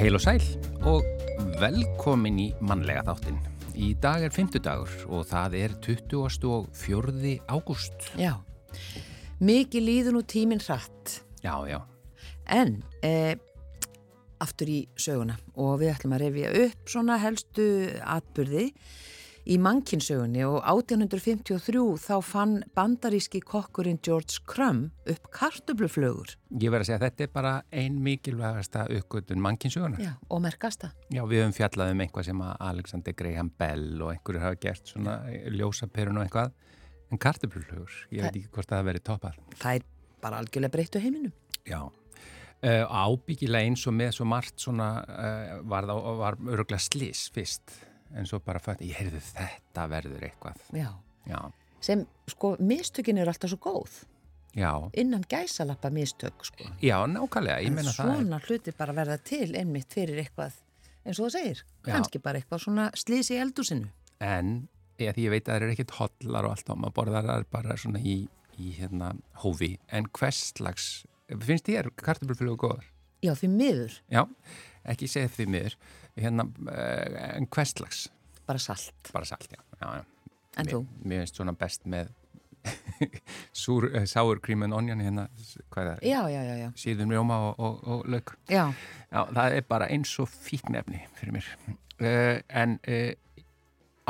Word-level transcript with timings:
Heil 0.00 0.16
og 0.16 0.22
sæl 0.24 0.44
og 0.88 1.02
velkomin 1.60 2.38
í 2.40 2.46
mannlega 2.64 3.02
þáttin. 3.04 3.34
Í 3.76 3.90
dag 4.00 4.22
er 4.24 4.32
fymtudagur 4.32 4.94
og 5.12 5.26
það 5.28 5.56
er 5.58 5.74
24. 5.84 7.34
ágúst. 7.44 8.06
Já, 8.16 8.38
mikið 9.44 9.84
líður 9.84 10.16
nú 10.16 10.22
tíminn 10.24 10.64
hratt. 10.64 11.18
Já, 11.44 11.52
já. 11.68 11.82
En 12.48 12.78
eh, 13.04 13.36
aftur 14.40 14.72
í 14.72 14.78
söguna 14.96 15.36
og 15.52 15.82
við 15.82 15.92
ætlum 15.92 16.16
að 16.16 16.24
revja 16.24 16.54
upp 16.62 16.88
svona 16.96 17.20
helstu 17.20 17.68
atbyrði 18.00 18.70
í 19.48 19.56
mannkinsögunni 19.60 20.42
og 20.46 20.58
1853 20.68 21.82
þá 22.02 22.14
fann 22.24 22.56
bandaríski 22.76 23.40
kokkurinn 23.44 24.00
George 24.04 24.42
Crumb 24.48 24.90
upp 25.08 25.28
kartubluflögur. 25.34 26.34
Ég 26.60 26.72
verð 26.72 26.84
að 26.84 26.90
segja 26.90 26.98
að 27.00 27.06
þetta 27.06 27.26
er 27.26 27.32
bara 27.34 27.52
ein 27.82 28.00
mikilvægasta 28.04 28.86
uppgötun 28.98 29.42
mannkinsögunar. 29.44 30.02
Já, 30.02 30.12
og 30.28 30.42
merkasta. 30.44 30.92
Já, 31.08 31.22
við 31.24 31.44
höfum 31.44 31.56
fjallað 31.56 31.94
um 31.94 32.04
einhvað 32.04 32.28
sem 32.30 32.42
að 32.46 32.52
Alexander 32.70 33.16
Graham 33.22 33.52
Bell 33.60 33.88
og 34.00 34.12
einhverju 34.14 34.44
hafa 34.44 34.60
gert 34.66 34.92
svona 34.92 35.16
ljósaperun 35.56 36.20
og 36.20 36.26
einhvað. 36.26 36.52
En 37.10 37.18
kartubluflögur, 37.18 38.02
ég 38.14 38.22
veit 38.22 38.36
ekki 38.36 38.52
hvort 38.54 38.70
það 38.70 38.82
hafa 38.82 38.90
verið 38.92 39.06
toppað. 39.08 39.40
Það 39.58 39.80
er 39.80 39.88
bara 40.20 40.42
algjörlega 40.42 40.76
breyttu 40.76 41.02
heiminum. 41.02 41.32
Já. 41.66 41.80
Uh, 42.60 42.84
ábyggilega 42.84 43.64
eins 43.64 43.86
og 43.88 43.94
með 43.96 44.18
svo 44.18 44.26
margt 44.28 44.60
svona 44.60 44.90
uh, 45.00 45.52
var, 45.64 45.86
var 46.20 46.36
öruglega 46.44 46.82
slis 46.84 47.30
fyrst 47.32 47.72
en 48.16 48.26
svo 48.28 48.40
bara 48.44 48.60
fætti, 48.62 48.90
ég 48.90 49.00
heyrðu 49.00 49.20
þetta 49.30 49.86
verður 49.90 50.24
eitthvað. 50.28 50.62
Já. 50.76 50.88
Já. 51.30 51.40
Sem, 51.80 52.04
sko, 52.28 52.54
mistökin 52.60 53.20
eru 53.20 53.32
alltaf 53.32 53.52
svo 53.52 53.60
góð. 53.62 54.00
Já. 54.56 54.72
Innan 54.98 55.22
gæsalappa 55.30 55.90
mistök, 55.94 56.44
sko. 56.44 56.66
Já, 56.82 56.98
nákvæmlega, 57.06 57.60
ég 57.62 57.74
meina 57.74 57.92
það. 57.94 58.10
En 58.10 58.24
svona 58.24 58.40
hluti 58.48 58.74
bara 58.76 58.94
verða 58.96 59.16
til 59.22 59.54
einmitt 59.56 59.94
fyrir 59.94 60.18
eitthvað, 60.24 60.56
eins 61.04 61.20
og 61.20 61.28
það 61.28 61.36
segir. 61.36 61.62
Já. 61.86 61.92
Kanski 61.94 62.22
bara 62.24 62.40
eitthvað 62.40 62.64
svona 62.64 62.88
slísi 62.98 63.36
í 63.36 63.40
eldúsinu. 63.44 63.92
En, 64.20 64.56
ég, 64.98 65.14
ég 65.22 65.30
veit 65.32 65.46
að 65.46 65.54
það 65.54 65.68
er 65.68 65.74
ekkit 65.76 65.96
hotlar 66.00 66.48
og 66.48 66.56
allt 66.56 66.72
á, 66.72 66.74
maður 66.74 66.96
borðar 66.98 67.30
það 67.30 67.46
bara 67.54 67.78
svona 67.78 68.02
í, 68.02 68.16
í 68.58 68.72
hérna, 68.80 69.14
hófi. 69.44 69.76
En 69.94 70.10
hvers 70.18 70.42
slags, 70.50 70.90
finnst 71.30 71.70
þér 71.70 71.92
kartabluflugu 72.02 72.58
góðar? 72.66 72.90
Já, 73.22 73.34
því 73.36 73.52
miður. 73.54 73.96
Já, 74.10 74.24
ekki 74.88 75.08
segja 75.12 75.30
því 75.30 75.46
miður. 75.54 75.78
Hérna, 76.16 76.46
uh, 76.46 77.36
en 77.36 77.46
hvers 77.46 77.74
slags? 77.76 78.06
Bara 78.46 78.58
salt. 78.58 79.12
Bara 79.12 79.28
salt, 79.28 79.50
já. 79.52 79.60
já, 79.80 79.92
já. 80.00 80.04
En 80.58 80.66
mér, 80.66 80.72
þú? 80.72 80.80
Mér 81.04 81.22
finnst 81.24 81.38
svona 81.38 81.54
best 81.54 81.86
með 81.86 82.10
súr, 83.62 83.86
uh, 83.94 84.04
sour 84.10 84.40
cream 84.42 84.66
and 84.66 84.76
onion 84.76 85.00
hérna, 85.00 85.28
hvað 85.70 85.94
er 85.94 86.02
það? 86.02 86.64
Síðun 86.80 87.14
rjóma 87.14 87.38
og, 87.48 87.60
og, 87.62 87.78
og 87.86 88.10
lög. 88.10 88.34
Já, 88.50 88.66
Já, 89.10 89.24
það 89.26 89.56
er 89.56 89.64
bara 89.66 89.88
eins 89.90 90.12
og 90.22 90.28
fíknefni 90.30 91.00
fyrir 91.18 91.34
mér. 91.34 91.48
Uh, 92.00 92.36
en 92.48 92.76
uh, 92.86 93.44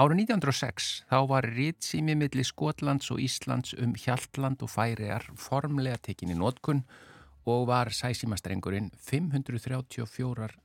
árið 0.01 0.25
1906 0.27 0.91
þá 1.11 1.19
var 1.31 1.49
rýtsými 1.49 2.17
milli 2.21 2.45
Skotlands 2.47 3.11
og 3.15 3.23
Íslands 3.25 3.73
um 3.81 3.95
Hjaltland 3.99 4.61
og 4.65 4.71
Færiar 4.73 5.25
formlega 5.41 5.99
tekinni 6.05 6.37
nótkunn 6.39 6.85
og 7.49 7.67
var 7.71 7.91
sæsímastrengurinn 7.97 8.91
534 9.01 10.51
uh, 10.51 10.59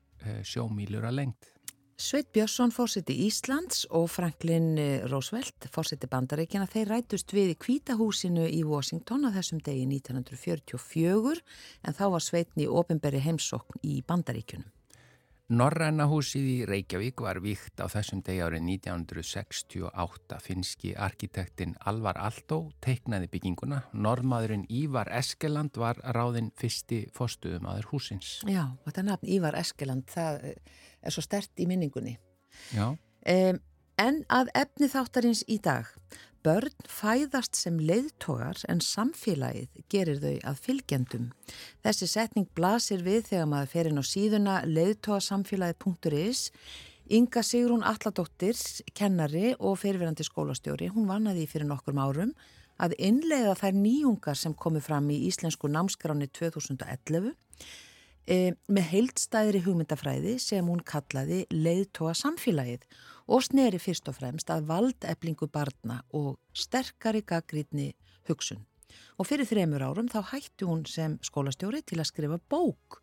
sjómílur 0.47 1.05
að 1.07 1.21
lengt. 1.21 1.51
Sveit 1.95 2.27
Björnsson 2.35 2.73
fórseti 2.75 3.13
Íslands 3.23 3.85
og 3.95 4.09
Franklin 4.11 4.73
eh, 4.75 5.05
Roosevelt 5.07 5.69
fórseti 5.71 6.09
Bandaríkjana 6.11 6.67
þeir 6.67 6.89
rætust 6.91 7.31
við 7.31 7.53
kvítahúsinu 7.63 8.49
í 8.51 8.65
Washington 8.67 9.23
að 9.29 9.37
þessum 9.39 9.61
degi 9.63 9.85
1944 9.87 11.39
en 11.87 11.95
þá 11.95 12.05
var 12.17 12.25
Sveitni 12.25 12.67
ofinberi 12.67 13.23
heimsókn 13.23 13.79
í 13.87 14.01
Bandaríkjunum. 14.03 14.67
Norræna 15.45 16.07
húsið 16.09 16.45
í 16.49 16.53
Reykjavík 16.65 17.21
var 17.21 17.37
víkt 17.37 17.77
á 17.77 17.85
þessum 17.85 18.23
degi 18.25 18.41
árið 18.41 18.63
1968. 18.65 20.39
Finski 20.41 20.95
arkitektin 20.97 21.75
Alvar 21.85 22.17
Aldó 22.17 22.71
teiknaði 22.81 23.29
bygginguna. 23.29 23.83
Normaðurinn 23.93 24.63
Ívar 24.73 25.11
Eskeland 25.13 25.77
var 25.77 26.01
ráðinn 26.17 26.49
fyrsti 26.57 27.03
fórstuðumadur 27.13 27.85
húsins. 27.91 28.39
Já, 28.49 28.73
þetta 28.87 29.03
nafn 29.05 29.29
Ívar 29.37 29.59
Eskeland, 29.61 30.09
það 30.09 30.49
eh, 30.49 30.81
er 31.05 31.13
svo 31.13 31.21
stert 31.21 31.61
í 31.61 31.69
minningunni. 31.69 32.17
Já. 32.73 32.87
Um, 33.29 33.61
en 34.01 34.21
að 34.33 34.49
efni 34.57 34.89
þáttarins 34.89 35.45
í 35.45 35.59
dag, 35.61 35.93
börn 36.45 36.73
fæðast 36.89 37.57
sem 37.57 37.79
leiðtogar 37.81 38.59
en 38.69 38.81
samfélagið 38.85 39.85
gerir 39.89 40.19
þau 40.21 40.35
að 40.51 40.59
fylgjendum. 40.65 41.29
Þessi 41.81 42.09
setning 42.11 42.49
blasir 42.57 43.01
við 43.05 43.31
þegar 43.31 43.49
maður 43.49 43.71
fer 43.73 43.89
inn 43.89 44.01
á 44.01 44.05
síðuna 44.05 44.57
leiðtogasamfélagið.is 44.69 46.49
Inga 47.05 47.43
Sigrún 47.45 47.85
Alladóttir, 47.85 48.57
kennari 48.97 49.51
og 49.59 49.75
fyrirverandi 49.77 50.25
skólastjóri, 50.25 50.87
hún 50.89 51.05
vannaði 51.05 51.45
fyrir 51.49 51.67
nokkur 51.69 51.97
árum 52.01 52.31
að 52.81 52.95
innleiða 52.97 53.53
þær 53.59 53.75
nýjungar 53.77 54.39
sem 54.39 54.55
komu 54.57 54.81
fram 54.83 55.11
í 55.13 55.19
Íslensku 55.29 55.69
námskráni 55.71 56.27
2011 56.33 57.29
e, 58.25 58.37
með 58.67 58.89
heildstæðri 58.91 59.61
hugmyndafræði 59.67 60.37
sem 60.41 60.65
hún 60.65 60.81
kallaði 60.85 61.45
leiðtóa 61.53 62.15
samfélagið 62.17 62.87
og 63.27 63.43
sneri 63.43 63.79
fyrst 63.81 64.07
og 64.11 64.19
fremst 64.19 64.51
að 64.53 64.67
valdeflingu 64.69 65.49
barna 65.51 66.01
og 66.13 66.37
sterkari 66.53 67.23
gaggrítni 67.25 67.91
hugsun. 68.29 68.65
Og 69.19 69.27
fyrir 69.27 69.47
þremur 69.47 69.83
árum 69.83 70.07
þá 70.11 70.19
hætti 70.31 70.67
hún 70.67 70.85
sem 70.87 71.17
skólastjóri 71.23 71.81
til 71.87 71.99
að 71.99 72.09
skrifa 72.09 72.37
bók 72.51 72.99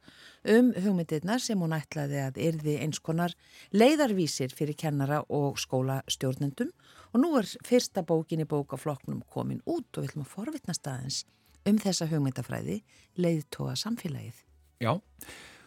um 0.49 0.71
hugmyndirnar 0.73 1.43
sem 1.43 1.61
hún 1.61 1.75
ætlaði 1.77 2.21
að 2.23 2.41
yrði 2.47 2.79
eins 2.85 3.01
konar 3.05 3.35
leiðarvísir 3.77 4.55
fyrir 4.57 4.79
kennara 4.79 5.23
og 5.29 5.61
skólastjórnendum 5.61 6.73
og 7.13 7.21
nú 7.21 7.33
er 7.41 7.49
fyrsta 7.67 8.05
bókin 8.09 8.45
í 8.45 8.49
bókafloknum 8.49 9.23
komin 9.29 9.63
út 9.67 9.89
og 9.97 10.05
við 10.05 10.13
ætlum 10.13 10.27
að 10.27 10.35
forvitna 10.35 10.77
staðins 10.77 11.23
um 11.69 11.79
þessa 11.81 12.09
hugmyndafræði 12.11 12.81
leiðtóa 13.21 13.77
samfélagið. 13.79 14.45
Já, 14.83 14.99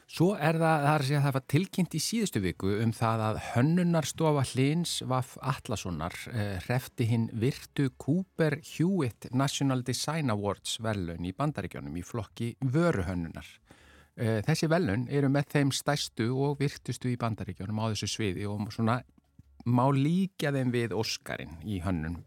svo 0.06 0.34
er 0.36 0.60
það, 0.60 0.84
það 0.86 0.92
er 0.92 1.04
að 1.04 1.08
segja 1.08 1.20
að 1.20 1.26
það 1.26 1.36
var 1.36 1.46
tilkynnt 1.54 1.96
í 1.98 2.02
síðustu 2.04 2.42
viku 2.44 2.72
um 2.84 2.94
það 2.96 3.24
að 3.26 3.40
hönnunarstofa 3.52 4.44
Hlins 4.52 4.96
Vaff 5.10 5.36
Atlassonar 5.42 6.18
eh, 6.32 6.58
hrefti 6.66 7.08
hinn 7.10 7.28
virtu 7.34 7.90
Cooper 8.02 8.60
Hewitt 8.62 9.30
National 9.34 9.84
Design 9.86 10.34
Awards 10.34 10.78
velun 10.84 11.26
í 11.26 11.34
bandaríkjónum 11.38 11.98
í 11.98 12.06
flokki 12.06 12.54
vöruhönnunar. 12.62 13.48
Eh, 14.16 14.42
þessi 14.46 14.70
velun 14.72 15.08
eru 15.12 15.32
með 15.34 15.50
þeim 15.56 15.74
stærstu 15.76 16.30
og 16.34 16.60
virtustu 16.62 17.10
í 17.12 17.18
bandaríkjónum 17.20 17.82
á 17.82 17.86
þessu 17.94 18.12
sviði 18.14 18.46
og 18.50 18.70
svona 18.74 19.02
má 19.66 19.88
líka 19.92 20.54
þeim 20.54 20.72
við 20.76 20.94
Óskarinn 20.96 21.58
í 21.66 21.82
hönnun. 21.84 22.22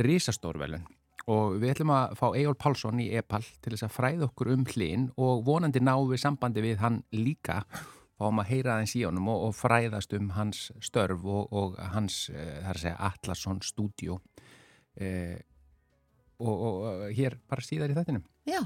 Rísastór 0.00 0.56
velun 0.60 0.88
og 1.30 1.56
við 1.60 1.74
ætlum 1.74 1.92
að 1.94 2.18
fá 2.18 2.26
Egil 2.32 2.56
Pálsson 2.58 3.00
í 3.02 3.08
EPAL 3.20 3.44
til 3.62 3.74
þess 3.74 3.86
að 3.86 3.94
fræða 3.94 4.28
okkur 4.30 4.52
um 4.54 4.66
hlinn 4.72 5.08
og 5.20 5.44
vonandi 5.46 5.82
ná 5.82 5.94
við 6.10 6.22
sambandi 6.24 6.64
við 6.64 6.80
hann 6.82 7.02
líka 7.14 7.62
fáum 8.20 8.42
að 8.42 8.50
heyra 8.52 8.74
aðeins 8.74 8.96
í 8.98 9.04
honum 9.06 9.30
og, 9.32 9.46
og 9.48 9.54
fræðast 9.56 10.12
um 10.18 10.32
hans 10.36 10.66
störf 10.84 11.22
og, 11.24 11.54
og 11.56 11.78
hans, 11.94 12.26
eh, 12.32 12.58
það 12.60 12.72
er 12.72 12.74
að 12.74 12.82
segja, 12.82 12.98
Atlasson 13.08 13.62
stúdjó 13.64 14.18
eh, 15.00 15.38
og, 16.40 16.66
og 16.66 17.06
hér 17.16 17.38
bara 17.48 17.64
síðar 17.64 17.92
í 17.92 17.96
þettinum. 17.96 18.26
Já, 18.48 18.60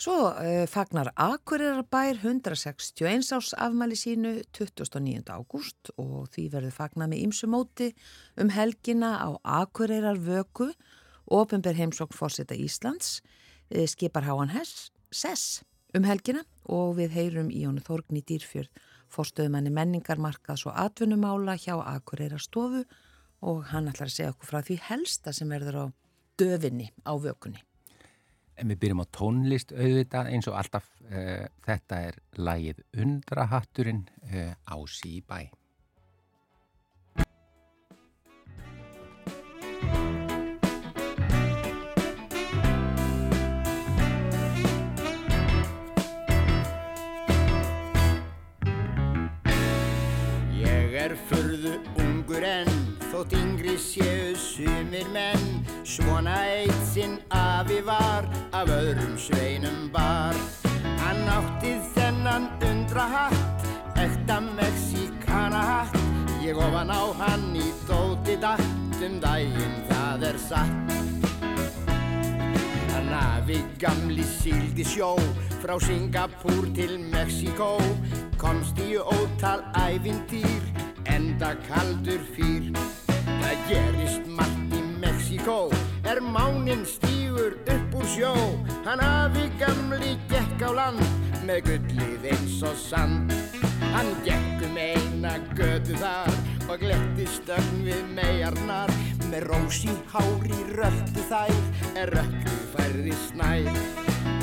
svo 0.00 0.16
uh, 0.28 0.64
fagnar 0.70 1.12
Akureyrarbær 1.20 2.20
161 2.20 3.32
árs 3.36 3.52
afmæli 3.56 3.96
sínu 3.98 4.34
29. 4.52 5.22
ágúst 5.32 5.92
og 5.96 6.28
því 6.32 6.48
verður 6.52 6.76
fagnað 6.76 7.12
með 7.12 7.24
ymsumóti 7.26 7.92
um 8.40 8.52
helgina 8.52 9.14
á 9.20 9.28
Akureyrar 9.60 10.20
vöku 10.20 10.72
Ópenber 11.32 11.72
heimsókn 11.72 12.12
fórseta 12.12 12.54
Íslands 12.54 13.22
eh, 13.70 13.86
skipar 13.88 14.26
Háan 14.28 14.52
Sess 15.10 15.62
um 15.96 16.04
helgina 16.04 16.42
og 16.68 16.98
við 16.98 17.14
heyrum 17.16 17.48
í 17.48 17.64
honu 17.64 17.80
Þorgni 17.80 18.20
Dýrfjörð 18.28 18.68
fórstöðumanni 19.12 19.72
menningarmarkaðs 19.72 20.66
og 20.68 20.76
atvinnumála 20.76 21.56
hjá 21.60 21.74
Akureyra 21.80 22.40
stofu 22.40 22.84
og 23.42 23.64
hann 23.72 23.88
ætlar 23.90 24.08
að 24.08 24.16
segja 24.16 24.32
okkur 24.32 24.50
frá 24.50 24.60
því 24.64 24.78
helsta 24.88 25.32
sem 25.36 25.48
verður 25.52 25.80
á 25.80 25.86
döfinni 26.40 26.90
á 27.04 27.12
vökunni. 27.16 27.60
En 28.56 28.68
við 28.68 28.82
byrjum 28.84 29.02
á 29.04 29.06
tónlist 29.16 29.72
auðvitað 29.72 30.30
eins 30.34 30.48
og 30.48 30.56
alltaf 30.60 30.88
uh, 31.08 31.48
þetta 31.64 32.00
er 32.08 32.20
lagið 32.36 32.84
Undrahatturinn 33.00 34.04
uh, 34.28 34.52
Ási 34.68 35.18
í 35.18 35.24
menn. 55.12 55.66
Svona 55.84 56.36
eitt 56.48 56.82
sinn 56.92 57.18
afi 57.28 57.80
var, 57.86 58.28
af 58.52 58.68
öðrum 58.68 59.18
sveinum 59.18 59.90
bar. 59.92 60.36
Hann 61.02 61.28
átti 61.28 61.76
þennan 61.94 62.48
undra 62.70 63.08
hatt, 63.16 63.68
eftir 63.96 64.22
Ég 66.52 66.58
ofan 66.58 66.90
á 66.90 67.02
hann 67.16 67.54
í 67.54 67.68
dóti 67.86 68.34
datt 68.36 68.98
um 69.00 69.14
daginn, 69.22 69.76
það 69.88 70.24
er 70.26 70.38
satt. 70.42 70.90
Hann 72.90 73.12
afi 73.14 73.60
gamli 73.78 74.26
síldi 74.26 74.84
sjó, 74.84 75.14
frá 75.62 75.78
Singapúr 75.80 76.66
til 76.74 76.98
Mexiko. 77.14 77.78
Komst 78.42 78.76
í 78.82 78.98
ótal 78.98 79.62
ævindýr, 79.80 80.66
enda 81.14 81.54
kaldur 81.70 82.20
fýr. 82.34 82.74
Það 83.22 83.64
gerist 83.70 84.26
margt 84.26 84.31
í 85.42 85.44
Mexiko, 85.44 85.70
er 86.04 86.20
mánin 86.20 86.84
stífur 86.86 87.56
upp 87.66 87.94
úr 87.94 88.04
sjó. 88.06 88.34
Hann 88.84 89.00
afi 89.00 89.50
gamli 89.58 90.16
gekk 90.28 90.62
á 90.62 90.70
land, 90.70 91.02
með 91.46 91.64
gullið 91.66 92.24
eins 92.30 92.62
og 92.62 92.76
sand. 92.76 93.32
Hann 93.92 94.14
gekk 94.24 94.62
um 94.62 94.76
eina 94.76 95.38
gödu 95.56 95.96
þar 95.98 96.30
og 96.68 96.78
gletti 96.78 97.26
stögn 97.26 97.82
við 97.84 98.04
megarnar 98.14 98.90
með 99.30 99.48
rósi 99.50 99.90
hári 100.12 100.62
röldu 100.76 101.22
þær 101.28 101.52
er 101.96 102.14
röldu 102.14 102.56
færði 102.74 103.14
snær. 103.26 103.82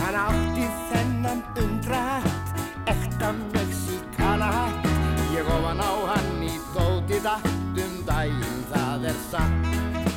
Hann 0.04 0.16
átti 0.16 0.68
þennan 0.92 1.44
undrahatt, 1.64 2.60
ekta 2.88 3.32
mexikana 3.54 4.52
hatt. 4.52 4.92
Ég 5.34 5.48
ofan 5.48 5.80
á 5.80 5.94
hann 6.12 6.44
í 6.44 6.56
þóti 6.74 7.24
datt 7.24 7.52
um 7.86 8.00
daginn, 8.06 8.64
það 8.74 9.12
er 9.14 9.28
satt. 9.32 10.09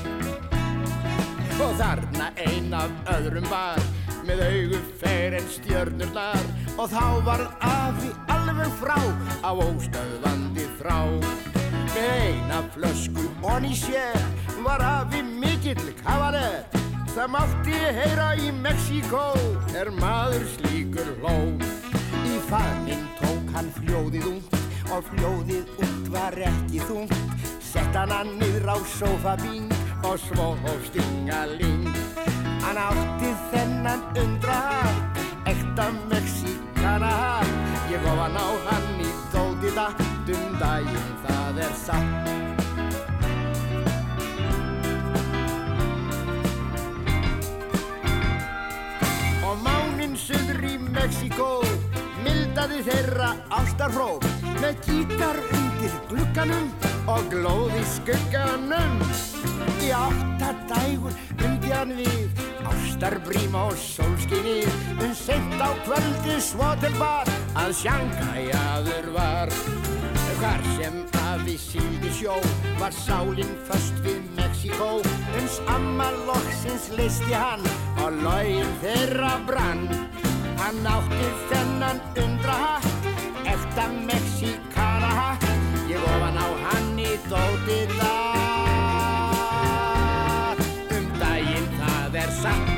Og 1.62 1.76
þarna 1.78 2.32
ein 2.42 2.72
af 2.74 2.90
öðrum 3.12 3.44
var 3.46 3.78
með 4.26 4.40
augu 4.48 4.78
fer 4.98 5.36
en 5.38 5.44
stjörnurnar 5.50 6.40
og 6.74 6.88
þá 6.90 7.04
var 7.26 7.42
afi 7.62 8.10
alveg 8.34 8.72
frá 8.80 8.96
á 9.46 9.50
óstöðvandi 9.54 10.66
þrá. 10.80 10.96
Með 11.92 12.08
eina 12.26 12.62
flösku 12.74 13.28
onni 13.46 13.76
sér 13.78 14.18
var 14.66 14.82
afi 14.82 15.22
mikill 15.22 15.92
kavaler. 16.02 16.64
Það 17.12 17.30
mátti 17.36 17.78
heyra 17.98 18.32
í 18.40 18.50
Mexíkó 18.56 19.26
er 19.78 19.92
maður 20.00 20.48
slíkur 20.56 21.14
hló. 21.20 21.36
Í 22.26 22.40
fannin 22.48 23.06
tók 23.20 23.54
hann 23.54 23.70
fljóðið 23.78 24.30
út 24.32 24.58
og 24.90 25.06
fljóðið 25.12 25.78
út 25.78 26.10
var 26.14 26.38
ekki 26.50 26.82
þungt. 26.88 27.14
Sett 27.72 27.94
hann 27.96 28.10
hann 28.12 28.34
niður 28.40 28.74
á 28.74 28.76
sofabín 28.96 29.70
og 30.04 30.18
svo 30.18 30.56
stingaling. 30.86 31.86
Hann 32.62 32.78
átti 32.78 33.30
þennan 33.52 34.02
undrahatt, 34.18 35.20
ekta 35.46 35.86
mexíkanahatt. 36.10 37.52
Ég 37.90 38.04
ofan 38.12 38.36
á 38.36 38.48
hann 38.66 39.00
í 39.02 39.10
dóti 39.32 39.72
datt 39.76 40.02
um 40.34 40.58
daginn, 40.60 41.10
það 41.24 41.58
er 41.66 41.74
satt. 41.86 42.30
Og 49.42 49.58
mánin 49.66 50.16
söður 50.16 50.64
í 50.70 50.78
Mexíkó 50.92 51.50
mildaði 52.22 52.80
þeirra 52.86 53.34
ástarhróp 53.50 54.24
með 54.62 54.86
gítar 54.86 55.42
undir 55.50 56.00
glukkanum 56.08 56.91
og 57.10 57.26
glóði 57.32 57.82
skugganum. 57.96 59.00
Í 59.82 59.90
áttadægur 59.96 61.14
undi 61.42 61.72
hann 61.74 61.94
við 61.98 62.42
ástarbrím 62.68 63.54
og 63.58 63.74
sólskinni 63.78 64.62
um 65.02 65.14
sent 65.14 65.58
á 65.58 65.70
kvöldi 65.86 66.38
svo 66.40 66.74
til 66.82 66.94
bar 67.00 67.30
að 67.58 67.74
sjankæjaður 67.82 69.08
var. 69.16 69.50
Hvar 70.38 70.62
sem 70.76 71.02
afi 71.32 71.56
síldi 71.58 72.10
sjó 72.14 72.36
var 72.80 72.94
sálinn 72.94 73.54
föst 73.68 73.98
við 74.06 74.22
Mexíkó 74.38 74.90
uns 75.38 75.58
amma 75.74 76.10
loksins 76.26 76.88
listi 76.98 77.34
hann 77.34 77.66
og 78.02 78.18
laugin 78.24 78.72
þeirra 78.82 79.36
brann. 79.46 79.86
Hann 80.62 80.86
átti 80.86 81.30
þennan 81.50 82.02
undrahatt, 82.22 83.10
eftir 83.54 83.98
Mexíkana 84.06 85.10
hatt, 85.18 85.50
ég 85.90 86.10
ofan 86.14 86.38
á 86.38 86.48
hann 86.68 86.81
í 87.22 87.24
dóti 87.30 87.78
þar. 87.96 88.28
Um 90.96 91.06
daginn 91.20 91.68
það 91.78 92.12
er 92.22 92.30
satt. 92.40 92.70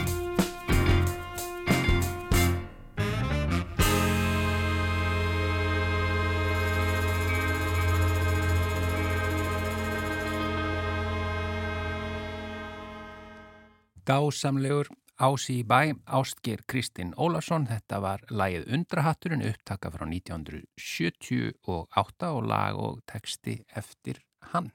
Dásamlegur 14.05 14.87
Ási 15.15 15.61
í 15.61 15.63
bæ, 15.63 15.95
Ástgir 16.11 16.67
Kristinn 16.67 17.15
Ólafsson, 17.15 17.71
þetta 17.71 18.03
var 18.03 18.19
lagið 18.35 18.67
Undrahatturinn, 18.75 19.47
upptaka 19.47 19.87
frá 19.95 20.03
1978 20.11 22.35
og 22.35 22.43
lag 22.51 22.75
og 22.75 22.99
texti 23.07 23.63
eftir 23.79 24.19
hann. 24.53 24.73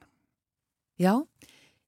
Já, 0.99 1.13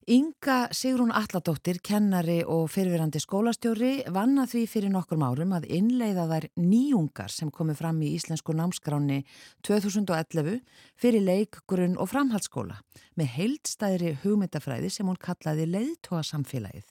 Inga 0.06 0.66
Sigrún 0.74 1.12
Alladóttir, 1.14 1.76
kennari 1.78 2.40
og 2.42 2.64
fyrirverandi 2.74 3.20
skólastjóri, 3.22 3.90
vanna 4.10 4.48
því 4.50 4.62
fyrir 4.66 4.90
nokkur 4.90 5.20
árum 5.22 5.52
að 5.54 5.68
innleiða 5.70 6.24
þær 6.26 6.46
nýjungar 6.58 7.30
sem 7.30 7.52
komi 7.54 7.76
fram 7.78 8.00
í 8.02 8.08
Íslensku 8.16 8.50
námskráni 8.50 9.20
2011 9.62 10.58
fyrir 10.98 11.22
leik, 11.22 11.60
grunn 11.70 11.94
og 11.94 12.10
framhaldsskóla 12.10 12.80
með 13.14 13.30
heildstæðri 13.36 14.16
hugmyndafræði 14.24 14.90
sem 14.90 15.06
hún 15.06 15.22
kallaði 15.22 15.68
leiðtóa 15.70 16.24
samfélagið. 16.26 16.88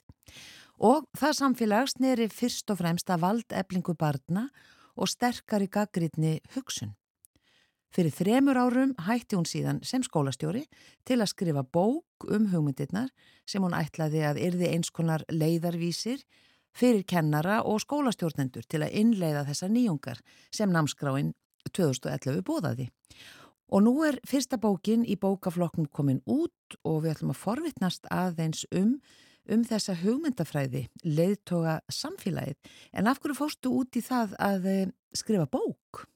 Og 0.80 1.04
það 1.12 1.36
samfélag 1.36 1.92
sneri 1.92 2.30
fyrst 2.32 2.72
og 2.72 2.80
fremst 2.80 3.12
að 3.12 3.26
vald 3.26 3.52
eblingu 3.52 3.92
barna 3.92 4.48
og 4.96 5.12
sterkari 5.12 5.68
gaggritni 5.68 6.38
hugsun. 6.56 6.96
Fyrir 7.92 8.14
þremur 8.16 8.56
árum 8.56 8.92
hætti 9.04 9.36
hún 9.36 9.44
síðan 9.48 9.82
sem 9.84 10.00
skólastjóri 10.04 10.62
til 11.04 11.18
að 11.20 11.28
skrifa 11.34 11.60
bók 11.60 12.24
um 12.24 12.46
hugmyndirnar 12.48 13.10
sem 13.44 13.60
hún 13.60 13.76
ætlaði 13.76 14.22
að 14.24 14.40
yrði 14.46 14.70
eins 14.72 14.88
konar 14.94 15.24
leiðarvísir 15.28 16.22
fyrir 16.72 17.04
kennara 17.04 17.60
og 17.68 17.82
skólastjórnendur 17.84 18.64
til 18.64 18.80
að 18.86 18.96
innleiða 18.96 19.44
þessa 19.50 19.68
nýjungar 19.68 20.22
sem 20.48 20.72
námskráin 20.72 21.34
2011 21.68 22.40
bóðaði. 22.48 22.88
Og 23.72 23.84
nú 23.84 23.92
er 24.08 24.18
fyrsta 24.28 24.56
bókin 24.60 25.04
í 25.04 25.18
bókaflokknum 25.20 25.90
komin 25.92 26.22
út 26.24 26.78
og 26.84 27.04
við 27.04 27.14
ætlum 27.14 27.34
að 27.34 27.42
forvitnast 27.42 28.08
aðeins 28.08 28.64
um 28.72 28.96
um 29.50 29.64
þessa 29.66 29.96
hugmyndafræði, 29.98 30.84
leiðtoga 31.02 31.80
samfélagið. 31.90 32.56
En 32.94 33.10
af 33.10 33.18
hverju 33.18 33.36
fórstu 33.40 33.72
út 33.74 33.98
í 33.98 34.04
það 34.06 34.36
að 34.38 34.68
skrifa 35.18 35.48
bók? 35.50 36.06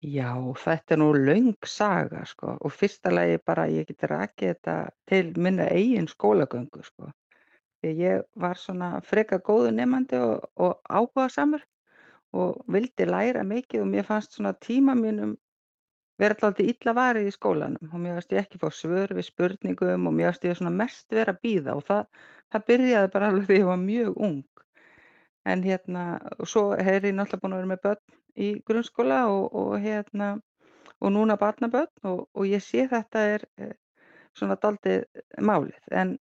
Já, 0.00 0.32
þetta 0.56 0.94
er 0.94 0.98
nú 1.02 1.06
löng 1.12 1.66
saga 1.68 2.22
sko 2.24 2.54
og 2.56 2.72
fyrsta 2.72 3.10
lagi 3.12 3.36
bara 3.44 3.66
ég 3.68 3.84
geti 3.84 4.08
rakið 4.08 4.52
þetta 4.54 4.76
til 5.10 5.32
minna 5.36 5.66
eigin 5.68 6.06
skólagöngu 6.08 6.80
sko. 6.86 7.10
Því 7.80 7.90
ég 7.98 8.22
var 8.34 8.56
svona 8.56 8.88
freka 9.04 9.36
góðu 9.44 9.74
nefandi 9.76 10.16
og, 10.16 10.46
og 10.56 10.80
áhugasamur 10.88 11.66
og 12.32 12.62
vildi 12.72 13.04
læra 13.10 13.44
mikið 13.44 13.82
og 13.84 13.90
mér 13.90 14.08
fannst 14.08 14.38
svona 14.38 14.54
tíma 14.56 14.94
mínum 14.96 15.34
vera 16.20 16.36
alltaf 16.38 16.64
illa 16.64 16.94
varið 16.96 17.28
í 17.28 17.34
skólanum 17.36 17.92
og 17.92 18.00
mér 18.00 18.16
fannst 18.16 18.32
ég 18.32 18.40
ekki 18.46 18.60
fá 18.62 18.70
svör 18.72 19.12
við 19.18 19.28
spurningum 19.28 20.08
og 20.08 20.16
mér 20.16 20.30
fannst 20.30 20.48
ég 20.48 20.56
svona 20.56 20.72
mest 20.80 21.12
vera 21.12 21.36
að 21.36 21.42
býða 21.44 21.76
og 21.76 21.84
það, 21.90 22.08
það 22.48 22.66
byrjaði 22.72 23.12
bara 23.18 23.28
alveg 23.34 23.46
þegar 23.50 23.60
ég 23.60 23.68
var 23.74 23.84
mjög 23.84 24.24
ung. 24.30 24.64
En 25.44 25.62
hérna, 25.64 26.06
og 26.38 26.48
svo 26.48 26.64
hef 26.72 27.04
ég 27.04 27.12
náttúrulega 27.12 27.44
búin 27.44 27.58
að 27.58 27.62
vera 27.62 27.72
með 27.74 27.84
börn 27.84 28.19
í 28.36 28.52
grunnskóla 28.66 29.24
og, 29.32 29.54
og 29.56 29.76
hérna, 29.82 30.32
og 31.00 31.14
núna 31.14 31.36
barnabörn 31.40 32.10
og, 32.10 32.26
og 32.34 32.46
ég 32.46 32.62
sé 32.64 32.86
þetta 32.90 33.26
er 33.36 33.46
eh, 33.58 33.76
svona 34.36 34.56
daldið 34.60 35.06
málið. 35.40 35.80
En 35.90 36.16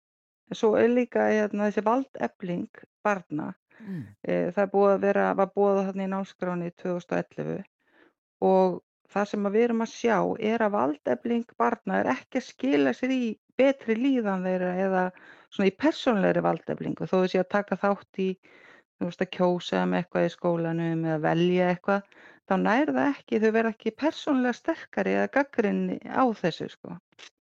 svo 0.56 0.76
er 0.80 0.90
líka 0.90 1.30
hérna, 1.30 1.70
þessi 1.70 1.86
valdefling 1.86 2.86
barna, 3.04 3.54
Mm. 3.80 4.04
e, 4.28 4.52
það 4.56 4.74
er 4.76 5.00
vera, 5.00 5.26
var 5.40 5.52
búið 5.56 5.82
þarna 5.88 6.06
í 6.06 6.12
námskráni 6.12 6.72
2011 6.82 7.62
og 8.44 8.80
það 9.14 9.30
sem 9.32 9.50
við 9.54 9.66
erum 9.68 9.84
að 9.86 9.94
sjá 9.94 10.18
er 10.52 10.64
að 10.66 10.74
valdefling 10.76 11.54
barna 11.58 12.00
er 12.02 12.12
ekki 12.14 12.42
að 12.42 12.48
skila 12.50 12.94
sér 12.98 13.14
í 13.16 13.24
betri 13.60 13.96
líðan 13.98 14.46
þeirra 14.48 14.74
eða 14.86 15.04
svona 15.50 15.70
í 15.72 15.78
persónlegri 15.84 16.44
valdeflingu 16.46 17.08
þó 17.08 17.16
þessi 17.22 17.42
að 17.42 17.52
taka 17.56 17.80
þátt 17.80 18.22
í 18.24 18.30
þú 19.00 19.08
veist 19.08 19.24
að 19.24 19.32
kjósa 19.38 19.84
um 19.86 19.94
eitthvað 19.98 20.28
í 20.28 20.32
skólanum 20.34 21.06
eða 21.08 21.22
velja 21.24 21.70
eitthvað 21.74 22.08
þá 22.50 22.56
nær 22.64 22.92
það 22.92 23.10
ekki, 23.14 23.40
þau 23.44 23.52
verða 23.56 23.74
ekki 23.76 23.94
persónlega 24.04 24.58
sterkari 24.58 25.14
eða 25.16 25.30
gaggrinni 25.38 26.00
á 26.10 26.24
þessu 26.42 26.68
sko. 26.74 26.98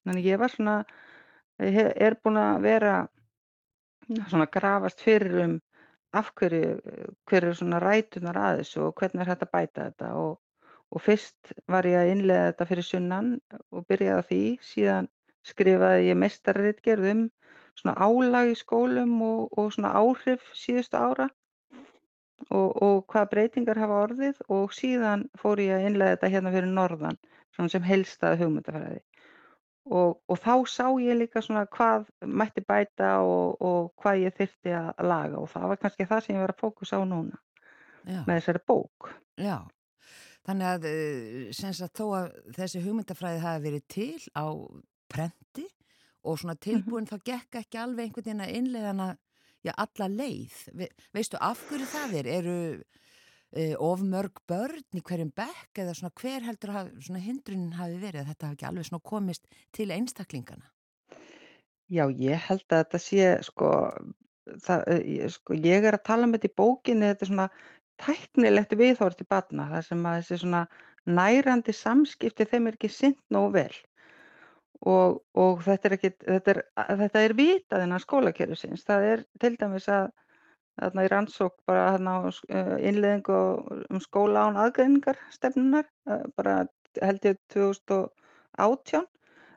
Þannig 0.05 0.27
ég 0.33 0.41
var 0.41 0.53
svona 0.53 0.77
he- 1.61 1.93
er 2.07 2.17
búin 2.25 2.41
að 2.41 2.65
vera 2.65 2.95
svona 4.31 4.49
grafast 4.51 5.01
fyrir 5.05 5.39
um 5.45 5.55
af 6.15 6.33
hverju 6.39 6.75
hver 7.27 7.43
eru 7.43 7.55
svona 7.59 7.81
rætunar 7.83 8.37
að 8.39 8.59
þessu 8.63 8.83
og 8.89 8.99
hvernig 8.99 9.23
er 9.25 9.31
hægt 9.33 9.47
að 9.47 9.53
bæta 9.55 9.87
þetta 9.89 10.11
og, 10.21 10.35
og 10.95 11.03
fyrst 11.03 11.55
var 11.71 11.87
ég 11.89 12.01
að 12.01 12.11
innlega 12.15 12.51
þetta 12.51 12.69
fyrir 12.71 12.89
sunnan 12.89 13.31
og 13.71 13.87
byrjaði 13.89 14.27
því, 14.29 14.43
síðan 14.73 15.09
skrifaði 15.45 16.11
ég 16.11 16.21
meistarritgerð 16.21 17.11
um 17.15 17.25
svona 17.75 17.97
álag 17.99 18.53
í 18.53 18.59
skólum 18.59 19.17
og, 19.27 19.59
og 19.59 19.73
svona 19.75 19.95
áhrif 19.99 20.45
síðustu 20.55 21.01
ára 21.01 21.29
og, 22.51 22.83
og 22.83 23.05
hvað 23.11 23.31
breytingar 23.31 23.81
hafa 23.81 24.03
orðið 24.09 24.41
og 24.49 24.73
síðan 24.75 25.29
fór 25.39 25.63
ég 25.63 25.79
að 25.79 25.89
innlega 25.89 26.17
þetta 26.17 26.33
hérna 26.35 26.55
fyrir 26.55 26.73
norðan 26.73 27.19
svona 27.55 27.73
sem 27.73 27.87
helstaði 27.87 28.43
hugmyndafræði 28.43 29.03
og, 29.85 30.19
og 30.29 30.41
þá 30.41 30.55
sá 30.71 30.87
ég 31.03 31.19
líka 31.19 31.43
svona 31.45 31.67
hvað 31.71 32.09
mætti 32.25 32.65
bæta 32.65 33.19
og, 33.25 33.61
og 33.61 33.93
hvað 34.01 34.25
ég 34.25 34.37
þyrfti 34.39 34.75
að 34.79 35.05
laga 35.11 35.41
og 35.41 35.51
það 35.53 35.69
var 35.73 35.83
kannski 35.83 36.09
það 36.11 36.25
sem 36.25 36.37
ég 36.37 36.45
var 36.45 36.55
að 36.55 36.63
fókusa 36.63 37.01
á 37.01 37.03
núna 37.09 37.41
Já. 38.05 38.21
með 38.25 38.35
þessari 38.39 38.63
bók. 38.69 39.11
Já, 39.41 39.59
þannig 40.45 40.71
að 40.71 40.89
eh, 40.91 41.53
sagt, 41.57 41.97
þó 41.97 42.07
að 42.21 42.27
þessi 42.57 42.83
hugmyndafræði 42.85 43.45
hafi 43.45 43.65
verið 43.65 43.87
til 43.95 44.27
á 44.37 44.47
prenti 45.15 45.69
og 46.25 46.41
svona 46.41 46.57
mhm. 46.57 46.63
tilbúin 46.65 47.05
mm 47.05 47.09
-hmm. 47.09 47.25
þá 47.25 47.31
gekk 47.31 47.61
ekki 47.63 47.79
alveg 47.79 48.05
einhvern 48.05 48.25
veginn 48.25 48.45
að 48.47 48.55
innlegana 48.59 49.09
já, 49.65 49.73
alla 49.73 50.11
leið. 50.13 50.59
Ve, 50.79 50.91
veistu 51.17 51.41
af 51.41 51.63
hverju 51.69 51.89
það 51.91 52.17
er? 52.21 52.31
Eru 52.39 52.59
uh, 52.75 53.75
of 53.89 54.05
mörg 54.05 54.43
börn 54.51 54.99
í 54.99 55.03
hverjum 55.05 55.33
bekk 55.37 55.83
eða 55.85 55.97
svona 55.97 56.15
hver 56.21 56.47
heldur 56.49 56.75
að 56.75 56.93
hindrunin 57.25 57.79
hafi 57.79 58.01
verið 58.03 58.23
að 58.25 58.33
þetta 58.33 58.51
hafi 58.51 58.59
ekki 58.59 58.69
alveg 58.71 59.09
komist 59.11 59.61
til 59.75 59.91
einstaklingana? 59.95 60.69
Já, 61.93 62.09
ég 62.09 62.41
held 62.49 62.65
að 62.73 62.81
þetta 62.81 62.99
sé 63.03 63.31
sko, 63.45 63.71
það, 64.65 64.85
ég, 65.05 65.33
sko 65.35 65.57
ég 65.59 65.85
er 65.85 65.99
að 65.99 66.07
tala 66.09 66.27
um 66.27 66.33
þetta 66.35 66.49
í 66.49 66.57
bókinni, 66.57 67.11
þetta 67.13 67.27
er 67.27 67.31
svona 67.31 67.49
tæknilegt 68.03 68.75
viðhorf 68.79 69.19
til 69.19 69.29
barna 69.31 69.69
þar 69.71 69.87
sem 69.87 70.07
að 70.09 70.21
þessi 70.21 70.39
svona 70.43 70.63
nærandi 71.05 71.75
samskipti 71.77 72.47
þeim 72.49 72.71
er 72.71 72.79
ekki 72.79 72.91
sint 72.91 73.21
nógu 73.35 73.53
vel 73.59 73.75
og, 74.85 75.23
og 75.39 75.63
þetta 75.65 75.89
er 75.89 75.97
ekki 75.97 76.11
þetta 76.25 76.55
er, 76.55 76.61
þetta 77.05 77.25
er 77.25 77.37
vitað 77.39 77.87
innan 77.87 78.03
skólakerfisins 78.03 78.85
það 78.89 79.09
er 79.13 79.25
til 79.41 79.55
dæmis 79.61 79.89
að 79.93 80.11
þarna 80.81 81.07
í 81.07 81.11
rannsók 81.13 81.57
bara 81.69 81.89
þarna 81.95 82.15
uh, 82.29 82.77
innleðingu 82.83 83.41
um 83.89 84.03
skóla 84.03 84.49
án 84.49 84.61
aðgreiningar 84.65 85.21
stefnunar 85.33 85.89
uh, 86.11 86.25
bara 86.37 86.65
held 87.03 87.29
ég 87.29 87.41
2018 87.55 89.07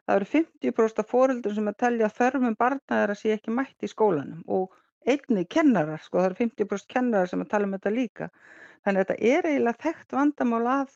það 0.07 0.15
eru 0.15 0.29
50% 0.33 1.03
af 1.03 1.09
fóröldur 1.11 1.55
sem 1.57 1.69
að 1.69 1.79
telja 1.83 2.13
þörfum 2.19 2.55
barna 2.59 3.01
að 3.03 3.17
sé 3.19 3.33
ekki 3.35 3.55
mætt 3.55 3.83
í 3.83 3.91
skólanum 3.91 4.43
og 4.47 4.75
einnig 5.07 5.47
kennarar, 5.51 6.01
sko, 6.03 6.19
það 6.19 6.29
eru 6.29 6.39
50% 6.43 6.91
kennarar 6.91 7.31
sem 7.31 7.43
að 7.43 7.51
tala 7.53 7.67
um 7.67 7.75
þetta 7.77 7.93
líka. 7.95 8.29
Þannig 8.85 9.01
að 9.03 9.11
þetta 9.11 9.31
er 9.31 9.49
eiginlega 9.49 9.83
þekkt 9.85 10.15
vandamál 10.17 10.63
að, 10.73 10.95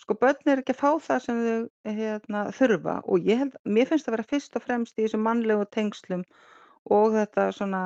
sko, 0.00 0.16
börn 0.20 0.52
er 0.52 0.62
ekki 0.62 0.74
að 0.74 0.80
fá 0.80 0.90
það 1.06 1.24
sem 1.24 1.40
þau 1.46 1.96
hérna, 1.98 2.44
þurfa 2.56 2.96
og 3.04 3.26
ég 3.28 3.42
held, 3.42 3.58
mér 3.64 3.90
finnst 3.90 4.06
það 4.06 4.12
að 4.12 4.16
vera 4.16 4.30
fyrst 4.34 4.56
og 4.56 4.64
fremst 4.64 4.98
í 4.98 5.04
þessum 5.04 5.26
mannlegu 5.26 5.66
tengslum 5.76 6.24
og 6.96 7.16
þetta 7.16 7.50
svona 7.56 7.82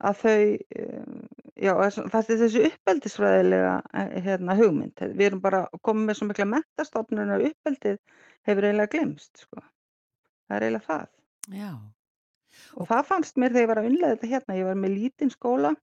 að 0.00 0.20
þau, 0.22 0.40
eh, 0.80 1.12
já, 1.60 1.72
það 2.00 2.18
er 2.20 2.40
þessi 2.42 2.64
uppeldisfræðilega 2.70 3.74
eh, 3.92 4.14
hérna, 4.24 4.56
hugmynd. 4.56 5.04
Við 5.12 5.26
erum 5.28 5.42
bara 5.44 5.66
komið 5.86 6.08
með 6.08 6.18
svo 6.18 6.28
mikla 6.30 6.48
mentastofnun 6.54 7.34
og 7.36 7.46
uppeldið 7.50 7.98
hefur 8.48 8.66
eiginlega 8.66 8.92
glemst, 8.94 9.44
sko. 9.44 9.60
Það 10.48 10.56
er 10.56 10.66
eiginlega 10.66 10.88
það. 10.88 11.06
Já. 11.60 11.72
Og 12.80 12.88
það 12.88 13.06
fannst 13.10 13.38
mér 13.38 13.54
þegar 13.54 13.66
ég 13.66 13.70
var 13.70 13.82
að 13.82 13.90
innlega 13.90 14.16
þetta 14.16 14.32
hérna, 14.32 14.58
ég 14.58 14.70
var 14.70 14.80
með 14.80 14.96
lítinn 14.96 15.32
skóla 15.34 15.74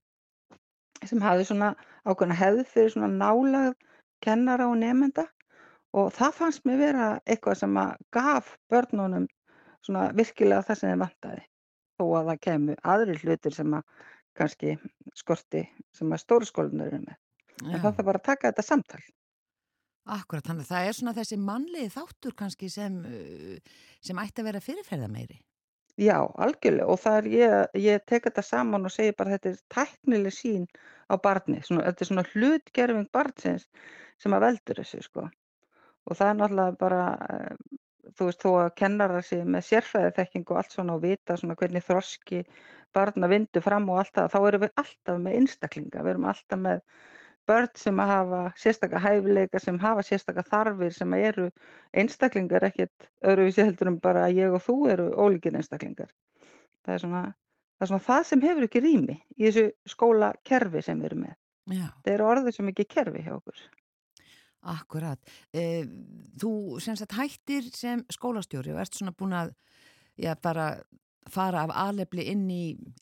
sem 1.05 1.21
hafði 1.21 1.45
svona 1.51 1.73
ákveðna 2.09 2.37
hefð 2.39 2.63
fyrir 2.73 2.93
svona 2.95 3.09
nálað 3.13 3.75
kennara 4.25 4.65
og 4.71 4.79
nefnda 4.81 5.27
og 5.97 6.13
það 6.15 6.37
fannst 6.39 6.65
mér 6.67 6.81
vera 6.81 7.09
eitthvað 7.25 7.61
sem 7.61 7.77
að 7.81 7.93
gaf 8.13 8.53
börnunum 8.71 9.27
svona 9.85 10.09
virkilega 10.17 10.65
það 10.67 10.79
sem 10.79 10.91
þeim 10.91 11.05
vantaði 11.05 11.43
þó 11.97 12.03
að 12.19 12.31
það 12.31 12.41
kemur 12.45 12.81
aðri 12.93 13.17
hlutir 13.21 13.55
sem 13.55 13.77
að 13.77 14.01
kannski 14.37 14.75
skorti 15.17 15.63
sem 15.97 16.11
að 16.13 16.21
stóru 16.21 16.47
skólunar 16.47 16.91
eru 16.91 17.01
með. 17.01 17.17
Já. 17.63 17.71
En 17.71 17.79
það 17.81 17.87
þarf 17.87 18.09
bara 18.09 18.21
að 18.21 18.27
taka 18.27 18.51
þetta 18.51 18.65
samtal. 18.65 18.99
Akkurat, 20.07 20.45
þannig 20.45 20.67
að 20.67 20.71
það 20.71 20.87
er 20.87 20.95
svona 20.95 21.13
þessi 21.17 21.37
mannlegi 21.41 21.93
þáttur 21.95 22.35
kannski 22.37 22.69
sem, 22.71 22.99
uh, 23.01 23.79
sem 24.05 24.21
ætti 24.21 24.43
að 24.43 24.49
vera 24.51 24.63
fyrirferða 24.63 25.09
meiri. 25.11 25.39
Já, 25.97 26.19
algjörlega 26.37 26.93
og 26.93 26.99
það 27.01 27.17
er 27.17 27.27
ég, 27.33 27.79
ég 27.81 28.03
tek 28.05 28.27
þetta 28.27 28.43
saman 28.45 28.85
og 28.85 28.93
segi 28.93 29.15
bara 29.17 29.33
þetta 29.33 29.49
er 29.49 29.63
tæknileg 29.73 30.35
sín 30.35 30.67
á 31.09 31.17
barni, 31.17 31.63
svona, 31.65 31.87
þetta 31.89 32.05
er 32.05 32.09
svona 32.11 32.25
hlutgerfing 32.29 33.09
barnsins 33.17 33.65
sem 34.21 34.35
að 34.37 34.45
veldur 34.45 34.83
þessu 34.83 35.01
sko 35.07 35.25
og 36.07 36.17
það 36.17 36.31
er 36.31 36.39
náttúrulega 36.39 36.77
bara, 36.79 37.03
eh, 37.35 37.77
þú 38.17 38.29
veist, 38.29 38.41
þó 38.43 38.49
að 38.63 38.71
kennara 38.81 39.21
sig 39.21 39.43
með 39.45 39.67
sérfræði 39.67 40.15
þekking 40.17 40.47
og 40.47 40.61
allt 40.61 40.73
svona 40.75 40.95
og 40.95 41.03
vita 41.03 41.37
svona 41.37 41.57
hvernig 41.59 41.85
þroski 41.85 42.41
barna 42.95 43.29
vindu 43.29 43.61
fram 43.61 43.89
og 43.91 44.01
allt 44.01 44.15
það, 44.15 44.31
þá 44.33 44.39
erum 44.47 44.65
við 44.65 44.81
alltaf 44.83 45.21
með 45.21 45.37
einstaklinga, 45.41 46.03
við 46.03 46.13
erum 46.13 46.29
alltaf 46.31 46.61
með 46.63 46.81
börn 47.47 47.73
sem 47.79 47.99
hafa 47.99 48.41
sérstakka 48.59 48.99
hæfileika, 48.99 49.59
sem 49.63 49.79
hafa 49.79 50.03
sérstakka 50.03 50.43
þarfir, 50.47 50.93
sem 50.95 51.13
eru 51.15 51.49
einstaklingar 51.95 52.65
ekkert 52.67 53.07
öðruvísi 53.23 53.63
heldur 53.63 53.93
um 53.93 53.99
bara 54.03 54.25
að 54.27 54.39
ég 54.41 54.55
og 54.55 54.63
þú 54.65 54.77
eru 54.91 55.07
ólíkir 55.15 55.55
einstaklingar. 55.55 56.11
Það 56.83 56.95
er 56.95 57.03
svona 57.03 57.23
það, 57.23 57.85
er 57.85 57.91
svona 57.91 58.07
það 58.09 58.23
sem 58.31 58.45
hefur 58.47 58.67
ekki 58.67 58.83
rými 58.83 59.17
í 59.37 59.47
þessu 59.47 59.65
skólakerfi 59.93 60.83
sem 60.83 60.99
við 60.99 61.11
erum 61.11 61.25
með. 61.27 61.35
Já. 61.77 61.87
Það 62.03 62.13
eru 62.13 62.29
orðið 62.31 62.57
sem 62.57 62.71
ekki 62.73 62.87
kerfi 62.95 63.23
hjá 63.23 63.33
okkur. 63.37 63.63
Akkurat. 64.61 65.19
Eh, 65.53 65.85
þú 66.39 66.79
sem 66.83 66.95
sagt 66.95 67.13
hættir 67.13 67.69
sem 67.75 68.03
skólastjóri 68.13 68.73
og 68.73 68.81
ert 68.81 68.93
svona 68.93 69.15
búin 69.15 69.35
að 69.37 69.53
já, 70.17 70.35
bara 70.41 70.81
fara 71.29 71.65
af 71.67 71.71
alefli 71.75 72.25
inn 72.31 72.49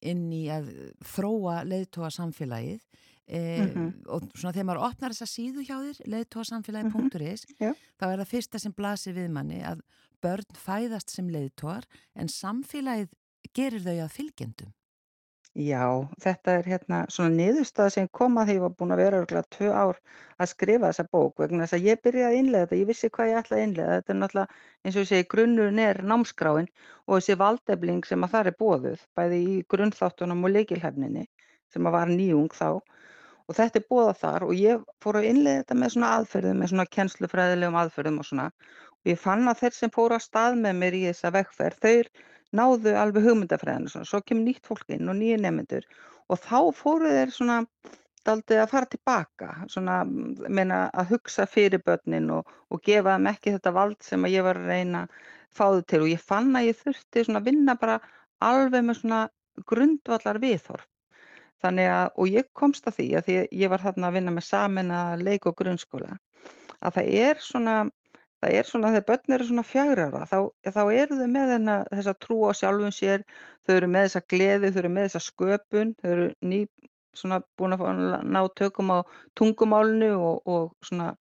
inn 0.02 0.32
í 0.34 0.46
að 0.50 0.72
þróa 1.16 1.64
leiðtóa 1.64 2.10
samfélagið 2.12 2.82
E, 3.28 3.66
mm 3.66 3.72
-hmm. 3.74 3.94
og 4.06 4.22
svona 4.38 4.54
þegar 4.54 4.66
maður 4.66 4.86
opnar 4.86 5.14
þessa 5.14 5.26
síðu 5.26 5.64
hjá 5.66 5.78
þér 5.82 6.02
leðtóasamfélagi.is 6.14 7.46
mm 7.50 7.56
-hmm. 7.58 7.78
þá 7.98 8.06
er 8.06 8.20
það 8.20 8.30
fyrsta 8.30 8.60
sem 8.60 8.74
blasir 8.74 9.16
við 9.16 9.30
manni 9.34 9.64
að 9.66 9.82
börn 10.22 10.46
fæðast 10.54 11.10
sem 11.10 11.30
leðtóar 11.30 11.88
en 12.14 12.30
samfélagið 12.30 13.10
gerir 13.54 13.82
þau 13.82 13.98
að 14.06 14.12
fylgjendum 14.12 14.74
Já, 15.56 16.04
þetta 16.20 16.54
er 16.60 16.66
hérna 16.68 16.98
svona 17.16 17.32
niðurstað 17.32 17.94
sem 17.94 18.08
kom 18.12 18.34
að 18.42 18.50
því 18.50 18.52
að 18.52 18.58
ég 18.58 18.64
var 18.66 18.72
búin 18.80 18.92
að 18.92 19.02
vera 19.02 19.20
örgulega 19.22 19.52
tvö 19.56 19.70
ár 19.72 20.00
að 20.44 20.50
skrifa 20.52 20.90
þessa 20.90 21.06
bók 21.16 21.40
vegna 21.40 21.64
þess 21.64 21.78
að 21.78 21.86
ég 21.88 22.02
byrjaði 22.04 22.28
að 22.28 22.40
innlega 22.40 22.66
þetta, 22.66 22.80
ég 22.82 22.90
vissi 22.90 23.10
hvað 23.16 23.30
ég 23.30 23.40
ætlaði 23.40 23.62
að 23.62 23.68
innlega 23.68 23.94
þetta 23.94 24.14
er 24.14 24.20
náttúrulega 24.20 24.60
eins 24.84 24.98
og 24.98 25.06
ég 25.06 25.10
segi 25.12 25.28
grunnurinn 25.32 25.80
er 25.86 26.02
námskráin 26.12 26.68
og 27.06 27.14
þessi 27.16 27.38
valdefling 27.40 28.04
sem 28.10 28.28
að 28.28 28.36
það 28.36 28.52
er 28.52 28.58
bóðuð 28.66 29.08
bæði 29.16 29.40
í 29.54 29.56
grunnþáttunum 29.72 30.44
og 30.44 30.56
leikilhefninni 30.58 31.26
sem 31.72 31.88
að 31.88 31.98
var 32.00 32.12
nýjung 32.12 32.52
þá. 32.60 32.70
Og 33.46 33.56
þetta 33.56 33.80
er 33.80 33.88
bóðað 33.94 34.22
þar 34.26 34.48
og 34.50 34.54
ég 34.60 34.86
fór 35.04 35.22
að 35.22 35.30
innlega 35.32 35.64
þetta 35.64 35.80
með 35.80 35.96
svona 35.96 36.14
aðferðum, 36.18 36.62
með 36.62 36.72
svona 36.74 36.90
kennslufræðilegum 36.98 37.80
aðferðum 37.80 38.22
og 38.22 38.28
svona. 38.28 38.52
Og 39.06 39.12
ég 39.12 39.20
fann 39.22 39.48
að 39.48 39.60
þeir 39.64 39.76
sem 39.80 39.92
fóru 39.94 40.18
að 40.18 40.26
stað 40.26 40.58
með 40.64 40.80
mér 40.82 40.98
í 40.98 41.04
þessa 41.06 41.32
vekkferð, 41.36 41.84
þeir 41.86 42.10
náðu 42.60 42.96
alveg 43.00 43.28
hugmyndafræðinu 43.28 43.92
svona, 43.92 44.10
svo 44.10 44.22
kemur 44.24 44.48
nýtt 44.48 44.66
fólk 44.70 44.96
inn 44.96 45.12
og 45.12 45.20
nýja 45.20 45.38
nefnendur 45.44 45.86
og 46.30 46.42
þá 46.42 46.60
fóru 46.78 47.12
þeir 47.12 47.36
svona 47.36 47.60
daldið 48.26 48.64
að 48.64 48.72
fara 48.72 48.90
tilbaka, 48.90 49.52
svona 49.70 50.00
meina 50.06 50.80
að 50.98 51.14
hugsa 51.14 51.46
fyrir 51.46 51.84
börnin 51.86 52.32
og, 52.34 52.50
og 52.74 52.82
gefa 52.86 53.16
þeim 53.16 53.30
ekki 53.36 53.54
þetta 53.54 53.76
vald 53.76 54.00
sem 54.02 54.26
að 54.26 54.34
ég 54.34 54.48
var 54.48 54.58
að 54.58 54.72
reyna 54.74 55.04
fáðu 55.54 55.86
til. 55.86 56.02
Og 56.02 56.10
ég 56.10 56.26
fann 56.32 56.50
að 56.58 56.72
ég 56.72 56.80
þurfti 56.82 57.28
svona 57.28 57.44
að 57.44 57.52
vinna 57.52 57.78
bara 57.78 58.00
alveg 58.42 58.88
með 58.88 59.00
svona 59.04 59.22
grundvallar 59.70 60.42
viðhorf 60.42 60.90
Þannig 61.66 61.90
að, 61.90 62.08
og 62.20 62.30
ég 62.30 62.48
komst 62.58 62.88
að 62.90 62.98
því 63.00 63.06
að 63.18 63.28
því 63.28 63.36
ég 63.62 63.72
var 63.74 63.82
þarna 63.82 64.10
að 64.10 64.18
vinna 64.20 64.34
með 64.36 64.46
samin 64.46 64.92
að 64.94 65.24
leik 65.26 65.48
og 65.50 65.56
grunnskóla, 65.62 66.18
að 66.86 66.98
það 66.98 67.08
er 67.22 67.42
svona, 67.42 67.76
það 68.44 68.58
er 68.60 68.70
svona 68.70 68.92
þegar 68.94 69.06
börn 69.10 69.36
eru 69.38 69.48
svona 69.50 69.66
fjagra 69.68 70.08
ára, 70.10 70.24
þá, 70.32 70.38
þá 70.76 70.82
eru 70.84 71.20
þau 71.20 71.28
með 71.36 71.52
þenna, 71.54 71.76
þessa 71.92 72.16
trú 72.26 72.40
á 72.48 72.52
sjálfum 72.60 72.94
sér, 72.96 73.26
þau 73.66 73.76
eru 73.78 73.92
með 73.96 74.08
þessa 74.08 74.24
gleði, 74.34 74.72
þau 74.72 74.82
eru 74.84 74.94
með 74.98 75.08
þessa 75.08 75.24
sköpun, 75.28 75.94
þau 76.02 76.10
eru 76.16 76.28
ný, 76.52 76.62
svona 77.16 77.42
búin 77.58 77.78
að 77.78 77.86
ná 78.28 78.42
tökum 78.60 78.92
á 78.92 79.00
tungumálnu 79.40 80.12
og, 80.20 80.42
og 80.46 80.72
svona, 80.86 81.14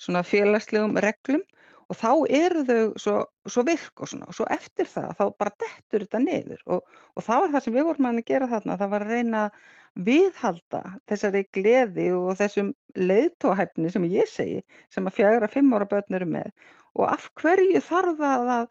svona 0.00 0.24
félagslegum 0.26 0.96
reglum 1.04 1.44
og 1.90 1.98
þá 2.00 2.10
eru 2.40 2.64
þau 2.68 2.82
svo, 3.00 3.14
svo 3.50 3.64
virk 3.68 4.02
og 4.02 4.10
svona 4.10 4.28
og 4.30 4.36
svo 4.38 4.46
eftir 4.52 4.88
það 4.90 5.10
þá 5.18 5.24
bara 5.38 5.56
dettur 5.64 6.04
þetta 6.04 6.20
niður 6.24 6.60
og, 6.66 6.84
og 7.14 7.26
það 7.26 7.42
var 7.44 7.54
það 7.54 7.64
sem 7.66 7.78
við 7.78 7.88
vorum 7.88 8.10
að 8.10 8.20
gera 8.30 8.50
þarna 8.52 8.78
það 8.80 8.94
var 8.94 9.06
að 9.06 9.14
reyna 9.14 9.42
að 9.46 9.58
viðhalda 9.94 10.80
þessari 11.10 11.44
gleði 11.54 12.08
og 12.14 12.32
þessum 12.38 12.72
leiðtóhæfni 12.98 13.92
sem 13.94 14.06
ég 14.10 14.30
segi 14.30 14.62
sem 14.94 15.06
að 15.06 15.20
fjagra 15.20 15.50
fimm 15.50 15.74
ára 15.76 15.86
börn 15.90 16.18
eru 16.18 16.26
með. 16.30 16.50
Og 16.98 17.06
af 17.10 17.28
hverju 17.38 17.82
þarf 17.82 18.18
það 18.18 18.50
að, 18.56 18.66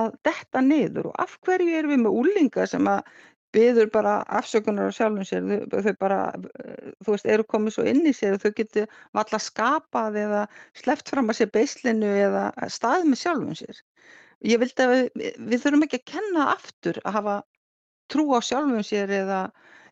að 0.00 0.10
detta 0.28 0.62
niður 0.64 1.10
og 1.10 1.18
af 1.24 1.38
hverju 1.44 1.78
erum 1.78 1.94
við 1.94 2.04
með 2.04 2.20
úlinga 2.22 2.68
sem 2.68 2.90
að 2.90 3.00
byður 3.56 3.90
bara 3.92 4.14
afsökunar 4.38 4.90
á 4.92 4.96
sjálfum 4.96 5.24
sér, 5.26 5.46
þau, 5.72 5.80
þau 5.86 5.94
bara, 6.00 6.18
eh, 6.64 6.90
þú 7.04 7.14
veist, 7.14 7.28
eru 7.34 7.46
komið 7.48 7.76
svo 7.76 7.84
inn 7.88 8.02
í 8.06 8.14
sér 8.16 8.36
og 8.36 8.42
þau 8.44 8.52
getur 8.60 8.88
valla 9.16 9.40
skapað 9.40 10.18
eða 10.24 10.42
sleppt 10.82 11.12
fram 11.14 11.32
að 11.32 11.40
sér 11.40 11.52
beislinu 11.54 12.10
eða 12.26 12.44
staðið 12.76 13.08
með 13.12 13.22
sjálfum 13.22 13.56
sér. 13.62 13.80
Ég 14.46 14.60
vildi 14.62 14.84
að 14.84 14.94
við, 14.94 15.38
við 15.50 15.64
þurfum 15.64 15.86
ekki 15.88 16.00
að 16.02 16.10
kenna 16.12 16.48
aftur 16.52 17.00
að 17.04 17.18
hafa 17.18 17.36
trú 18.12 18.28
á 18.36 18.40
sjálfum 18.44 18.84
sér 18.86 19.12
eða, 19.22 19.42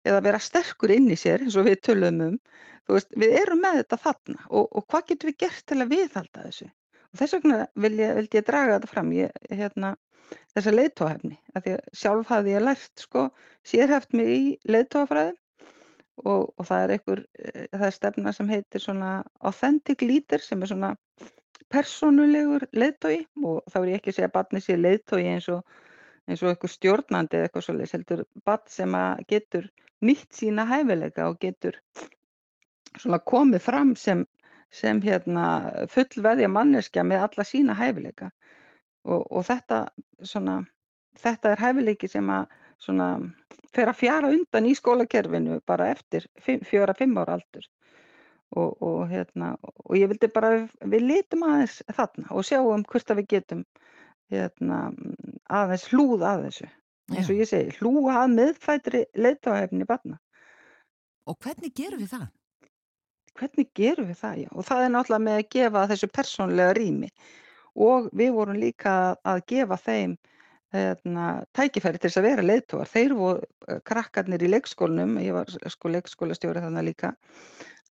eða 0.06 0.22
vera 0.28 0.42
sterkur 0.42 0.92
inn 0.94 1.10
í 1.10 1.18
sér 1.18 1.44
eins 1.44 1.56
og 1.58 1.68
við 1.70 1.80
tölum 1.88 2.22
um. 2.28 2.40
Þú 2.86 2.98
veist, 2.98 3.14
við 3.18 3.38
erum 3.40 3.64
með 3.64 3.80
þetta 3.80 4.02
þarna 4.04 4.42
og, 4.46 4.68
og 4.70 4.84
hvað 4.86 5.08
getum 5.10 5.32
við 5.32 5.38
gert 5.42 5.64
til 5.66 5.80
að 5.82 5.94
viðhalda 5.94 6.44
þessu? 6.44 6.68
Þess 7.16 7.36
vegna 7.38 7.62
vil 7.84 7.94
ég, 8.00 8.12
vildi 8.20 8.40
ég 8.40 8.46
draga 8.46 8.76
þetta 8.76 8.90
fram. 8.90 9.12
Ég, 9.16 9.40
hérna, 9.50 9.94
þessa 10.54 10.74
leiðtóhefni. 10.74 11.38
Sjálf 11.96 12.30
hafði 12.32 12.54
ég 12.56 12.64
lært 12.66 13.04
sko, 13.06 13.28
sérhæft 13.66 14.16
mig 14.16 14.32
í 14.34 14.42
leiðtóhafræði 14.68 15.34
og, 16.24 16.52
og 16.56 16.64
það 16.64 16.82
er 16.82 16.94
einhver, 16.96 17.24
eh, 17.40 17.64
það 17.72 17.88
er 17.88 17.96
stefna 17.96 18.32
sem 18.32 18.52
heitir 18.52 18.82
svona 18.82 19.10
authentic 19.44 20.04
leader 20.04 20.42
sem 20.42 20.62
er 20.62 20.72
svona 20.72 20.94
persónulegur 21.72 22.68
leiðtói 22.72 23.18
og 23.44 23.66
þá 23.72 23.80
er 23.80 23.90
ég 23.90 24.00
ekki 24.00 24.12
að 24.12 24.18
segja 24.18 24.30
að 24.30 24.36
batni 24.38 24.62
sé 24.62 24.76
leiðtói 24.78 25.24
eins 25.34 25.48
og 25.52 25.66
eins 26.26 26.42
og 26.42 26.50
eitthvað 26.50 26.72
stjórnandi 26.74 27.38
eða 27.38 27.48
eitthvað 27.48 27.66
svolítið, 27.66 27.92
heldur 27.96 28.22
bat 28.46 28.70
sem 28.70 28.94
að 28.98 29.20
getur 29.30 29.68
nýtt 30.06 30.34
sína 30.34 30.66
hæfileika 30.68 31.28
og 31.30 31.38
getur 31.42 31.78
komið 33.28 33.62
fram 33.62 33.92
sem, 33.98 34.24
sem 34.72 35.00
hérna 35.02 35.46
fullveðja 35.92 36.48
manneskja 36.52 37.04
með 37.06 37.28
alla 37.28 37.46
sína 37.46 37.76
hæfileika. 37.78 38.30
Og, 39.06 39.22
og 39.30 39.44
þetta, 39.46 39.86
svona, 40.26 40.60
þetta 41.20 41.52
er 41.52 41.62
hæfileiki 41.62 42.10
sem 42.10 42.30
að 42.32 42.48
svona, 42.82 43.08
fer 43.74 43.90
að 43.90 44.00
fjara 44.00 44.32
undan 44.34 44.68
í 44.68 44.74
skólakerfinu 44.76 45.60
bara 45.66 45.90
eftir 45.94 46.26
fjóra-fimm 46.42 47.16
ára 47.20 47.38
aldur. 47.38 47.66
Og, 48.56 48.76
og, 48.82 49.00
hérna, 49.10 49.56
og 49.62 49.96
ég 49.98 50.10
vildi 50.10 50.30
bara 50.32 50.52
við 50.86 51.02
litum 51.02 51.42
aðeins 51.48 51.80
þarna 51.96 52.30
og 52.30 52.46
sjáum 52.46 52.84
hvort 52.86 53.10
að 53.10 53.22
við 53.22 53.30
getum 53.34 53.64
hérna, 54.32 54.92
aðeins 55.50 55.88
hlúð 55.90 56.22
að 56.26 56.46
þessu. 56.46 56.68
Eins 57.14 57.28
og 57.30 57.38
ég 57.38 57.50
segi, 57.50 57.74
hlúa 57.78 58.22
að 58.24 58.32
meðfætri 58.34 59.02
leittáhefni 59.14 59.86
barna. 59.86 60.18
Og 61.26 61.38
hvernig 61.42 61.74
gerum 61.74 62.02
við 62.02 62.14
það? 62.14 62.26
Hvernig 63.36 63.68
gerum 63.76 64.08
við 64.10 64.20
það, 64.22 64.38
já, 64.44 64.48
og 64.52 64.68
það 64.68 64.84
er 64.84 64.94
náttúrulega 64.94 65.26
með 65.26 65.40
að 65.40 65.50
gefa 65.56 65.84
þessu 65.92 66.08
persónlega 66.12 66.78
rými 66.78 67.10
og 67.86 68.08
við 68.16 68.32
vorum 68.32 68.58
líka 68.60 68.94
að 69.26 69.42
gefa 69.52 69.78
þeim 69.84 70.16
hérna, 70.74 71.26
tækifæri 71.56 72.00
til 72.00 72.10
þess 72.10 72.20
að 72.20 72.26
vera 72.26 72.44
leiðtógar. 72.44 72.90
Þeir 72.90 73.14
voru 73.16 73.44
eh, 73.68 73.80
krakkarnir 73.86 74.44
í 74.44 74.50
leikskólanum, 74.50 75.18
ég 75.22 75.36
var 75.36 75.52
sko 75.72 75.92
leikskólastjóri 75.92 76.64
þannig 76.64 76.90
líka, 76.90 77.12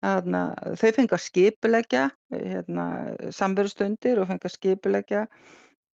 Þarna, 0.05 0.41
þau 0.77 0.89
fengi 0.93 1.15
að 1.15 1.23
skipulegja 1.23 2.01
hérna, 2.33 2.85
samverðstundir 3.33 4.19
og 4.21 4.27
fengi 4.29 4.49
að 4.49 4.53
skipulegja 4.53 5.21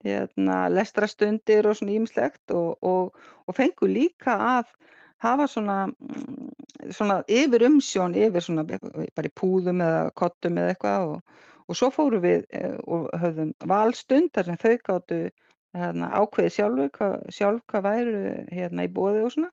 hérna, 0.04 0.58
lestrastundir 0.74 1.70
og 1.70 1.78
svona 1.78 1.96
ímislegt 1.96 2.54
og, 2.58 2.82
og, 2.82 3.22
og 3.48 3.58
fengu 3.58 3.88
líka 3.88 4.36
að 4.58 4.74
hafa 5.22 5.48
svona, 5.50 5.78
mm, 5.88 6.50
svona 6.98 7.22
yfir 7.30 7.68
umsjón, 7.68 8.18
yfir 8.18 8.46
svona 8.46 8.66
bara 8.66 9.30
í 9.30 9.36
púðum 9.38 9.84
eða 9.86 10.10
kottum 10.18 10.58
eða 10.58 10.74
eitthvað 10.74 11.08
og, 11.12 11.38
og 11.68 11.78
svo 11.78 11.92
fórum 11.94 12.24
við 12.26 12.46
eh, 12.58 12.78
og 12.88 13.10
höfðum 13.22 13.54
valstund 13.70 14.32
þar 14.36 14.50
sem 14.50 14.62
þau 14.64 14.78
gáttu 14.90 15.20
hérna, 15.78 16.10
ákveði 16.18 16.56
sjálfu 16.56 16.88
hvað, 16.98 17.20
sjálf 17.32 17.62
hvað 17.72 17.88
væru 17.88 18.24
hérna 18.52 18.88
í 18.88 18.92
bóði 18.92 19.24
og 19.28 19.36
svona. 19.36 19.52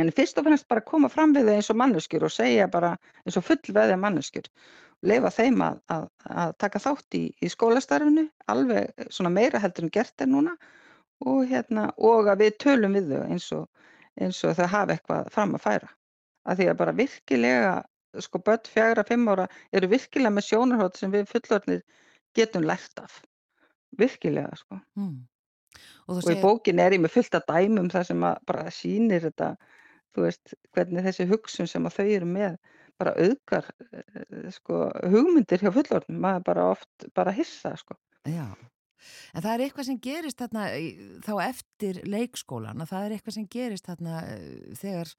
En 0.00 0.08
fyrst 0.16 0.38
og 0.40 0.46
fyrst 0.46 0.68
bara 0.72 0.84
koma 0.84 1.08
fram 1.12 1.34
við 1.36 1.48
þau 1.48 1.56
eins 1.58 1.72
og 1.72 1.80
manneskjur 1.80 2.28
og 2.28 2.32
segja 2.32 2.68
bara 2.72 2.94
eins 3.26 3.36
og 3.36 3.44
fullveðja 3.44 3.98
manneskjur. 4.00 4.46
Leifa 5.02 5.32
þeim 5.34 5.64
að, 5.66 5.80
að, 5.90 6.04
að 6.30 6.52
taka 6.62 6.80
þátt 6.80 7.16
í, 7.18 7.24
í 7.42 7.50
skólastarfinu 7.50 8.28
alveg 8.52 9.08
svona 9.10 9.32
meira 9.34 9.60
heldur 9.60 9.88
en 9.88 9.92
gert 9.92 10.22
er 10.22 10.30
núna. 10.30 10.54
Og, 11.22 11.44
hérna, 11.50 11.90
og 12.02 12.30
að 12.30 12.46
við 12.46 12.56
tölum 12.64 12.96
við 12.96 13.12
þau 13.12 13.26
eins 13.30 13.48
og, 13.54 13.66
eins 14.20 14.42
og 14.44 14.56
þau 14.58 14.68
hafa 14.68 14.96
eitthvað 14.96 15.32
fram 15.32 15.56
að 15.56 15.64
færa 15.66 15.90
að 16.48 16.60
því 16.60 16.68
að 16.70 16.78
bara 16.80 16.94
virkilega 16.98 17.74
sko 18.20 18.40
börn 18.44 18.68
fjagra, 18.68 19.04
fimm 19.08 19.28
ára 19.32 19.46
eru 19.72 19.88
virkilega 19.88 20.34
með 20.34 20.48
sjónarhótt 20.50 20.98
sem 21.00 21.12
við 21.12 21.28
fullorðnir 21.30 21.84
getum 22.36 22.66
lært 22.68 23.00
af. 23.00 23.20
Virkilega 23.98 24.52
sko. 24.58 24.80
Mm. 24.98 25.22
Og, 26.08 26.18
og 26.18 26.28
í 26.32 26.36
bókin 26.42 26.82
er 26.82 26.96
ég 26.96 27.00
með 27.00 27.14
fullt 27.16 27.38
að 27.38 27.48
dæmum 27.48 27.88
það 27.92 28.08
sem 28.10 28.26
bara 28.48 28.66
sýnir 28.74 29.24
þetta, 29.28 29.54
þú 30.12 30.26
veist, 30.26 30.54
hvernig 30.76 31.06
þessi 31.06 31.28
hugsun 31.30 31.70
sem 31.70 31.88
þau 31.88 32.04
eru 32.04 32.28
með 32.28 32.58
bara 33.00 33.14
auðgar 33.16 33.70
eh, 33.96 34.50
sko, 34.52 34.84
hugmyndir 35.08 35.62
hjá 35.62 35.72
fullorðnum, 35.72 36.20
maður 36.20 36.44
bara 36.50 36.66
oft 36.74 37.08
bara 37.16 37.32
hissa 37.34 37.72
sko. 37.80 37.96
Já, 38.28 38.44
en 39.32 39.44
það 39.44 39.54
er 39.54 39.64
eitthvað 39.66 39.88
sem 39.88 40.02
gerist 40.02 40.42
þarna 40.42 40.66
þá 41.26 41.32
eftir 41.46 42.02
leikskólan, 42.08 42.84
það 42.88 43.06
er 43.06 43.16
eitthvað 43.16 43.38
sem 43.38 43.48
gerist 43.50 43.88
þarna 43.88 44.20
eh, 44.28 44.76
þegar 44.78 45.12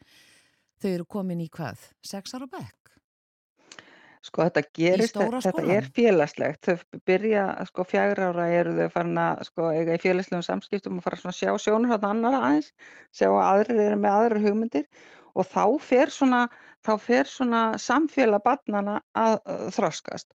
þau 0.84 0.90
eru 0.94 1.10
komin 1.18 1.44
í 1.44 1.50
hvað? 1.54 1.84
Sexar 2.06 2.46
og 2.46 2.54
bekk? 2.54 2.84
Sko 4.24 4.46
þetta 4.46 4.62
gerist, 4.72 5.18
þetta 5.20 5.64
er 5.76 5.88
félagslegt, 5.92 6.70
þau 6.70 7.00
byrja, 7.10 7.48
sko 7.68 7.84
fjagra 7.84 8.30
ára 8.32 8.46
eru 8.56 8.76
þau 8.78 8.94
farin 8.94 9.20
að 9.20 9.42
sko 9.50 9.72
eiga 9.76 9.98
í 9.98 10.00
félagslegum 10.00 10.46
samskiptum 10.48 11.02
og 11.02 11.04
fara 11.04 11.20
svona 11.20 11.34
að 11.34 11.42
sjá 11.42 11.66
sjónur 11.66 11.92
hérna 11.92 12.14
annara 12.16 12.40
aðeins, 12.48 12.70
sjá 13.12 13.28
að 13.28 13.42
aðrir 13.50 13.82
eru 13.90 13.98
með 14.00 14.16
aðrar 14.20 14.46
hugmyndir 14.46 14.88
og 15.34 15.50
þá 15.50 15.66
fer 15.84 16.14
svona, 16.14 16.46
þá 16.86 16.94
fer 17.04 17.28
svona 17.28 17.66
samfélag 17.82 18.46
barnana 18.48 19.02
að, 19.12 19.42
að 19.44 19.68
þroskast 19.76 20.32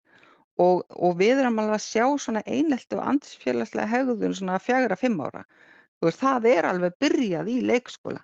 og, 0.62 0.86
og 0.89 1.17
við 1.20 1.43
erum 1.43 1.60
alveg 1.62 1.78
að 1.78 1.86
sjá 1.86 2.06
svona 2.22 2.43
eineltu 2.46 2.98
og 2.98 3.10
andisfélagslega 3.12 3.91
hegðun 3.91 4.38
svona 4.38 4.58
fjagra, 4.62 4.98
fimm 5.00 5.20
ára. 5.22 5.43
Veist, 6.04 6.22
það 6.22 6.50
er 6.52 6.67
alveg 6.70 6.98
byrjað 7.02 7.52
í 7.54 7.60
leikskóla 7.65 8.22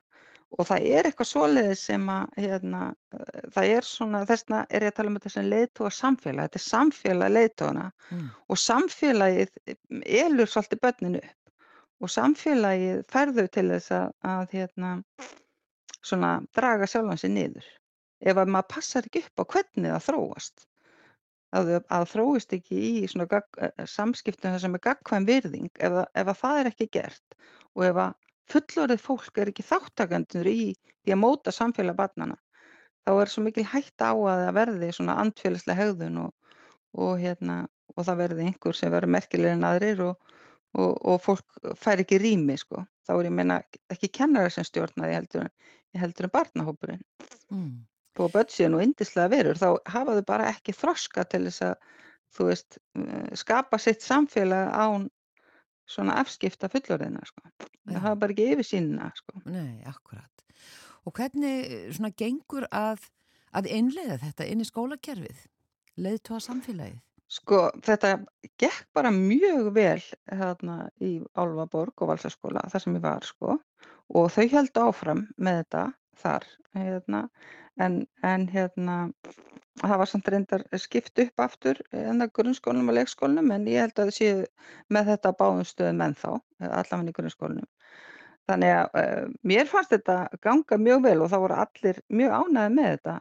og 0.53 0.67
það 0.69 0.87
er 0.93 1.07
eitthvað 1.09 1.29
svoleiðis 1.29 1.83
sem 1.87 2.03
að 2.13 2.35
hérna, 2.37 2.81
eh, 3.15 3.45
það 3.55 3.69
er 3.77 3.87
svona, 3.87 4.19
þessna 4.29 4.59
er 4.69 4.85
ég 4.85 4.91
að 4.91 4.97
tala 4.99 5.09
um 5.09 5.15
þetta 5.17 5.31
sem 5.33 5.47
leiðtóa 5.49 5.93
samfélag, 5.97 6.49
þetta 6.49 6.59
er 6.59 6.65
samfélag 6.65 7.33
leiðtóana 7.33 7.85
mm. 8.11 8.27
og 8.53 8.59
samfélagið 8.61 9.55
elur 10.21 10.51
svolítið 10.51 10.83
börninu 10.83 11.23
upp 11.23 12.03
og 12.03 12.11
samfélagið 12.11 13.01
ferður 13.09 13.49
til 13.55 13.65
þess 13.71 13.95
að, 13.97 14.13
að 14.33 14.53
hérna, 14.59 14.91
svona 16.03 16.35
draga 16.53 16.89
sjálfan 16.89 17.23
sig 17.23 17.33
niður 17.33 17.71
ef 18.23 18.37
að 18.37 18.53
maður 18.53 18.71
passar 18.75 19.07
ekki 19.07 19.23
upp 19.25 19.41
á 19.41 19.43
hvernig 19.55 19.89
það 19.95 20.05
þróast 20.09 20.67
að, 21.53 21.73
að 21.93 22.05
þróist 22.13 22.55
ekki 22.57 22.79
í 22.79 23.07
svona 23.09 23.41
eh, 23.61 23.85
samskiptum 23.89 24.57
sem 24.61 24.77
er 24.77 24.83
gagkvæm 24.83 25.27
virðing 25.29 25.69
ef, 25.79 25.99
ef 26.13 26.31
að 26.33 26.39
það 26.41 26.59
er 26.59 26.71
ekki 26.71 26.89
gert 26.97 27.37
og 27.73 27.85
ef 27.89 28.01
að 28.05 28.15
fullorðið 28.53 29.03
fólk 29.03 29.39
er 29.39 29.51
ekki 29.51 29.65
þáttakendur 29.67 30.49
í 30.49 30.73
því 30.75 31.15
að 31.15 31.21
móta 31.21 31.53
samfélag 31.53 31.97
barnana 31.99 32.37
þá 33.03 33.13
er 33.13 33.31
svo 33.31 33.43
mikil 33.45 33.65
hætta 33.67 34.11
á 34.11 34.15
að 34.15 34.43
það 34.45 34.57
verði 34.59 34.91
svona 34.97 35.17
andfélagslega 35.23 35.79
hegðun 35.79 36.19
og, 36.25 36.33
og, 36.95 37.13
hérna, 37.21 37.57
og 37.95 38.07
það 38.07 38.21
verði 38.23 38.47
einhver 38.49 38.79
sem 38.79 38.93
verður 38.93 39.15
merkilegir 39.17 39.57
en 39.57 39.67
aðrir 39.67 40.03
og, 40.07 40.33
og 40.79 41.17
fólk 41.21 41.57
fær 41.79 42.01
ekki 42.03 42.21
rými 42.23 42.57
sko. 42.59 42.85
þá 43.03 43.15
er 43.17 43.27
ég 43.27 43.35
meina 43.35 43.59
ekki 43.91 44.11
kennarar 44.19 44.53
sem 44.53 44.65
stjórna 44.67 45.09
því 45.09 45.17
heldur, 45.19 45.49
heldur 45.99 46.29
en 46.29 46.35
barnahópurinn 46.37 47.03
mm. 47.51 47.73
Og 48.21 48.33
börnsíðan 48.35 48.77
og 48.77 48.85
indislega 48.85 49.31
verur 49.33 49.59
þá 49.59 49.67
hafa 49.95 50.17
þau 50.17 50.25
bara 50.27 50.49
ekki 50.51 50.75
þroska 50.77 51.25
til 51.31 51.45
þess 51.47 51.65
að 51.69 51.75
þú 52.33 52.49
veist 52.49 52.77
eh, 52.99 53.33
skapa 53.39 53.79
sitt 53.81 54.05
samfélag 54.05 54.73
án 54.73 55.09
svona 55.89 56.17
afskipta 56.21 56.69
fullorðina 56.71 57.23
sko. 57.27 57.49
það 57.89 58.05
hafa 58.05 58.19
bara 58.21 58.35
ekki 58.35 58.51
yfir 58.53 58.67
sínina 58.67 59.09
sko. 59.17 59.41
Nei, 59.45 59.81
akkurat 59.89 60.45
og 61.03 61.17
hvernig 61.17 61.89
svona 61.95 62.13
gengur 62.15 62.67
að 62.71 63.09
að 63.53 63.69
innlega 63.69 64.17
þetta 64.21 64.47
inn 64.49 64.63
í 64.63 64.69
skólakerfið 64.69 65.41
leiðtóa 66.03 66.39
samfélagið 66.41 67.01
Sko 67.33 67.71
þetta 67.81 68.17
gekk 68.61 68.89
bara 68.93 69.09
mjög 69.13 69.71
vel 69.73 70.01
hérna 70.29 70.89
í 71.01 71.15
Álvaborg 71.33 72.03
og 72.03 72.11
Valsaskóla 72.11 72.61
þar 72.69 72.83
sem 72.83 72.97
ég 72.97 73.05
var 73.05 73.25
sko 73.25 73.55
og 74.13 74.27
þau 74.35 74.45
held 74.51 74.77
áfram 74.77 75.23
með 75.37 75.63
þetta 75.63 75.83
þar 76.21 76.45
hérna 76.77 77.21
en, 77.81 78.03
en 78.21 78.47
hérna 78.51 78.97
það 79.81 79.99
var 80.01 80.09
samt 80.09 80.29
reyndar 80.29 80.63
skipt 80.81 81.19
upp 81.23 81.43
aftur 81.45 81.79
það 81.91 82.25
grunnskólanum 82.37 82.91
og 82.91 82.97
leikskólanum 82.99 83.53
en 83.55 83.69
ég 83.71 83.81
held 83.81 83.95
að 83.97 84.09
það 84.09 84.17
séu 84.17 84.41
með 84.93 85.13
þetta 85.13 85.35
báðum 85.39 85.67
stöðum 85.67 86.03
en 86.05 86.17
þá, 86.19 86.29
allavega 86.69 87.09
í 87.09 87.15
grunnskólanum. 87.17 87.69
Þannig 88.49 88.73
að 88.75 88.97
uh, 88.99 89.27
mér 89.47 89.69
fannst 89.71 89.93
þetta 89.93 90.17
ganga 90.43 90.77
mjög 90.77 91.05
vel 91.05 91.19
og 91.23 91.31
það 91.31 91.43
voru 91.45 91.59
allir 91.63 92.01
mjög 92.11 92.33
ánæði 92.39 92.73
með 92.75 92.89
þetta 92.89 93.15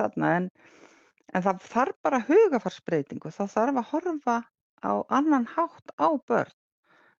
þarna 0.00 0.32
en, 0.38 0.48
en 1.30 1.46
það 1.46 1.62
þarf 1.70 2.00
bara 2.02 2.24
hugafarsbreytingu, 2.26 3.30
þá 3.30 3.44
þarf 3.54 3.80
að 3.80 3.88
horfa 3.92 4.36
á 4.84 4.92
annan 5.14 5.46
hátt 5.54 5.94
á 5.96 6.08
börn. 6.26 6.52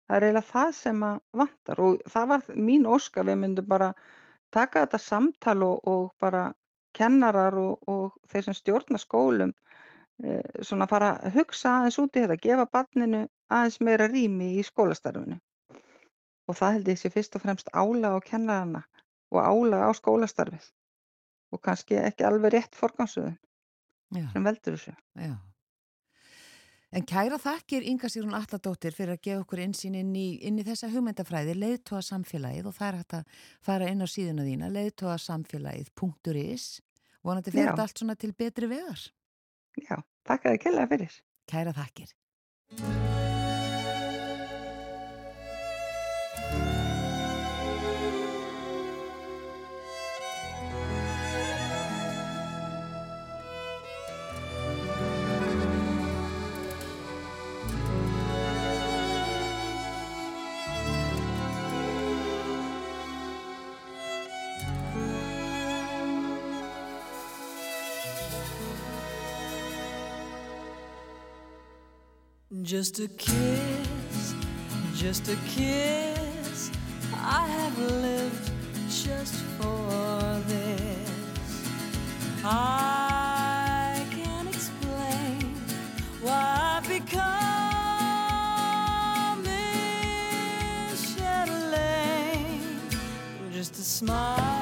Það 0.04 0.16
er 0.16 0.26
eiginlega 0.26 0.50
það 0.50 0.74
sem 0.76 1.06
að 1.06 1.20
vantar 1.40 1.80
og 1.80 2.02
það 2.12 2.26
var 2.34 2.50
mín 2.66 2.90
óska 2.90 3.24
við 3.24 3.38
myndum 3.40 3.70
bara 3.70 3.94
taka 4.52 4.82
þetta 4.84 5.00
samtal 5.00 5.62
og, 5.64 5.78
og 5.88 6.10
bara 6.20 6.50
kennarar 6.96 7.56
og, 7.60 7.88
og 7.90 8.14
þeir 8.30 8.46
sem 8.48 8.58
stjórna 8.58 9.00
skólum 9.00 9.54
e, 10.22 10.40
svona 10.62 10.88
fara 10.90 11.14
að 11.20 11.40
hugsa 11.40 11.78
aðeins 11.80 12.00
út 12.02 12.16
í 12.16 12.24
þetta, 12.24 12.40
gefa 12.46 12.68
barninu 12.76 13.24
aðeins 13.52 13.80
meira 13.80 14.08
rými 14.10 14.54
í 14.58 14.66
skólastarfinu. 14.66 15.38
Og 16.48 16.58
það 16.58 16.78
held 16.78 16.92
ég 16.92 17.00
sé 17.00 17.10
fyrst 17.12 17.36
og 17.38 17.44
fremst 17.44 17.70
álag 17.72 18.18
á 18.18 18.20
kennarana 18.24 18.84
og 19.32 19.40
álag 19.40 19.88
á 19.88 19.90
skólastarfið 19.96 20.70
og 21.54 21.62
kannski 21.64 21.98
ekki 22.02 22.26
alveg 22.26 22.56
rétt 22.56 22.78
forgansöðun 22.78 23.38
sem 24.32 24.46
veldur 24.46 24.76
þessu. 24.76 24.94
Já. 25.18 25.34
En 26.94 27.02
kæra 27.10 27.40
þakkir 27.42 27.82
Inga 27.90 28.06
Sýrún 28.06 28.36
Alladóttir 28.38 28.94
fyrir 28.94 29.16
að 29.16 29.24
gefa 29.26 29.42
okkur 29.42 29.64
einsýn 29.64 29.96
inn 29.98 30.12
í, 30.14 30.36
inn 30.46 30.60
í 30.62 30.66
þessa 30.66 30.92
hugmyndafræði 30.92 31.56
leiðtóa 31.58 32.04
samfélagið 32.06 32.68
og 32.70 32.76
það 32.76 32.86
er 32.86 32.98
hægt 33.00 33.16
að 33.18 33.40
fara 33.66 33.88
inn 33.90 34.04
á 34.04 34.08
síðuna 34.12 34.46
þína 34.46 34.68
leiðtóa 34.76 35.16
samfélagið.is 35.24 36.68
vonandi 37.24 37.54
fyrir 37.54 37.70
þetta 37.72 37.88
allt 37.88 38.04
svona 38.04 38.18
til 38.20 38.32
betri 38.36 38.70
vegar. 38.70 39.08
Já, 39.80 39.96
takk 40.28 40.46
að 40.46 40.56
þið 40.56 40.62
kella 40.68 40.86
fyrir. 40.92 41.18
Kæra 41.50 41.74
þakkir. 41.76 42.14
Just 72.64 72.98
a 72.98 73.08
kiss, 73.18 74.34
just 74.94 75.28
a 75.28 75.36
kiss. 75.46 76.70
I 77.12 77.46
have 77.46 77.78
lived 77.78 78.50
just 78.88 79.34
for 79.60 80.40
this. 80.46 81.68
I 82.42 84.02
can't 84.12 84.48
explain 84.48 85.54
why 86.22 86.78
I've 86.78 86.88
become 86.88 87.44
Chatelaine. 91.18 92.80
Just 93.52 93.78
a 93.78 93.82
smile, 93.82 94.53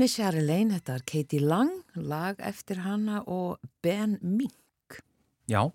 Miss 0.00 0.16
Chatelaine, 0.16 0.78
þetta 0.78 0.94
er 0.96 1.02
Katie 1.04 1.44
Lang, 1.44 1.72
lag 1.92 2.38
eftir 2.48 2.78
hana 2.86 3.18
og 3.28 3.60
Ben 3.84 4.14
Mink. 4.24 4.96
Já, 5.44 5.66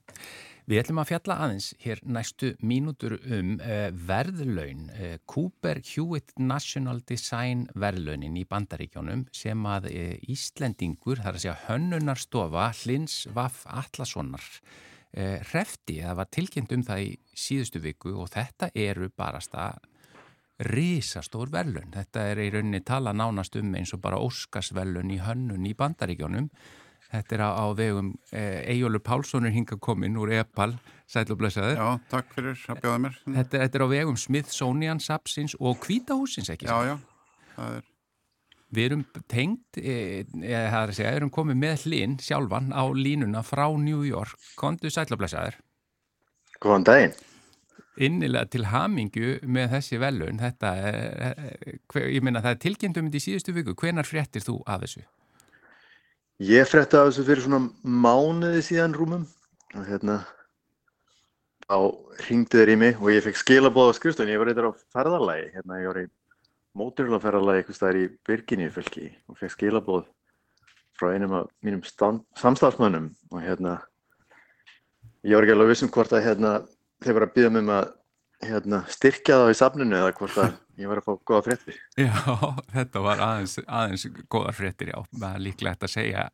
við 0.65 0.81
ætlum 0.81 1.01
að 1.03 1.11
fjalla 1.11 1.35
aðeins 1.45 1.67
hér 1.83 2.01
næstu 2.09 2.55
mínútur 2.65 3.19
um 3.19 3.51
uh, 3.59 3.91
verðlaun, 4.09 4.87
uh, 4.95 5.13
Cooper 5.29 5.83
Hewitt 5.85 6.33
National 6.41 7.03
Design 7.05 7.67
verðlaunin 7.77 8.41
í 8.41 8.47
bandaríkjónum 8.49 9.27
sem 9.29 9.69
að 9.69 9.91
uh, 9.91 10.17
Íslendingur, 10.33 11.21
þar 11.21 11.37
að 11.37 11.45
segja 11.45 11.57
hönnunarstofa 11.67 12.71
Hlins 12.81 13.27
Vaff 13.35 13.67
Atlassonar 13.69 14.49
hrefti, 15.15 16.01
það 16.01 16.17
var 16.17 16.27
tilkynnt 16.27 16.73
um 16.75 16.81
það 16.83 17.05
í 17.05 17.11
síðustu 17.39 17.79
viku 17.79 18.17
og 18.19 18.33
þetta 18.33 18.67
eru 18.75 19.07
barasta 19.15 19.69
risastór 20.59 21.51
verðlaun. 21.51 21.91
Þetta 21.93 22.25
er 22.31 22.41
í 22.45 22.49
rauninni 22.53 22.81
tala 22.85 23.11
nánast 23.13 23.57
um 23.59 23.75
eins 23.75 23.93
og 23.95 24.01
bara 24.05 24.21
Óskarsverðlaun 24.23 25.11
í 25.11 25.21
hönnun 25.23 25.67
í 25.67 25.75
bandaríkjónum 25.75 26.49
Þetta 27.15 27.35
er 27.37 27.43
á, 27.45 27.49
á 27.53 27.65
vegum 27.77 28.13
Ejjólu 28.33 28.99
Pálssonur 29.03 29.53
hinga 29.53 29.77
komin 29.81 30.17
úr 30.19 30.33
Epal, 30.39 30.75
sæl 31.07 31.27
og 31.29 31.39
blessaður. 31.39 31.77
Já, 31.77 31.89
takk 32.11 32.31
fyrir 32.35 32.63
að 32.71 32.79
bjóða 32.83 33.01
mér. 33.05 33.19
Þetta, 33.25 33.59
þetta 33.63 33.79
er 33.79 33.85
á 33.85 33.89
vegum 33.91 34.17
Smithsonian 34.19 35.03
Sapsins 35.03 35.55
og 35.59 35.77
Kvítahúsins, 35.83 36.49
ekki? 36.53 36.69
Já, 36.69 36.95
já, 36.95 36.95
það 37.57 37.77
er. 37.77 37.91
Við 38.75 38.89
erum 38.89 39.05
tengt, 39.31 39.77
e, 39.77 39.93
e, 40.25 40.49
það 40.49 40.79
er 40.81 40.91
að 40.91 40.97
segja, 40.97 41.13
erum 41.15 41.31
komið 41.31 41.61
með 41.61 41.85
hlinn 41.85 42.17
sjálfan 42.19 42.73
á 42.75 42.83
línuna 42.97 43.45
frá 43.45 43.67
New 43.79 44.01
York. 44.07 44.35
Kondu 44.59 44.91
sæl 44.91 45.07
og 45.13 45.21
blessaður. 45.21 45.61
Góðan 46.59 46.89
daginn. 46.89 47.15
Innilega 47.95 48.49
til 48.51 48.65
hamingju 48.67 49.37
með 49.47 49.75
þessi 49.77 49.99
velun. 50.01 50.39
Þetta 50.41 50.71
er, 50.89 51.37
ég 52.11 52.23
minna, 52.25 52.41
það 52.43 52.55
er 52.55 52.63
tilkynntum 52.65 53.07
í 53.07 53.21
síðustu 53.23 53.55
viku. 53.55 53.75
Hvenar 53.79 54.07
fréttir 54.07 54.43
þú 54.43 54.57
af 54.67 54.83
þessu? 54.83 55.05
Ég 56.43 56.67
frétti 56.67 56.99
af 56.99 57.07
þessu 57.07 57.23
fyrir 57.29 57.45
svona 57.45 57.69
mánuði 57.83 58.63
síðan 58.67 58.97
rúmum 58.97 59.23
og 59.75 59.85
hérna 59.87 60.17
á 61.71 61.79
ringdi 62.27 62.59
þeir 62.59 62.73
í 62.73 62.77
mig 62.81 62.99
og 62.99 63.13
ég 63.13 63.23
fekk 63.25 63.39
skilabóð 63.39 63.95
á 63.95 63.97
skrifstofun, 63.97 64.33
ég 64.33 64.41
var 64.41 64.51
eitthvað 64.51 64.75
á 64.75 64.81
ferðarlægi 64.93 65.47
hérna, 65.55 65.79
ég 65.81 65.89
var 65.89 66.01
í 66.03 66.05
móturhjólaferðarlægi 66.75 67.63
eitthvað 67.63 67.79
staðar 67.79 68.01
í 68.01 68.05
Virginíu 68.27 68.73
fylki 68.75 69.07
og 69.31 69.39
fekk 69.39 69.55
skilabóð 69.55 70.03
frá 70.99 71.15
einum 71.15 71.39
af 71.39 71.49
mínum 71.65 71.81
samstafsmönnum 72.37 73.09
og 73.31 73.41
hérna 73.41 73.79
ég 75.25 75.35
var 75.35 75.47
ekki 75.47 75.55
alveg 75.55 75.71
vissum 75.71 75.91
hvort 75.95 76.13
að 76.13 76.27
hérna 76.27 76.51
þeir 77.03 77.17
var 77.17 77.27
að 77.27 77.35
býða 77.35 77.53
mig 77.53 77.65
um 77.65 77.73
að 77.75 77.93
hérna, 78.45 78.81
styrkja 78.91 79.39
það 79.41 79.51
í 79.51 79.57
safninu 79.59 79.97
eða 79.99 80.13
hvort 80.17 80.39
að 80.43 80.55
ég 80.81 80.91
var 80.91 81.01
að 81.01 81.07
fá 81.07 81.13
góða 81.31 81.43
fréttir. 81.49 81.79
Já, 81.99 82.13
þetta 82.73 83.03
var 83.05 83.23
aðeins, 83.29 83.57
aðeins 83.65 84.07
góða 84.31 84.55
fréttir, 84.55 84.91
já, 84.93 84.99
það 85.15 85.29
er 85.31 85.45
líklegt 85.45 85.85
að 85.85 85.93
segja 85.95 86.25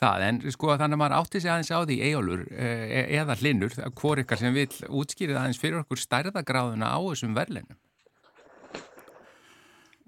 það, 0.00 0.26
en 0.26 0.40
sko 0.54 0.74
þannig 0.74 0.96
að 0.96 1.02
maður 1.02 1.16
átti 1.18 1.42
sig 1.42 1.52
aðeins 1.52 1.72
á 1.72 1.78
því 1.80 1.96
eigjálur 2.08 2.44
e 2.50 3.00
eða 3.20 3.36
hlinnur, 3.40 3.78
hvor 4.00 4.20
ykkar 4.22 4.40
sem 4.40 4.56
vil 4.56 4.68
útskýrið 4.88 5.40
aðeins 5.40 5.60
fyrir 5.60 5.82
okkur 5.82 6.00
stærðagráðuna 6.00 6.92
á 6.92 6.98
þessum 7.10 7.36
verðleinum. 7.36 7.80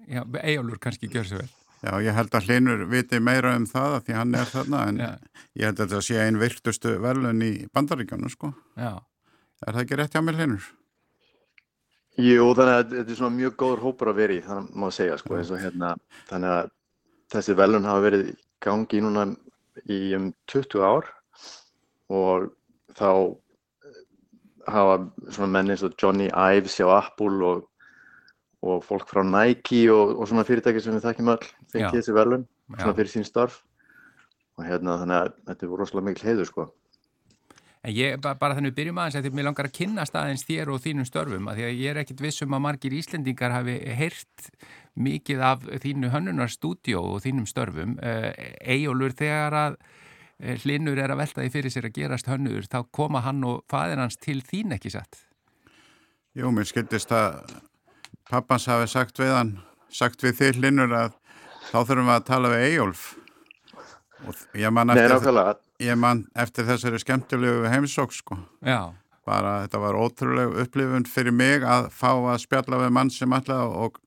Já, 0.09 0.23
eigjálur 0.43 0.81
kannski 0.83 1.09
gjör 1.11 1.29
svo 1.29 1.43
vel. 1.43 1.51
Já, 1.83 1.97
ég 1.99 2.15
held 2.15 2.35
að 2.35 2.45
hlinnur 2.47 2.85
viti 2.87 3.19
meira 3.19 3.57
um 3.59 3.65
það 3.67 3.97
að 3.97 4.05
því 4.07 4.13
hann 4.15 4.35
er 4.39 4.51
þarna, 4.51 4.83
en 4.87 5.01
já. 5.03 5.09
ég 5.59 5.65
held 5.67 5.79
að 5.79 5.81
þetta 5.83 6.05
sé 6.07 6.21
einn 6.23 6.39
virtustu 6.39 6.93
verðlun 7.03 7.43
í 7.43 7.51
bandaríkanu, 7.75 8.31
sko. 8.31 8.53
Já. 8.79 8.93
Er 9.63 9.75
það 9.75 9.83
ekki 9.85 9.99
rétt 9.99 10.15
hjá 10.15 10.23
mig 10.23 10.37
hlinnur? 10.37 10.69
Jú, 12.21 12.49
þannig 12.53 12.75
að 12.77 12.91
þetta 12.93 13.13
er 13.13 13.17
svona 13.17 13.35
mjög 13.39 13.53
góður 13.57 13.83
hópur 13.87 14.11
að 14.11 14.19
vera 14.21 14.35
í, 14.35 14.41
þannig 14.45 14.73
má 14.77 14.87
segja, 14.93 15.15
sko, 15.17 15.37
eins 15.39 15.49
og 15.53 15.61
hérna, 15.61 15.93
þannig 16.29 16.51
að 16.53 16.67
þessi 17.33 17.55
velun 17.57 17.87
hafa 17.89 18.03
verið 18.03 18.27
gangi 18.61 19.01
núna 19.01 19.23
í 19.89 19.99
um 20.17 20.27
20 20.51 20.83
ár 20.85 21.09
og 22.13 22.51
þá 22.93 23.09
hafa 24.69 24.99
svona 25.33 25.49
menni 25.55 25.73
eins 25.73 25.83
og 25.87 25.95
Johnny 25.97 26.29
Ives 26.29 26.77
hjá 26.77 26.85
Apple 26.93 27.41
og, 27.49 27.65
og 28.61 28.85
fólk 28.85 29.09
frá 29.09 29.23
Nike 29.25 29.87
og, 29.91 30.13
og 30.13 30.29
svona 30.29 30.45
fyrirtæki 30.47 30.83
sem 30.83 30.93
við 30.95 31.07
þekkjum 31.07 31.33
all 31.33 31.41
fengið 31.73 31.97
þessi 31.97 32.15
velun, 32.19 32.45
svona 32.77 32.97
fyrir 32.99 33.13
sín 33.15 33.27
starf 33.27 33.63
og 34.59 34.67
hérna 34.67 34.99
þannig 35.01 35.17
að 35.17 35.35
þetta 35.49 35.65
er 35.65 35.77
rosalega 35.81 36.09
mikil 36.11 36.29
heiður, 36.29 36.51
sko. 36.51 36.69
En 37.83 37.91
ég, 37.91 38.15
bara 38.23 38.55
þannig 38.55 38.75
byrjum 38.77 38.99
aðeins 39.01 39.17
að 39.19 39.25
því 39.25 39.31
að 39.33 39.37
mér 39.37 39.45
langar 39.49 39.67
að 39.67 39.73
kynast 39.75 40.15
aðeins 40.15 40.45
þér 40.47 40.69
og 40.71 40.79
þínum 40.85 41.07
störfum 41.07 41.49
að 41.51 41.57
því 41.57 41.65
að 41.67 41.81
ég 41.81 41.89
er 41.91 41.97
ekkit 41.99 42.21
vissum 42.23 42.55
að 42.55 42.61
margir 42.63 42.95
Íslendingar 42.95 43.51
hafi 43.51 43.73
heyrt 43.99 44.45
mikið 44.95 45.43
af 45.43 45.65
þínu 45.83 46.11
hönnunarstúdjó 46.13 47.01
og 47.15 47.19
þínum 47.25 47.49
störfum. 47.49 47.97
Ejólur, 48.63 49.15
þegar 49.19 49.57
að 49.59 49.75
hlinnur 50.63 50.99
er 50.99 51.11
að 51.11 51.21
velta 51.23 51.43
því 51.43 51.51
fyrir 51.53 51.73
sér 51.73 51.87
að 51.89 51.97
gerast 51.97 52.29
hönnur, 52.31 52.67
þá 52.71 52.79
koma 52.95 53.23
hann 53.25 53.43
og 53.47 53.65
fadir 53.71 53.99
hans 53.99 54.15
til 54.19 54.39
þín 54.45 54.75
ekki 54.77 54.93
satt? 54.93 55.19
Jú, 56.39 56.49
mér 56.55 56.67
skildist 56.69 57.11
að 57.13 57.41
pappans 58.29 58.69
hafi 58.71 58.87
sagt 58.91 59.19
við 59.19 59.35
hann, 59.35 59.57
sagt 59.91 60.23
við 60.23 60.39
þig 60.39 60.61
hlinnur 60.61 60.95
að 60.97 61.19
þá 61.69 61.77
þurfum 61.83 62.07
við 62.07 62.15
að 62.15 62.25
tala 62.31 62.53
við 62.55 62.65
Ejólf. 62.71 63.03
Ég 64.57 64.71
man 64.73 64.93
eftir 64.93 65.15
það 65.19 65.55
ég 65.83 65.97
man 65.99 66.25
eftir 66.39 66.67
þessari 66.67 66.99
skemmtilegu 67.01 67.67
heimsók 67.71 68.13
sko. 68.15 68.37
Já. 68.63 68.93
Bara 69.27 69.63
þetta 69.63 69.81
var 69.83 69.97
ótrúleg 69.99 70.55
upplifun 70.65 71.07
fyrir 71.07 71.35
mig 71.35 71.63
að 71.63 71.89
fá 71.95 72.11
að 72.11 72.41
spjalla 72.43 72.81
við 72.83 72.95
mann 72.95 73.11
sem 73.13 73.35
alltaf 73.35 73.75
og 73.85 73.99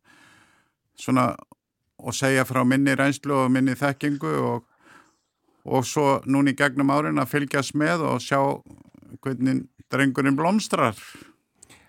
svona 0.97 1.31
og 1.97 2.15
segja 2.17 2.45
frá 2.45 2.63
minni 2.69 2.95
reynslu 2.97 3.35
og 3.45 3.53
minni 3.53 3.77
þekkingu 3.77 4.33
og, 4.45 4.67
og 5.65 5.87
svo 5.89 6.19
núni 6.29 6.53
í 6.53 6.59
gegnum 6.59 6.93
árin 6.93 7.21
að 7.21 7.33
fylgjast 7.33 7.77
með 7.79 8.05
og 8.11 8.21
sjá 8.25 8.41
hvernig 9.25 9.65
drengurinn 9.93 10.37
blómstrar. 10.37 10.99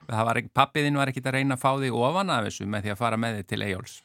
Það 0.08 0.28
var 0.30 0.40
ekki, 0.40 0.54
pappiðinn 0.56 1.00
var 1.00 1.12
ekkit 1.12 1.28
að 1.28 1.40
reyna 1.40 1.58
að 1.58 1.64
fá 1.66 1.72
þig 1.82 1.96
ofan 2.00 2.32
af 2.32 2.46
þessu 2.48 2.68
með 2.72 2.86
því 2.86 2.94
að 2.94 3.02
fara 3.02 3.20
með 3.20 3.40
þig 3.40 3.50
til 3.52 3.64
Eyjóls? 3.66 3.96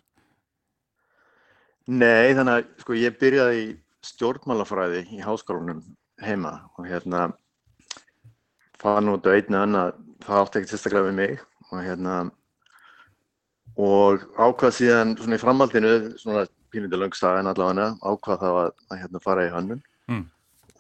Nei, 1.93 2.35
þannig 2.35 2.57
að 2.57 2.67
sko 2.83 2.97
ég 2.99 3.19
byrjaði 3.19 3.63
í 3.63 3.71
stjórnmálafræði 4.07 5.05
í 5.15 5.23
háskólanum 5.23 5.83
heima 6.23 6.59
og 6.79 6.87
hérna 6.91 7.31
fann 8.83 9.11
út 9.13 9.27
á 9.27 9.35
einni 9.35 9.59
annað, 9.59 9.99
það 10.25 10.41
átti 10.43 10.61
ekkert 10.61 10.73
sérstaklega 10.73 11.09
við 11.09 11.19
mig 11.19 11.43
og 11.71 11.85
hérna 11.87 12.17
og 13.81 14.25
ákvað 14.37 14.77
síðan 14.77 15.15
svona 15.19 15.39
í 15.39 15.43
framhaldinu, 15.43 15.93
svona 16.21 16.47
pínlítið 16.73 17.03
löngsagan 17.05 17.51
allavega, 17.51 17.93
ákvað 18.03 18.43
þá 18.43 18.49
að, 18.51 18.73
að 18.91 19.01
hérna 19.03 19.23
fara 19.23 19.47
í 19.47 19.53
hönnun 19.53 19.83
mm. 20.11 20.25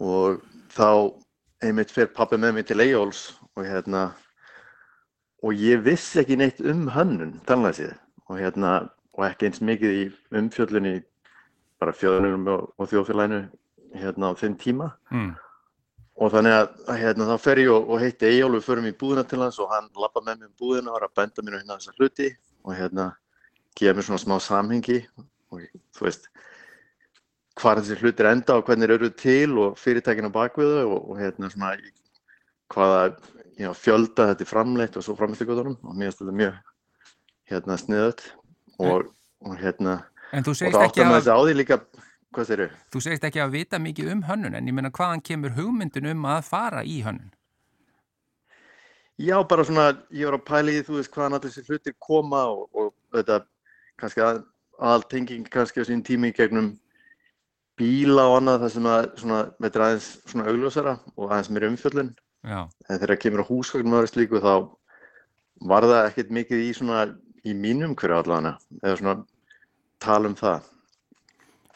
og 0.02 0.42
þá 0.72 0.88
einmitt 1.62 1.94
fyrir 1.94 2.12
pappi 2.16 2.40
með 2.40 2.56
mig 2.56 2.68
til 2.68 2.80
Eyjóls 2.82 3.22
og 3.54 3.66
hérna 3.68 4.10
og 5.42 5.58
ég 5.58 5.82
vissi 5.84 6.22
ekki 6.22 6.38
neitt 6.40 6.60
um 6.64 6.88
hönnun 6.92 7.38
talnaði 7.46 7.82
síðan 7.82 8.02
og 8.28 8.40
hérna 8.40 8.74
og 9.12 9.26
ekki 9.28 9.48
eins 9.48 9.62
mikið 9.64 9.98
í 9.98 10.04
umfjöllunni 10.38 10.94
bara 11.82 11.94
fjöðunum 11.96 12.46
og, 12.52 12.68
og 12.78 12.90
þjóðfélaginu 12.90 13.40
hérna 14.02 14.30
á 14.30 14.38
þeim 14.38 14.54
tíma. 14.60 14.92
Mm. 15.12 15.32
og 16.22 16.30
þannig 16.30 16.54
að, 16.54 16.70
hérna, 17.00 17.26
þá 17.32 17.44
fer 17.44 17.60
ég 17.62 17.72
og, 17.72 17.90
og 17.90 18.02
heitti 18.02 18.28
Eyjálf 18.28 18.58
við 18.58 18.66
förum 18.66 18.88
í 18.88 18.94
búðina 19.00 19.24
til 19.26 19.40
hans 19.42 19.58
og 19.62 19.70
hann 19.72 19.88
lappa 19.98 20.22
með 20.22 20.42
mér 20.42 20.50
um 20.50 20.56
búðina 20.60 20.92
og 20.92 20.98
var 20.98 21.06
að 21.08 21.14
benda 21.18 21.44
mér 21.44 21.58
hérna 21.58 21.78
þessar 21.80 21.98
hluti 21.98 22.28
og 22.62 22.74
hérna 22.76 23.06
gefa 23.78 23.96
mér 23.96 24.06
svona 24.06 24.22
smá 24.22 24.34
samhengi 24.44 24.98
og 25.52 25.64
þú 25.96 26.06
veist 26.06 26.28
hvað 27.58 27.80
þessi 27.80 27.98
hlutir 28.02 28.28
enda 28.28 28.58
og 28.58 28.68
hvernig 28.68 28.92
eru 28.92 29.10
til 29.22 29.56
og 29.60 29.80
fyrirtækina 29.80 30.30
bakviðu 30.32 30.84
og, 30.84 31.10
og 31.12 31.20
hérna 31.20 31.50
svona 31.52 31.72
hvaða 32.72 33.02
know, 33.56 33.74
fjölda 33.76 34.28
þetta 34.30 34.46
er 34.46 34.52
framleitt 34.52 34.96
og 34.96 35.06
svo 35.06 35.16
framleitt 35.18 35.48
og 35.48 35.74
mér 35.96 36.10
finnst 36.10 36.22
þetta 36.22 36.38
mjög 36.38 36.60
hérna 37.52 37.78
sniðut 37.80 38.24
og, 38.78 39.10
og 39.44 39.58
hérna 39.60 39.98
En 40.32 40.46
þú 40.46 40.56
segist 40.56 40.80
ekki 40.80 41.04
að, 41.04 41.28
á 41.28 41.38
því 41.44 41.54
líka 41.58 41.78
þú 42.32 43.02
segist 43.04 43.24
ekki 43.28 43.42
að 43.44 43.54
vita 43.58 43.78
mikið 43.82 44.10
um 44.14 44.22
hönnun 44.24 44.56
en 44.56 44.68
ég 44.68 44.74
meina 44.74 44.90
hvaðan 44.94 45.20
kemur 45.24 45.52
hugmyndin 45.58 46.08
um 46.14 46.28
að 46.32 46.46
fara 46.48 46.84
í 46.84 47.02
hönnun? 47.04 47.32
Já, 49.20 49.36
bara 49.44 49.64
svona, 49.68 49.90
ég 50.10 50.30
var 50.30 50.38
að 50.40 50.70
í 50.72 50.78
því, 50.78 50.84
þú 50.86 50.94
veist, 50.96 51.12
hvaðan 51.12 51.36
allir 51.36 51.52
þessi 51.52 51.68
hlutir 51.68 51.94
koma 52.00 52.46
og, 52.48 52.62
og 52.72 52.94
þetta, 53.12 53.42
kannski 54.00 54.24
að, 54.24 54.40
aðal 54.80 55.04
tenging 55.12 55.50
kannski 55.52 55.84
á 55.84 55.86
sín 55.86 56.02
tími 56.02 56.32
gegnum 56.32 56.72
bíla 57.78 58.24
og 58.30 58.38
annað 58.40 58.64
það 58.64 58.72
sem 58.74 58.88
að, 58.88 59.08
svona, 59.20 59.40
þetta 59.60 59.78
er 59.78 59.84
aðeins 59.86 60.08
svona 60.32 60.48
augljósara 60.48 60.94
og 61.12 61.26
aðeins 61.28 61.52
meira 61.52 61.70
umfjöllun. 61.70 62.14
Já, 62.42 62.60
En 62.88 62.98
þegar 62.98 63.20
kemur 63.20 63.44
á 63.44 63.50
húsgögnum 63.50 63.98
aðeins 63.98 64.16
líku 64.16 64.40
þá 64.42 64.54
var 65.68 65.86
það 65.86 66.08
ekkert 66.08 66.34
mikið 66.40 66.64
í 66.64 66.72
svona, 66.80 67.04
í 67.44 67.54
mínum 67.54 67.92
hverju 67.98 68.18
allavega, 68.22 68.56
eða 68.80 68.98
svona 68.98 69.16
tala 70.02 70.30
um 70.30 70.36
það. 70.38 70.68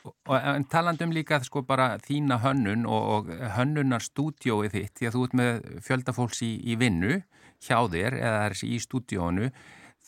og 0.06 0.36
en 0.38 0.64
talandi 0.70 1.06
um 1.06 1.14
líka 1.14 1.40
sko 1.42 1.64
bara 1.66 1.96
þína 2.02 2.38
hönnun 2.44 2.84
og, 2.86 3.06
og 3.14 3.30
hönnunar 3.56 4.04
stúdjóið 4.04 4.76
þitt, 4.76 4.92
því 4.98 5.08
að 5.08 5.16
þú 5.16 5.24
ert 5.26 5.36
með 5.40 5.64
fjöldafólks 5.86 6.42
í, 6.46 6.52
í 6.62 6.76
vinnu 6.78 7.20
hjá 7.66 7.78
þér 7.90 8.18
eða 8.20 8.44
er 8.46 8.56
í 8.68 8.78
stúdjónu, 8.82 9.50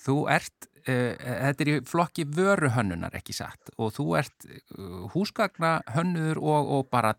þú 0.05 0.17
ert, 0.31 0.69
uh, 0.85 1.15
þetta 1.19 1.65
er 1.65 1.73
í 1.73 1.77
flokki 1.89 2.29
vöru 2.37 2.71
hönnunar 2.77 3.17
ekki 3.19 3.35
satt 3.35 3.73
og 3.77 3.95
þú 3.97 4.07
ert 4.21 4.47
uh, 4.47 5.09
húsgagna 5.15 5.79
hönnuður 5.97 6.43
og, 6.45 6.73
og 6.77 6.91
bara, 6.95 7.15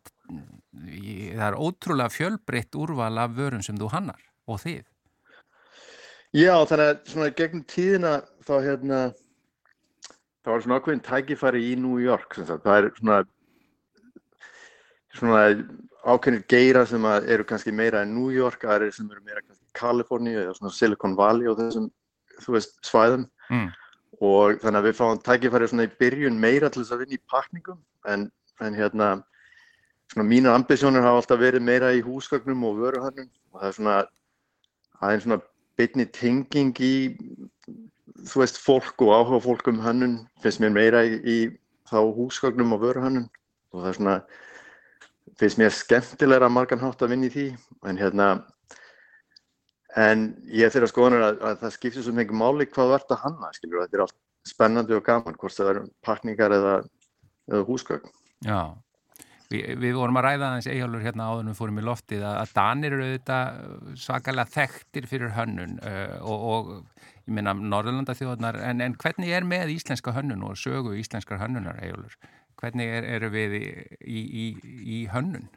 í, 0.87 1.33
það 1.33 1.47
er 1.49 1.59
ótrúlega 1.59 2.15
fjölbreytt 2.15 2.79
úrval 2.79 3.15
af 3.19 3.35
vörum 3.35 3.65
sem 3.65 3.79
þú 3.79 3.91
hannar 3.95 4.23
og 4.47 4.63
þið. 4.63 4.85
Já, 6.37 6.53
þannig 6.69 6.85
að 6.85 6.99
svona 7.09 7.33
gegnum 7.33 7.65
tíðina 7.65 8.11
þá 8.45 8.53
hérna 8.61 8.99
það 10.49 10.55
var 10.55 10.63
svona 10.65 10.79
ákveðin 10.81 11.05
tækifæri 11.05 11.61
í 11.69 11.75
New 11.77 11.99
York 12.01 12.33
sem 12.33 12.47
sagt. 12.49 12.63
það 12.65 12.77
er 12.79 12.89
svona 12.97 13.17
svona 15.13 15.43
ákveðinir 16.09 16.45
geira 16.49 16.85
sem 16.89 17.05
eru 17.05 17.45
kannski 17.45 17.73
meira 17.75 18.01
en 18.01 18.15
New 18.15 18.31
York 18.33 18.63
aðrir 18.65 18.93
sem 18.95 19.09
eru 19.11 19.21
meira 19.21 19.43
kannski 19.43 19.65
Kaliforníu 19.77 20.39
eða 20.41 20.55
svona 20.57 20.73
Silicon 20.73 21.15
Valley 21.17 21.49
og 21.51 21.59
þessum 21.59 21.89
þú 22.39 22.55
veist 22.57 22.79
svæðum 22.87 23.27
Mm. 23.49 23.71
og 24.21 24.59
þannig 24.61 24.77
að 24.77 24.85
við 24.85 24.97
fáum 24.99 25.19
tækifæri 25.25 25.67
svona 25.67 25.85
í 25.87 25.93
byrjun 25.97 26.35
meira 26.37 26.69
til 26.69 26.83
þess 26.83 26.93
að 26.93 26.99
vinna 27.01 27.17
í 27.17 27.21
pakningum 27.33 27.79
en, 28.05 28.27
en 28.61 28.75
hérna 28.77 29.07
svona 30.13 30.25
mínar 30.29 30.53
ambisjónir 30.53 31.01
hafa 31.01 31.23
alltaf 31.23 31.39
verið 31.41 31.65
meira 31.65 31.89
í 31.97 32.03
húsgögnum 32.05 32.61
og 32.69 32.77
vöruhönnun 32.77 33.25
og 33.49 33.61
það 33.63 33.67
er 33.71 33.77
svona 33.79 33.95
aðeins 35.01 35.25
svona 35.25 35.39
bytni 35.81 36.05
tenging 36.13 36.77
í 36.77 36.93
þú 38.27 38.43
veist 38.43 38.59
fólk 38.61 39.05
og 39.05 39.15
áhuga 39.15 39.41
fólk 39.43 39.71
um 39.71 39.81
hönnun 39.83 40.15
finnst 40.43 40.61
mér 40.63 40.75
meira 40.75 41.03
í, 41.07 41.19
í 41.23 41.37
þá 41.89 41.99
húsgögnum 42.17 42.75
og 42.75 42.83
vöruhönnun. 42.83 43.27
Og 43.73 43.83
það 43.83 43.89
er 43.89 43.97
svona 43.99 44.15
finnst 45.39 45.59
mér 45.61 45.75
skemmtilegra 45.75 46.49
margan 46.51 46.81
hátt 46.83 47.03
að 47.03 47.13
vinna 47.13 47.29
í 47.29 47.33
því 47.33 47.45
en 47.89 48.01
hérna 48.01 48.29
en 49.97 50.25
ég 50.53 50.71
fyrir 50.73 50.87
að 50.87 50.93
skoðanar 50.93 51.25
að, 51.25 51.39
að 51.47 51.61
það 51.63 51.75
skiptir 51.75 52.05
svo 52.05 52.13
mikið 52.17 52.41
máli 52.41 52.67
hvað 52.69 52.95
ert 52.99 53.13
að 53.13 53.23
hanna 53.23 53.49
skilur, 53.55 53.85
þetta 53.85 53.97
er 53.97 54.03
allt 54.05 54.17
spennandi 54.49 54.97
og 54.97 55.05
gaman 55.05 55.37
hvort 55.39 55.55
það 55.55 55.71
er 55.71 55.81
pakningar 56.05 56.53
eða, 56.55 56.75
eða 57.49 57.65
húsgögn. 57.67 58.13
Já, 58.45 58.59
Vi, 59.49 59.63
við 59.81 59.95
vorum 59.97 60.19
að 60.19 60.25
ræða 60.27 60.47
aðeins 60.47 60.67
eigjálfur 60.69 61.05
hérna 61.07 61.27
við 61.41 61.55
fórum 61.57 61.79
í 61.81 61.83
loftið 61.85 62.21
að, 62.21 62.35
að 62.43 62.51
Danir 62.59 62.95
eru 62.95 63.05
auðvitað 63.07 63.61
svakalega 63.97 64.53
þekktir 64.53 65.07
fyrir 65.09 65.31
hönnun 65.33 65.79
uh, 65.81 66.19
og, 66.21 66.43
og 66.53 66.69
ég 67.25 67.33
minna 67.33 67.55
Norðurlanda 67.57 68.13
þjóðnar 68.17 68.59
en, 68.67 68.83
en 68.85 68.97
hvernig 69.01 69.33
er 69.33 69.47
með 69.49 69.73
íslenska 69.73 70.13
hönnun 70.13 70.45
og 70.45 70.59
sögu 70.61 70.93
íslenskar 71.01 71.41
hönnunar 71.41 71.81
eigjálfur? 71.81 72.29
Hvernig 72.61 72.93
er, 72.99 73.07
eru 73.17 73.31
við 73.33 73.57
í, 73.57 73.65
í, 74.05 74.21
í, 74.21 74.45
í 74.99 75.01
hönnun? 75.09 75.49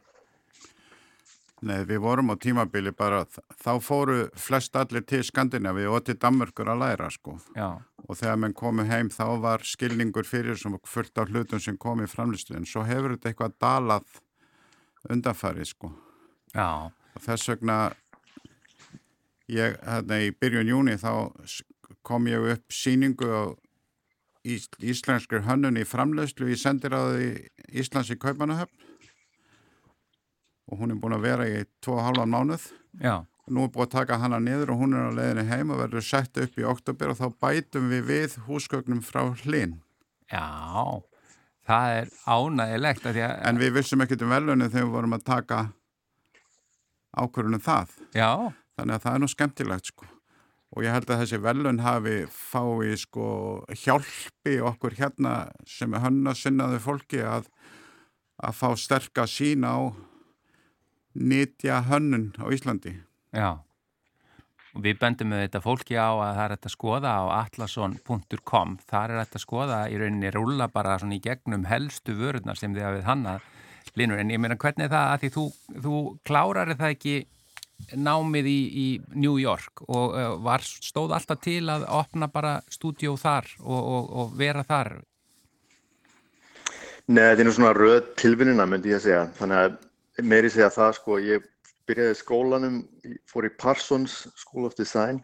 Nei, 1.63 1.83
við 1.87 2.01
vorum 2.03 2.33
á 2.33 2.35
tímabili 2.35 2.91
bara, 2.97 3.21
þá 3.61 3.73
fóru 3.79 4.17
flest 4.35 4.75
allir 4.75 5.05
til 5.07 5.21
Skandinavi 5.23 5.85
og 5.87 6.01
til 6.07 6.17
Danmörkur 6.19 6.73
að 6.73 6.81
læra 6.81 7.07
sko. 7.13 7.37
Já. 7.55 7.77
Og 8.09 8.19
þegar 8.19 8.39
menn 8.41 8.55
komu 8.57 8.83
heim 8.89 9.09
þá 9.13 9.25
var 9.43 9.63
skilningur 9.63 10.27
fyrir 10.27 10.59
sem 10.59 10.75
fullt 10.87 11.15
á 11.15 11.23
hlutum 11.23 11.61
sem 11.63 11.77
kom 11.79 12.03
í 12.03 12.09
framlistu 12.09 12.55
en 12.57 12.67
svo 12.67 12.83
hefur 12.83 13.15
þetta 13.15 13.31
eitthvað 13.31 13.57
dalað 13.63 14.17
undanfarið 15.13 15.69
sko. 15.71 15.91
Já. 16.53 16.91
Og 17.13 17.23
þess 17.23 17.51
vegna, 17.53 17.77
ég, 19.51 19.77
hérna 19.87 20.19
í 20.23 20.33
byrjun 20.35 20.71
júni 20.73 20.97
þá 20.99 21.31
kom 22.03 22.27
ég 22.27 22.49
upp 22.55 22.75
síningu 22.75 23.29
á 23.31 23.43
ís, 24.43 24.67
íslenskur 24.83 25.45
hönnun 25.47 25.79
í 25.79 25.87
framleyslu 25.87 26.51
í 26.51 26.59
sendiráði 26.59 27.47
Íslands 27.71 28.11
í 28.11 28.19
Kaupanahöfn 28.19 28.89
og 30.71 30.79
hún 30.79 30.93
er 30.93 30.99
búin 30.99 31.15
að 31.15 31.27
vera 31.27 31.47
í 31.47 31.63
2,5 31.85 32.27
mánuð. 32.29 32.67
Já. 33.03 33.23
Nú 33.51 33.65
er 33.65 33.71
búin 33.73 33.87
að 33.89 33.95
taka 33.97 34.17
hana 34.21 34.39
niður 34.39 34.71
og 34.71 34.83
hún 34.85 34.93
er 34.95 35.09
á 35.11 35.17
leiðinni 35.17 35.43
heim 35.49 35.73
og 35.75 35.81
verður 35.81 36.05
sett 36.07 36.37
upp 36.39 36.59
í 36.59 36.63
oktober 36.63 37.11
og 37.11 37.19
þá 37.19 37.25
bætum 37.43 37.89
við 37.91 38.05
við 38.07 38.37
húsgögnum 38.47 39.01
frá 39.03 39.25
hlinn. 39.43 39.81
Já, 40.31 41.03
það 41.67 41.95
er 41.97 42.13
ánægilegt 42.23 43.09
að 43.09 43.19
að... 43.25 43.35
En 43.49 43.59
við 43.59 43.75
vissum 43.81 44.05
ekkert 44.05 44.23
um 44.23 44.31
velunni 44.31 44.69
þegar 44.71 44.87
við 44.87 44.95
vorum 44.95 45.17
að 45.17 45.27
taka 45.27 45.59
ákvörunum 47.13 47.63
það. 47.63 47.93
Já. 48.15 48.31
Þannig 48.79 48.95
að 48.95 49.05
það 49.05 49.13
er 49.13 49.23
nú 49.25 49.31
skemmtilegt 49.33 49.91
sko. 49.91 50.09
Og 50.73 50.87
ég 50.87 50.95
held 50.95 51.11
að 51.11 51.19
þessi 51.21 51.43
velun 51.43 51.83
hafi 51.85 52.17
fái 52.33 52.95
sko 52.97 53.27
hjálpi 53.69 54.55
okkur 54.65 54.95
hérna 54.97 55.35
sem 55.69 55.93
er 55.93 56.01
hönna 56.07 56.33
sinnaði 56.33 56.79
fólki 56.81 57.21
að, 57.27 57.51
að 58.41 58.55
fá 58.57 58.69
sterka 58.79 59.27
sín 59.29 59.67
á 59.67 59.91
nýtja 61.13 61.83
hönnun 61.91 62.31
á 62.41 62.49
Íslandi. 62.49 62.95
Já, 63.33 63.49
og 64.73 64.81
við 64.85 64.99
bendum 65.01 65.31
með 65.33 65.43
þetta 65.45 65.61
fólki 65.63 65.97
á 65.97 66.09
að 66.11 66.35
það 66.37 66.43
er 66.43 66.53
þetta 66.55 66.69
að 66.69 66.75
skoða 66.75 67.13
á 67.13 67.23
atlason.com, 67.39 68.77
þar 68.89 69.13
er 69.13 69.21
þetta 69.23 69.39
að 69.39 69.45
skoða 69.45 69.79
í 69.89 69.99
rauninni 70.01 70.31
rúla 70.33 70.69
bara 70.73 70.97
svona 71.01 71.17
í 71.17 71.21
gegnum 71.23 71.67
helstu 71.69 72.15
vörurnar 72.17 72.59
sem 72.59 72.73
þið 72.75 72.87
hafið 72.87 73.07
hannað 73.09 73.51
linur, 73.99 74.21
en 74.21 74.33
ég 74.33 74.41
meina 74.41 74.57
hvernig 74.57 74.87
er 74.87 74.93
það 74.93 75.11
að 75.11 75.21
því 75.21 75.31
þú, 75.35 75.45
þú 75.85 76.01
klárar 76.25 76.73
það 76.73 76.95
ekki 76.95 77.15
námið 77.99 78.49
í, 78.49 78.59
í 78.83 78.87
New 79.19 79.37
York 79.41 79.83
og 79.85 80.13
uh, 80.17 80.35
var, 80.41 80.63
stóð 80.63 81.15
alltaf 81.17 81.41
til 81.43 81.61
að 81.69 81.85
opna 81.91 82.29
bara 82.31 82.59
stúdjó 82.71 83.15
þar 83.19 83.49
og, 83.61 83.81
og, 83.81 84.11
og 84.21 84.37
vera 84.39 84.63
þar? 84.65 84.95
Nei, 87.09 87.25
þetta 87.25 87.43
er 87.43 87.49
nú 87.49 87.55
svona 87.57 87.73
röð 87.75 88.13
tilvinnina 88.19 88.65
myndi 88.69 88.93
ég 88.93 89.01
að 89.01 89.07
segja, 89.09 89.23
þannig 89.37 89.65
að 89.65 90.29
meiri 90.29 90.53
segja 90.53 90.69
það 90.73 90.93
sko, 90.99 91.19
ég 91.19 91.49
byrjaði 91.89 92.17
skólanum, 92.19 92.81
fór 93.29 93.47
í 93.49 93.53
Parsons 93.59 94.23
School 94.39 94.67
of 94.69 94.75
Design 94.79 95.21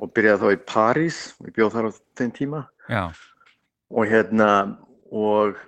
og 0.00 0.12
byrjaði 0.16 0.42
þá 0.42 0.56
í 0.56 0.62
París, 0.68 1.18
ég 1.44 1.56
bjóð 1.56 1.74
þar 1.76 1.88
á 1.88 1.92
þeim 2.20 2.32
tíma 2.36 2.62
Já. 2.88 3.04
og 3.90 4.08
hérna 4.10 4.50
og 5.12 5.58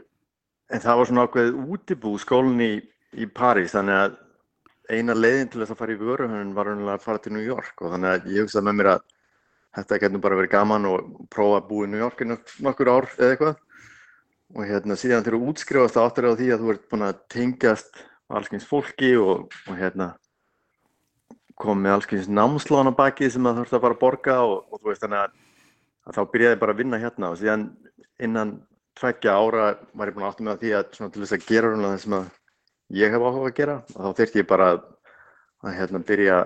en 0.69 0.83
það 0.85 0.99
var 1.01 1.11
svona 1.11 1.27
ákveðið 1.29 1.61
útibú 1.75 2.15
skólan 2.21 2.65
í, 2.65 2.73
í 3.17 3.29
París 3.29 3.77
þannig 3.77 4.03
að 4.03 4.19
eina 4.89 5.17
leiðin 5.17 5.53
til 5.53 5.63
þess 5.63 5.75
að 5.75 5.81
fara 5.83 5.95
í 5.95 6.01
vöruhönun 6.01 6.57
var 6.57 6.73
að 6.73 7.05
fara 7.05 7.23
til 7.23 7.35
New 7.37 7.45
York 7.45 7.81
og 7.83 7.95
þannig 7.95 8.11
að 8.11 8.29
ég 8.33 8.47
hugsaði 8.47 8.69
með 8.69 8.79
mér 8.81 8.91
að 8.95 9.07
þetta 9.79 10.01
getur 10.03 10.23
bara 10.25 10.39
verið 10.39 10.55
gaman 10.55 10.89
og 10.89 11.09
prófa 11.33 11.61
að 11.61 11.67
búa 11.69 11.87
í 11.87 11.91
New 11.93 12.01
York 12.01 12.23
í 12.25 12.29
nokkur 12.29 12.93
ár 12.93 13.09
eða 13.19 13.33
eitthvað 13.35 13.57
og 14.57 14.63
hérna 14.65 14.97
síðan 14.97 15.25
þegar 15.25 15.37
þú 15.37 15.51
útskrifast 15.53 15.99
áttur 16.01 16.31
á 16.33 16.39
því 16.39 16.49
að 16.55 16.63
þú 16.63 16.71
ert 16.73 16.87
búin 16.89 17.05
að 17.05 17.19
tengjast 17.35 18.01
allskyns 18.29 18.67
fólki 18.69 19.15
og, 19.17 19.53
og 19.69 19.77
hérna 19.79 20.13
kom 21.59 21.81
með 21.83 21.97
allskyns 21.97 22.29
námslána 22.31 22.93
baki 22.95 23.31
sem 23.33 23.45
það 23.45 23.63
þurfti 23.63 23.79
að 23.79 23.85
fara 23.85 23.97
að 23.97 24.03
borga 24.03 24.39
og, 24.47 24.59
og 24.71 24.81
þú 24.83 24.91
veist 24.93 25.05
þannig 25.05 25.23
að, 25.25 25.39
að 26.07 26.19
þá 26.19 26.23
byrjaði 26.35 26.61
bara 26.61 26.75
að 26.75 26.83
vinna 26.83 27.01
hérna. 27.03 27.33
Og 27.33 27.41
síðan 27.41 27.65
innan 28.23 28.55
tveggja 28.99 29.35
ára 29.35 29.65
var 29.95 30.11
ég 30.11 30.17
búin 30.17 30.27
að 30.27 30.33
átta 30.33 30.55
á 30.55 30.61
því 30.61 30.75
að 30.79 30.93
til 30.95 31.11
þess 31.23 31.37
að 31.37 31.49
gera 31.49 31.75
það 31.83 31.97
sem 32.05 32.17
að 32.19 32.29
ég 32.99 33.15
hef 33.15 33.27
áhuga 33.27 33.51
að 33.51 33.59
gera. 33.59 33.77
Og 33.95 34.01
þá 34.05 34.21
þurfti 34.21 34.43
ég 34.43 34.51
bara 34.51 34.71
að, 34.75 34.83
að 35.65 35.79
hérna 35.81 36.03
byrja 36.11 36.39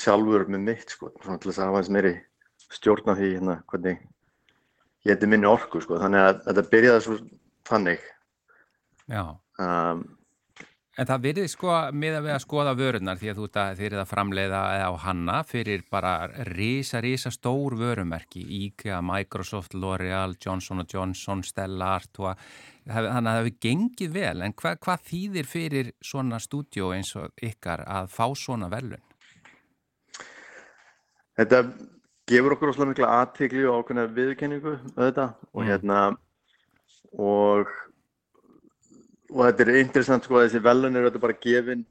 sjálfur 0.00 0.46
með 0.50 0.66
mitt 0.68 0.94
sko, 0.94 1.10
til 1.18 1.50
þess 1.50 1.58
að 1.58 1.70
hafa 1.70 1.82
eins 1.82 1.92
meiri 1.94 2.14
stjórn 2.70 3.10
á 3.10 3.14
því 3.18 3.30
hérna 3.34 3.56
hvernig 3.70 4.02
ég 5.06 5.14
heiti 5.14 5.28
minni 5.30 5.48
orku 5.50 5.80
sko, 5.82 5.98
þannig 5.98 6.26
að 6.26 6.42
þetta 6.46 6.66
byrjaði 6.74 7.04
svo 7.06 7.16
þannig. 7.70 8.02
Já. 9.10 9.22
Um, 9.60 10.04
En 11.00 11.08
það 11.08 11.22
verið 11.24 11.46
sko 11.48 11.74
með 11.96 12.16
að 12.18 12.26
við 12.26 12.34
að 12.34 12.42
skoða 12.44 12.72
vörunar 12.76 13.16
því 13.16 13.28
að 13.30 13.38
þú 13.38 13.46
þeirrið 13.78 14.00
að 14.02 14.10
framleiða 14.10 14.58
á 14.84 14.92
hanna 15.00 15.36
fyrir 15.48 15.84
bara 15.88 16.10
risa, 16.50 17.00
risa 17.00 17.32
stór 17.32 17.76
vörumerki, 17.80 18.42
IKEA, 18.66 18.98
Microsoft, 19.00 19.72
L'Oreal, 19.72 20.36
Johnson 20.36 20.84
& 20.86 20.92
Johnson, 20.92 21.40
Stella 21.42 21.94
Artois, 21.96 22.36
þannig 22.84 23.16
að 23.16 23.30
það 23.30 23.38
hefur 23.38 23.56
gengið 23.64 24.12
vel, 24.18 24.42
en 24.44 24.56
hva, 24.60 24.74
hvað 24.76 25.08
þýðir 25.08 25.48
fyrir 25.48 25.92
svona 26.04 26.40
stúdjó 26.42 26.92
eins 26.92 27.14
og 27.16 27.32
ykkar 27.48 27.86
að 27.88 28.12
fá 28.12 28.26
svona 28.36 28.68
velun? 28.68 29.00
Þetta 31.40 31.62
gefur 32.28 32.58
okkur 32.58 32.74
ósláð 32.74 32.92
mikla 32.92 33.14
aðtegli 33.22 33.64
og 33.64 33.80
ákveðna 33.80 34.10
viðkenningu 34.20 34.76
auðvitað 34.98 35.30
og 35.54 35.62
Mm. 35.62 35.68
hérna 35.70 36.00
og 37.16 37.72
og 39.30 39.42
þetta 39.46 39.66
er 39.66 39.80
interessant 39.80 40.26
sko 40.26 40.38
að 40.38 40.46
þessi 40.48 40.62
velun 40.64 40.98
eru 40.98 41.10
þetta 41.10 41.22
bara 41.22 41.38
gefin 41.46 41.84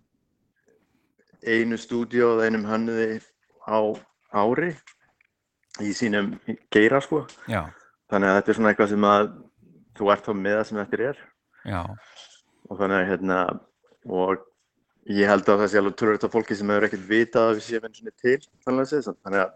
einu 1.46 1.78
stúdíu 1.80 2.26
og 2.34 2.44
einum 2.44 2.66
hönnuði 2.68 3.20
á 3.64 3.80
ári 4.36 4.74
í 5.80 5.94
sínum 5.96 6.34
geira 6.74 7.00
sko. 7.04 7.24
Já, 7.48 7.70
þannig 8.12 8.32
að 8.32 8.38
þetta 8.40 8.52
er 8.52 8.60
svona 8.60 8.74
eitthvað 8.74 8.92
sem 8.94 9.08
að 9.08 9.32
þú 10.00 10.12
ert 10.14 10.28
þá 10.28 10.34
með 10.36 10.58
það 10.58 10.68
sem 10.68 10.82
þetta 10.82 11.10
er. 11.10 11.24
Já, 11.70 11.82
og 12.70 12.82
þannig 12.82 13.00
að 13.00 13.10
hérna 13.14 13.40
og 14.10 14.46
ég 15.10 15.32
held 15.32 15.48
að 15.48 15.64
það 15.64 15.72
sé 15.72 15.80
alveg 15.80 15.98
törður 16.00 16.20
þetta 16.20 16.34
fólki 16.36 16.58
sem 16.60 16.72
hefur 16.72 16.88
ekkert 16.90 17.08
vitað 17.10 17.48
að 17.48 17.58
við 17.58 17.66
séum 17.70 17.88
eins 17.88 18.04
og 18.04 18.22
til 18.24 18.38
þannig 18.66 18.94
að, 19.00 19.10
þannig 19.24 19.42
að 19.46 19.56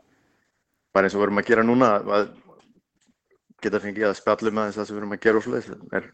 bara 0.93 1.07
eins 1.07 1.15
og 1.15 1.21
við 1.21 1.27
erum 1.27 1.41
að 1.41 1.49
gera 1.49 1.65
núna 1.67 1.89
að 1.99 2.27
geta 3.63 3.81
fengið 3.83 4.09
að 4.09 4.19
spjallum 4.19 4.61
aðeins 4.61 4.79
það 4.79 4.87
sem 4.87 4.95
við 4.95 5.01
erum 5.01 5.15
að 5.15 5.23
gera 5.25 5.39
og 5.39 5.45
svoleiðis 5.45 5.69
er 5.99 6.09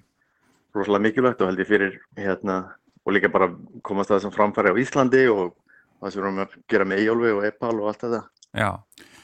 rosalega 0.75 1.05
mikilvægt 1.07 1.41
og 1.41 1.49
held 1.51 1.63
ég 1.63 1.69
fyrir 1.69 1.97
hérna 2.17 2.59
og 3.05 3.15
líka 3.15 3.31
bara 3.31 3.49
komast 3.85 4.11
að 4.11 4.19
þessum 4.19 4.35
framfæri 4.35 4.73
á 4.73 4.81
Íslandi 4.81 5.25
og 5.33 5.55
það 5.99 6.13
sem 6.13 6.21
við 6.21 6.27
erum 6.27 6.43
að 6.43 6.59
gera 6.69 6.87
með 6.89 7.03
Ejólfi 7.05 7.33
og 7.37 7.47
Epal 7.49 7.75
og 7.79 7.89
allt 7.91 8.05
þetta 8.05 8.21
já, 8.59 8.69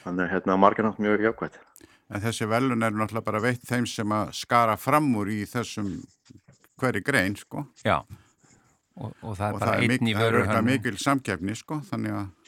þannig 0.04 0.26
að 0.26 0.32
hérna 0.34 0.58
margarnátt 0.60 1.02
mjög 1.02 1.26
jákvæmt 1.28 1.62
En 2.06 2.22
þessi 2.22 2.46
velun 2.46 2.86
er 2.86 2.94
náttúrulega 2.94 3.26
bara 3.26 3.42
veitt 3.42 3.64
þeim 3.66 3.86
sem 3.90 4.12
að 4.14 4.28
skara 4.38 4.76
fram 4.78 5.08
úr 5.18 5.32
í 5.34 5.40
þessum 5.50 5.88
hverju 6.78 7.02
grein, 7.02 7.34
sko. 7.34 7.64
já. 7.82 7.96
Og, 8.96 9.10
og 9.22 9.34
það 9.36 9.46
er 9.48 9.56
Og 9.56 9.60
bara 9.60 9.72
það 9.72 9.80
einn 9.82 9.94
í 9.96 9.98
mik 10.06 10.16
það 10.16 10.26
er 10.26 10.36
auðvitað 10.38 10.68
mikil 10.68 10.98
samkefni, 11.02 11.56
sko, 11.58 11.80
þannig 11.90 12.14
að 12.20 12.45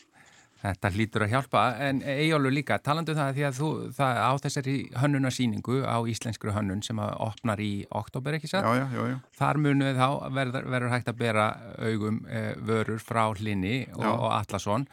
Þetta 0.58 0.90
hlýtur 0.90 1.22
að 1.22 1.32
hjálpa, 1.36 1.60
en 1.86 2.00
Eyjólu 2.02 2.50
líka, 2.50 2.80
talandu 2.82 3.14
um 3.14 3.18
það 3.20 3.36
því 3.36 3.44
að 3.46 3.58
þú, 3.60 3.68
það 3.94 4.16
á 4.18 4.32
þessari 4.42 4.72
hönnunarsýningu 4.98 5.76
á 5.86 5.98
íslenskru 6.10 6.54
hönnun 6.56 6.82
sem 6.82 6.98
að 6.98 7.12
opnar 7.28 7.62
í 7.62 7.72
oktober, 7.94 8.34
ekki 8.38 8.50
satt? 8.50 8.66
já, 8.66 8.80
já, 8.80 8.86
já, 8.96 9.04
já. 9.12 9.18
Þar 9.38 9.60
munu 9.62 9.92
þá 9.94 10.08
verður, 10.34 10.66
verður 10.74 10.94
hægt 10.96 11.12
að 11.12 11.20
bera 11.20 11.46
augum 11.78 12.18
eh, 12.26 12.50
vörur 12.58 12.98
frá 12.98 13.22
Hlinni 13.38 13.76
og, 13.94 14.08
og 14.08 14.32
Atlasson, 14.34 14.88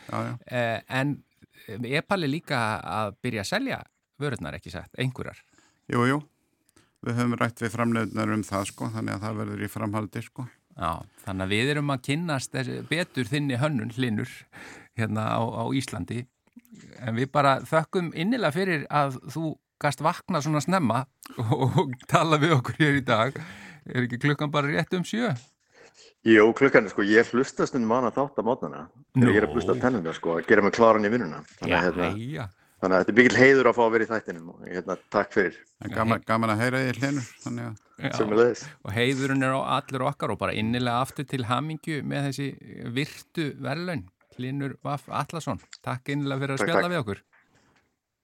eh, 0.46 0.78
en 0.86 1.18
Epal 1.66 2.22
er 2.22 2.30
líka 2.30 2.62
að 2.86 3.16
byrja 3.26 3.42
að 3.42 3.50
selja 3.50 3.82
vörurnar, 4.22 4.60
ekki 4.60 4.74
satt, 4.74 4.94
einhverjar. 5.02 5.42
Jú, 5.90 6.06
jú, 6.06 6.20
við 7.06 7.18
höfum 7.20 7.40
rætt 7.42 7.66
við 7.66 7.74
framleiðnar 7.74 8.38
um 8.38 8.46
það, 8.46 8.70
sko, 8.70 8.92
þannig 8.94 9.18
að 9.18 9.26
það 9.26 9.42
verður 9.42 9.66
í 9.66 9.72
framhaldi, 9.72 10.24
sko. 10.30 10.46
Já, 10.76 11.06
þannig 11.24 11.46
að 11.46 11.54
við 11.56 11.70
erum 11.74 11.92
að 11.94 12.02
kynnast 12.10 12.58
betur 12.90 13.30
þinni 13.30 13.60
hönnun 13.62 13.94
hlinur 13.96 14.32
hérna 15.00 15.28
á, 15.32 15.40
á 15.40 15.64
Íslandi. 15.72 16.26
En 17.00 17.16
við 17.16 17.30
bara 17.32 17.62
þökkum 17.64 18.12
innilega 18.12 18.56
fyrir 18.56 18.84
að 18.92 19.20
þú 19.32 19.54
gast 19.82 20.04
vakna 20.04 20.42
svona 20.44 20.62
snemma 20.64 21.06
og, 21.40 21.96
tala 22.12 22.40
við 22.42 22.58
okkur 22.58 22.80
hér 22.82 23.00
í 23.00 23.06
dag. 23.08 23.40
Er 23.86 24.04
ekki 24.04 24.20
klukkan 24.28 24.52
bara 24.52 24.72
rétt 24.72 24.96
um 24.98 25.06
sjö? 25.08 25.32
Jú, 26.26 26.50
klukkan, 26.58 26.88
sko, 26.90 27.06
ég 27.06 27.28
hlusta 27.36 27.68
stundum 27.70 27.94
á 27.94 28.02
hana 28.02 28.12
þátt 28.12 28.40
að 28.42 28.48
mótnana 28.48 28.86
þegar 29.14 29.30
ég 29.30 29.40
er 29.40 29.46
að 29.46 29.58
hlusta 29.60 29.76
á 29.78 29.84
tennunda, 29.84 30.14
sko, 30.18 30.40
að 30.40 30.48
gera 30.50 30.64
mig 30.66 30.74
klaran 30.74 31.06
í 31.06 31.12
vinnuna. 31.14 31.44
Þannig, 31.60 31.76
að, 31.78 31.84
hérna. 31.86 32.48
Þannig 32.82 32.96
að 32.98 33.02
þetta 33.04 33.14
er 33.14 33.18
mikill 33.20 33.40
heiður 33.40 33.70
að 33.72 33.78
fá 33.78 33.84
að 33.86 33.94
vera 33.96 34.06
í 34.06 34.10
þættinum 34.12 34.50
og 34.54 34.66
hérna, 34.68 34.98
takk 35.16 35.32
fyrir, 35.36 35.56
gaman, 35.96 36.24
gaman 36.28 36.54
að 36.56 36.62
heyra 36.66 36.82
er 36.90 37.00
leiðis 37.00 38.66
og 38.84 38.92
heiðurinn 38.96 39.46
er 39.48 39.56
á 39.56 39.62
allir 39.80 40.04
okkar 40.10 40.34
og 40.36 40.40
bara 40.42 40.56
innilega 40.58 41.02
aftur 41.06 41.28
til 41.30 41.46
hamingju 41.48 42.02
með 42.04 42.30
þessi 42.30 42.48
virtu 42.96 43.50
verðlaun. 43.64 44.06
Hlinur 44.36 44.74
Vaff 44.84 45.08
Allarsson 45.08 45.62
takk 45.86 46.10
innilega 46.12 46.42
fyrir 46.42 46.56
að 46.56 46.60
Takk, 46.60 46.68
spjalla 46.68 46.82
takk. 46.84 46.92
við 46.92 47.04
okkur. 47.06 47.22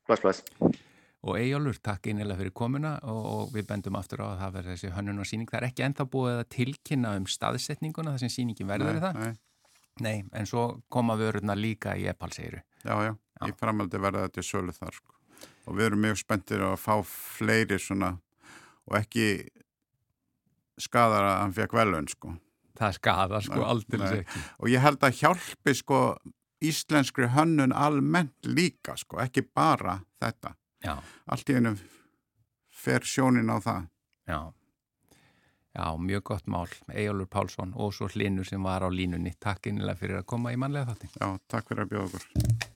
Bless, 0.09 0.23
bless. 0.25 0.79
Og 1.21 1.37
Eyjólfur, 1.37 1.77
takk 1.85 2.09
innilega 2.11 2.39
fyrir 2.41 2.51
komuna 2.57 2.95
og, 3.07 3.21
og 3.31 3.53
við 3.55 3.67
bendum 3.69 3.95
aftur 3.99 4.23
á 4.25 4.33
að 4.33 4.39
það 4.41 4.55
verður 4.57 4.73
þessi 4.75 4.91
hönnun 4.97 5.21
og 5.23 5.29
síning, 5.29 5.47
það 5.51 5.59
er 5.61 5.67
ekki 5.69 5.85
ennþá 5.87 6.07
búið 6.11 6.39
að 6.41 6.47
tilkynna 6.57 7.13
um 7.21 7.27
staðsetninguna 7.29 8.15
þar 8.15 8.23
sem 8.25 8.33
síningin 8.35 8.67
verður 8.71 8.97
er 8.97 9.03
það? 9.05 9.21
nei, 9.21 9.39
Nei, 10.01 10.17
en 10.33 10.47
svo 10.49 10.63
koma 10.89 11.13
vörurna 11.19 11.53
líka 11.55 11.93
í 11.99 12.07
Epalseiru 12.09 12.59
já, 12.83 12.95
já, 13.05 13.11
í 13.47 13.55
framhaldi 13.57 14.01
verða 14.01 14.27
þetta 14.27 14.45
sölu 14.45 14.75
þar 14.75 14.99
sko. 14.99 15.15
og 15.65 15.77
við 15.77 15.85
erum 15.85 16.05
mjög 16.05 16.21
spenntir 16.21 16.63
að 16.65 16.77
fá 16.81 16.95
fleiri 17.07 17.79
svona 17.79 18.15
og 18.89 18.97
ekki 18.99 19.25
skadar 20.81 21.27
að 21.27 21.39
hann 21.43 21.57
fekk 21.57 21.73
velun 21.77 22.07
sko. 22.11 22.35
það 22.79 22.99
skadar 22.99 23.45
sko 23.45 23.65
aldrei 23.65 24.21
og 24.59 24.69
ég 24.69 24.81
held 24.81 25.03
að 25.03 25.17
hjálpi 25.21 25.75
sko 25.77 26.03
íslenskri 26.61 27.27
hönnun 27.27 27.73
almennt 27.73 28.45
líka 28.45 28.95
sko, 28.97 29.19
ekki 29.21 29.41
bara 29.41 29.99
þetta. 30.21 30.55
Já, 30.85 30.95
allt 31.25 31.49
í 31.49 31.57
einu 31.57 31.75
fer 32.83 33.05
sjónin 33.05 33.49
á 33.49 33.57
það. 33.61 33.87
Já. 34.29 34.39
Já, 35.71 35.85
mjög 35.97 36.23
gott 36.23 36.47
mál, 36.51 36.67
Eyjólfur 36.91 37.29
Pálsson 37.31 37.71
og 37.79 37.93
svo 37.95 38.09
Hlinur 38.11 38.45
sem 38.45 38.63
var 38.63 38.83
á 38.83 38.89
línunni. 38.91 39.31
Takk 39.39 39.71
innilega 39.71 40.01
fyrir 40.03 40.19
að 40.19 40.27
koma 40.33 40.51
í 40.51 40.59
mannlega 40.59 40.91
þátti 40.91 41.13
já, 41.15 41.31
takk 41.47 41.71
fyrir 41.71 41.87
að 41.87 41.95
bjóða 41.95 42.09
okkur 42.11 42.70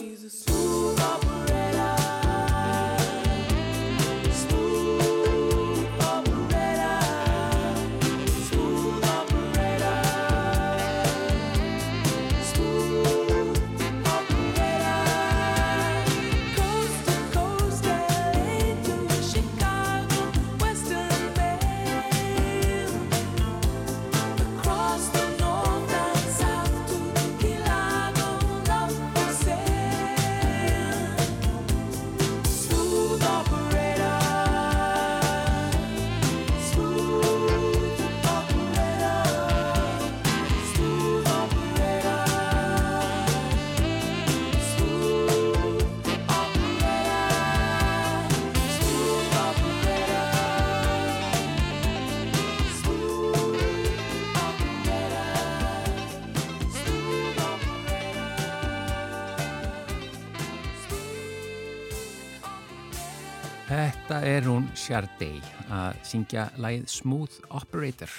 He's 0.00 0.24
a 0.24 0.30
smooth 0.30 1.00
operator. 1.00 2.01
Sardei 64.78 65.38
að 65.72 65.98
syngja 66.06 66.48
læð 66.60 66.86
Smooth 66.90 67.40
Operator. 67.52 68.10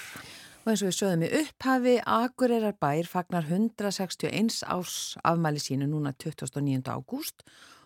Og 0.63 0.71
eins 0.71 0.83
og 0.83 0.89
við 0.89 0.95
sögum 0.97 1.23
í 1.25 1.29
upphafi, 1.41 1.93
Akureyrar 2.07 2.75
bær 2.79 3.09
fagnar 3.09 3.47
161 3.49 4.61
árs 4.71 4.97
afmæli 5.25 5.59
sínu 5.59 5.89
núna 5.91 6.13
29. 6.15 6.85
ágúst 6.87 7.43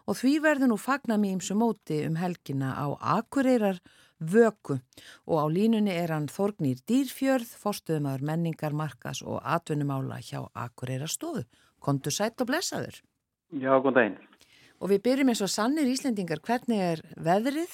og 0.08 0.20
því 0.20 0.34
verður 0.46 0.72
nú 0.72 0.78
fagnar 0.78 1.20
með 1.22 1.38
ímsu 1.38 1.58
móti 1.58 2.04
um 2.06 2.20
helgina 2.22 2.76
á 2.78 2.86
Akureyrar 3.18 3.82
vöku 4.20 4.78
og 5.26 5.36
á 5.42 5.46
línunni 5.50 5.96
er 5.96 6.14
hann 6.14 6.30
Þorgnýr 6.32 6.84
Dýrfjörð, 6.86 7.50
forstuðumæður 7.64 8.30
menningar, 8.30 8.78
markas 8.78 9.24
og 9.24 9.42
atvinnumála 9.44 10.22
hjá 10.22 10.44
Akureyrar 10.54 11.12
stofu. 11.12 11.48
Kondur 11.80 12.14
sætt 12.14 12.42
og 12.42 12.52
blessaður. 12.52 13.02
Já, 13.52 13.74
góðan 13.80 14.00
daginn. 14.00 14.18
Og 14.78 14.92
við 14.92 15.06
byrjum 15.08 15.32
eins 15.34 15.42
og 15.42 15.50
sannir 15.50 15.90
Íslendingar, 15.90 16.42
hvernig 16.46 16.82
er 16.94 17.06
veðrið? 17.18 17.72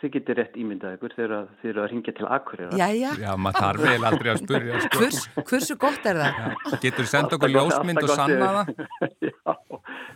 Þið 0.00 0.10
getur 0.14 0.38
rétt 0.40 0.54
ímyndað 0.56 0.94
ykkur 0.96 1.12
þegar 1.16 1.48
þið 1.60 1.70
eru 1.70 1.80
að 1.82 1.88
ringja 1.92 2.12
til 2.16 2.28
Akureyra. 2.32 2.78
Jæja, 2.80 3.10
Já, 3.20 3.32
maður 3.36 3.60
þarf 3.66 3.82
vel 3.88 4.06
aldrei 4.08 4.30
að 4.32 4.38
spurja. 4.42 4.78
Sko. 4.84 5.00
Hvers, 5.02 5.18
hversu 5.50 5.76
gott 5.82 6.08
er 6.08 6.20
það? 6.22 6.38
Já, 6.72 6.78
getur 6.86 7.08
senda 7.10 7.36
okkur 7.36 7.52
ljósmynd 7.52 8.00
og 8.02 8.12
sanna 8.16 8.48
það? 8.56 8.72
Já, 9.28 9.54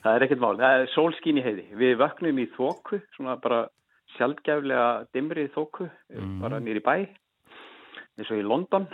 það 0.06 0.10
er 0.16 0.26
ekkert 0.26 0.42
mál. 0.46 0.54
Það 0.62 0.76
er 0.80 0.90
sólskín 0.94 1.40
í 1.42 1.44
heiði. 1.44 1.66
Við 1.84 1.94
vaknum 2.00 2.40
í 2.40 2.48
þóku, 2.56 3.02
svona 3.18 3.36
bara 3.44 3.60
sjálfgæflega 4.16 4.88
dimrið 5.16 5.52
þóku, 5.56 5.90
Mm. 6.12 6.40
bara 6.42 6.58
nýri 6.60 6.80
bæ, 6.84 6.94
eins 8.20 8.28
og 8.32 8.36
í 8.40 8.42
London. 8.44 8.88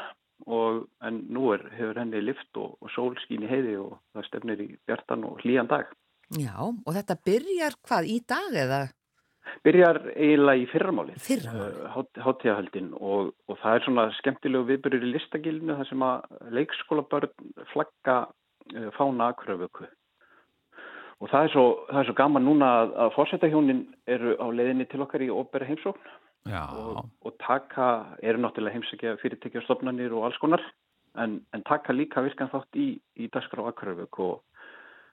Og, 0.47 0.85
en 1.03 1.17
nú 1.35 1.49
er, 1.55 1.65
hefur 1.75 1.99
henni 1.99 2.21
lift 2.23 2.55
og, 2.63 2.77
og 2.83 2.91
sólskín 2.95 3.43
í 3.43 3.49
heiði 3.51 3.73
og 3.83 3.97
það 4.15 4.27
stefnir 4.29 4.61
í 4.63 4.69
bjartan 4.87 5.25
og 5.27 5.41
hlýjan 5.43 5.67
dag. 5.71 5.89
Já, 6.39 6.55
og 6.63 6.93
þetta 6.95 7.17
byrjar 7.27 7.75
hvað 7.89 8.07
í 8.15 8.19
dag 8.29 8.55
eða 8.63 8.79
Byrjar 9.67 10.01
eiginlega 10.15 10.63
í 10.63 10.67
fyrramálið. 10.73 11.21
Fyrramálið. 11.25 11.79
Uh, 11.85 12.25
Háttíðahöldin 12.25 12.91
og, 12.99 13.33
og 13.49 13.61
það 13.63 13.77
er 13.77 13.87
svona 13.87 14.09
skemmtilegu 14.19 14.69
viðbyrjur 14.73 15.07
í 15.07 15.13
listagilinu 15.15 15.79
þar 15.79 15.91
sem 15.91 16.05
að 16.07 16.43
leikskólabörn 16.59 17.55
flagga 17.73 18.19
uh, 18.29 18.89
fána 18.97 19.33
akuraföku. 19.33 19.89
Og 21.19 21.31
það 21.33 21.49
er, 21.49 21.53
svo, 21.55 21.67
það 21.89 22.01
er 22.01 22.07
svo 22.07 22.17
gaman 22.21 22.47
núna 22.47 22.67
að, 22.81 22.93
að 23.03 23.15
fórsetahjónin 23.17 23.85
eru 24.07 24.37
á 24.39 24.47
leiðinni 24.55 24.87
til 24.91 25.03
okkar 25.03 25.25
í 25.27 25.33
óbera 25.35 25.67
heimsókn 25.67 26.13
Já, 26.47 26.63
og, 26.71 27.09
og 27.27 27.35
taka, 27.43 27.89
eru 28.23 28.39
náttúrulega 28.41 28.79
heimsækja 28.79 29.17
fyrirtækja 29.21 29.65
stofnanir 29.67 30.15
og 30.15 30.29
alls 30.29 30.39
konar 30.41 30.63
en, 31.19 31.41
en 31.53 31.65
taka 31.67 31.93
líka 31.93 32.23
virkan 32.25 32.51
þátt 32.53 32.79
í, 32.79 32.89
í 33.19 33.29
dagskrá 33.35 33.67
akuraföku 33.69 34.29
og, 34.29 34.63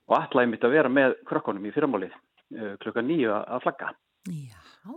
og 0.07 0.17
allæg 0.19 0.51
mitt 0.51 0.67
að 0.67 0.77
vera 0.77 0.91
með 0.91 1.17
krökkunum 1.27 1.65
í 1.65 1.73
fyrramálið 1.75 2.13
uh, 2.13 2.75
klukka 2.83 3.03
nýju 3.03 3.33
að 3.35 3.65
flagga 3.65 3.91
Já, 4.25 4.95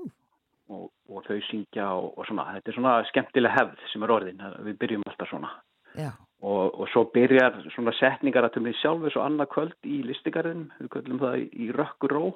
og, 0.68 0.88
og 1.08 1.26
þau 1.26 1.38
syngja 1.48 1.90
og, 1.96 2.12
og 2.16 2.28
svona, 2.28 2.48
þetta 2.56 2.72
er 2.72 2.78
svona 2.78 2.94
skemmtileg 3.10 3.56
hefð 3.56 3.84
sem 3.92 4.06
er 4.06 4.14
orðin, 4.14 4.46
við 4.66 4.80
byrjum 4.80 5.06
alltaf 5.08 5.30
svona. 5.32 5.52
Já, 5.98 6.12
og, 6.42 6.80
og 6.80 6.90
svo 6.92 7.04
byrjar 7.14 7.56
svona 7.74 7.94
setningar 7.98 8.46
að 8.46 8.58
tumni 8.58 8.74
sjálfur 8.78 9.14
svo 9.14 9.24
annað 9.24 9.50
kvöld 9.54 9.88
í 9.88 10.02
listigarðin, 10.06 10.68
við 10.78 10.92
köllum 10.94 11.22
það 11.22 11.40
í, 11.46 11.70
rökkuró. 11.74 12.28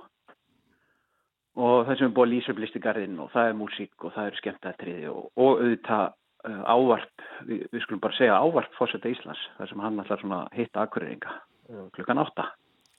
Og 1.63 1.85
það 1.87 1.99
sem 1.99 2.09
er 2.09 2.17
búið 2.17 2.27
að 2.27 2.33
lýsa 2.33 2.53
upp 2.55 2.63
listigarðin 2.63 3.21
og 3.21 3.31
það 3.35 3.51
er 3.51 3.59
músík 3.59 4.07
og 4.07 4.15
það 4.15 4.29
eru 4.31 4.41
skemmtættriði 4.41 5.09
og, 5.13 5.27
og 5.37 5.51
auðvitað 5.61 6.05
uh, 6.49 6.63
ávarp, 6.73 7.27
við, 7.49 7.67
við 7.75 7.85
skulum 7.85 8.03
bara 8.03 8.17
segja 8.17 8.39
ávarp 8.41 8.79
fórseta 8.79 9.13
Íslands, 9.13 9.43
þar 9.59 9.71
sem 9.71 9.85
hann 9.85 10.01
ætlar 10.01 10.23
svona 10.23 10.41
hitta 10.57 10.87
akkurýringa 10.87 11.35
uh, 11.37 11.87
klukkan 11.93 12.23
átta. 12.25 12.49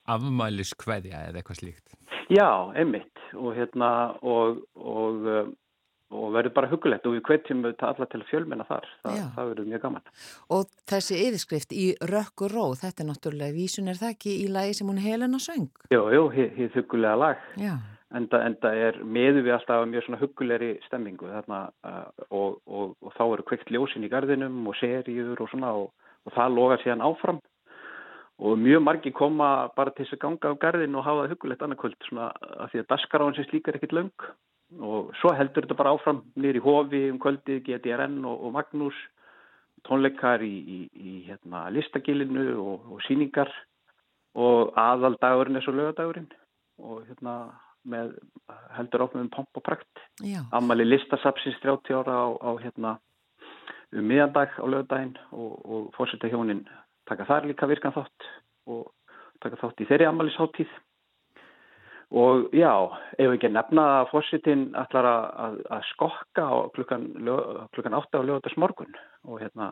Afmælis 0.10 0.74
kveðja 0.80 1.26
eða 1.30 1.42
eitthvað 1.42 1.60
slíkt. 1.62 1.98
Já, 2.34 2.48
einmitt. 2.76 3.10
Og 3.36 3.56
hérna 3.58 3.90
og, 4.22 4.60
og, 4.78 5.28
uh, 5.28 5.48
og 6.14 6.34
verður 6.36 6.54
bara 6.54 6.70
hugulegt 6.70 7.08
og 7.10 7.16
við 7.16 7.24
hvetjum 7.30 7.64
þetta 7.66 7.88
alla 7.94 8.06
til 8.12 8.22
fjölmenna 8.30 8.66
þar, 8.70 8.86
Þa, 9.02 9.14
það 9.36 9.48
verður 9.52 9.70
mjög 9.72 9.82
gaman. 9.88 10.04
og 10.54 10.68
þessi 10.92 11.18
yfirskrift 11.28 11.74
í 11.74 11.88
rökk 12.12 12.44
og 12.46 12.54
ró, 12.54 12.66
þetta 12.78 13.02
er 13.04 13.10
náttúrulega 13.10 13.56
vísun 13.56 13.90
er 13.90 13.98
það 13.98 14.14
ekki 14.14 14.36
í 14.44 14.52
lagi 14.54 14.76
sem 14.78 14.92
hún 14.92 15.02
Helena 15.02 15.40
söng? 15.42 15.72
Jú, 15.90 16.04
jú, 16.14 16.28
hið 16.36 16.78
hugulega 16.78 17.18
lag, 17.18 17.42
Já, 17.58 17.74
enda, 18.14 18.44
enda 18.46 18.74
er 18.78 19.00
meðu 19.04 19.42
við 19.48 19.56
alltaf 19.58 19.88
mjög 19.90 20.06
svona 20.06 20.22
hugulegri 20.22 20.72
stemmingu 20.86 21.32
þarna 21.34 21.64
uh, 21.82 22.06
og, 22.30 22.62
og, 22.70 22.94
og 23.02 23.18
þá 23.18 23.24
eru 23.32 23.48
kveikt 23.50 23.74
ljósin 23.74 24.06
í 24.06 24.12
gardinum 24.14 24.62
og 24.70 24.78
seríur 24.78 25.42
og 25.42 25.50
svona 25.50 25.74
og, 25.82 25.90
og 26.30 26.38
það 26.38 26.54
logar 26.60 26.86
síðan 26.86 27.02
áfram 27.10 27.42
og 28.40 28.58
mjög 28.58 28.82
margi 28.84 29.12
koma 29.14 29.70
bara 29.76 29.92
til 29.94 30.06
þess 30.06 30.18
að 30.18 30.24
ganga 30.24 30.54
á 30.54 30.62
gardin 30.62 30.96
og 30.96 31.06
hafa 31.06 31.26
það 31.26 31.34
hugulegt 31.34 31.66
annarkvöld 31.66 32.08
svona 32.08 32.32
að 32.34 32.72
því 32.72 32.82
að 32.82 32.90
daskaráin 32.90 33.36
sem 33.38 33.48
slíkar 33.50 33.78
ekkit 33.78 33.94
löng. 33.94 34.30
Og 34.82 35.12
svo 35.20 35.34
heldur 35.38 35.68
þetta 35.68 35.78
bara 35.78 35.94
áfram 35.94 36.24
nýri 36.34 36.62
hofi 36.64 37.04
um 37.12 37.20
kvöldið, 37.22 37.62
GTRN 37.68 38.24
og, 38.26 38.48
og 38.48 38.56
Magnús 38.56 38.98
tónleikar 39.86 40.42
í, 40.42 40.50
í, 40.50 40.80
í 40.96 41.14
hérna, 41.28 41.68
listagilinu 41.76 42.56
og, 42.58 42.88
og 42.96 43.04
síningar 43.06 43.52
og 44.34 44.74
aðaldagurinn 44.80 45.60
er 45.60 45.66
svo 45.66 45.76
lögadagurinn 45.76 46.32
og 46.82 47.04
hérna 47.06 47.36
með 47.84 48.14
heldur 48.78 49.06
áfnum 49.06 49.30
pomp 49.30 49.60
og 49.60 49.66
prakt. 49.66 50.06
Ammali 50.56 50.88
listasapsins 50.88 51.60
30 51.62 52.00
ára 52.00 52.16
á, 52.16 52.28
á 52.34 52.52
hérna 52.64 52.98
um 53.94 54.08
miðandag 54.10 54.56
á 54.58 54.66
lögadaginn 54.66 55.18
og, 55.32 55.52
og 55.68 55.92
fórseta 55.98 56.32
hjónin 56.32 56.64
taka 57.10 57.28
þar 57.30 57.48
líka 57.50 57.70
virkan 57.70 57.96
þátt 57.96 58.28
og 58.72 58.90
taka 59.44 59.60
þátt 59.62 59.84
í 59.84 59.88
þeirri 59.90 60.10
ammælisháttíð. 60.10 60.74
Og 62.14 62.52
já, 62.54 62.74
ef 63.18 63.26
við 63.26 63.36
ekki 63.40 63.50
nefna 63.50 63.84
að 64.00 64.12
fórsetin 64.12 64.68
ætlar 64.78 65.08
að, 65.10 65.24
að, 65.74 65.86
skokka 65.90 66.46
klukkan, 66.76 67.08
klukkan 67.74 67.98
8 67.98 68.22
á 68.22 68.28
lögadags 68.28 68.58
morgun 68.62 68.94
og 69.26 69.42
hérna 69.42 69.72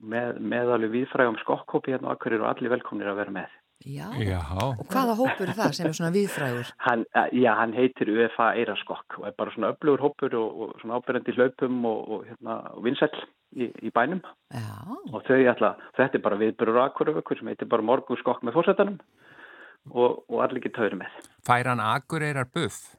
með, 0.00 0.38
með 0.40 0.72
alveg 0.76 0.94
viðfrægum 0.94 1.36
skokkhópi 1.42 1.92
hérna 1.92 2.14
Akureyri 2.14 2.40
og 2.40 2.48
allir 2.54 2.72
velkomnir 2.72 3.12
að 3.12 3.20
vera 3.20 3.36
með. 3.42 3.58
Já. 3.86 4.06
Já, 4.20 4.40
Og 4.78 4.86
hvaða 4.92 5.14
hópur 5.18 5.48
er 5.48 5.56
það 5.56 5.72
sem 5.78 5.86
er 5.88 5.96
svona 5.96 6.12
viðfrægur? 6.14 6.72
Hann, 6.86 7.04
eh, 7.14 7.28
já, 7.40 7.54
hann 7.56 7.72
heitir 7.72 8.10
UFA 8.12 8.50
Eiraskokk 8.60 9.18
og 9.20 9.26
er 9.30 9.34
bara 9.38 9.50
svona 9.54 9.72
öflugur 9.72 10.00
hópur 10.04 10.34
og, 10.34 10.60
og 10.60 10.74
svona 10.82 11.00
ábyrjandi 11.00 11.34
hlaupum 11.36 11.84
og, 11.88 12.00
og, 12.10 12.24
hérna, 12.28 12.58
og 12.76 12.84
vinsæll 12.84 13.16
í, 13.56 13.70
í 13.82 13.90
bænum 13.90 14.20
Já, 14.52 14.68
og 15.12 15.24
þau 15.26 15.40
ætla, 15.54 15.74
þetta 15.96 16.20
er 16.20 16.24
bara 16.28 16.38
viðbyrur 16.42 16.82
akkuröfökkur 16.88 17.40
sem 17.40 17.48
heitir 17.52 17.68
bara 17.72 17.82
morgunskokk 17.82 18.42
með 18.44 18.58
fórsetanum 18.60 19.00
og, 19.90 20.22
og 20.28 20.38
allir 20.44 20.60
geta 20.66 20.84
höfðu 20.84 21.00
með. 21.00 21.20
fær 21.46 21.70
hann 21.72 21.80
akureyrar 21.80 22.48
buff? 22.52 22.96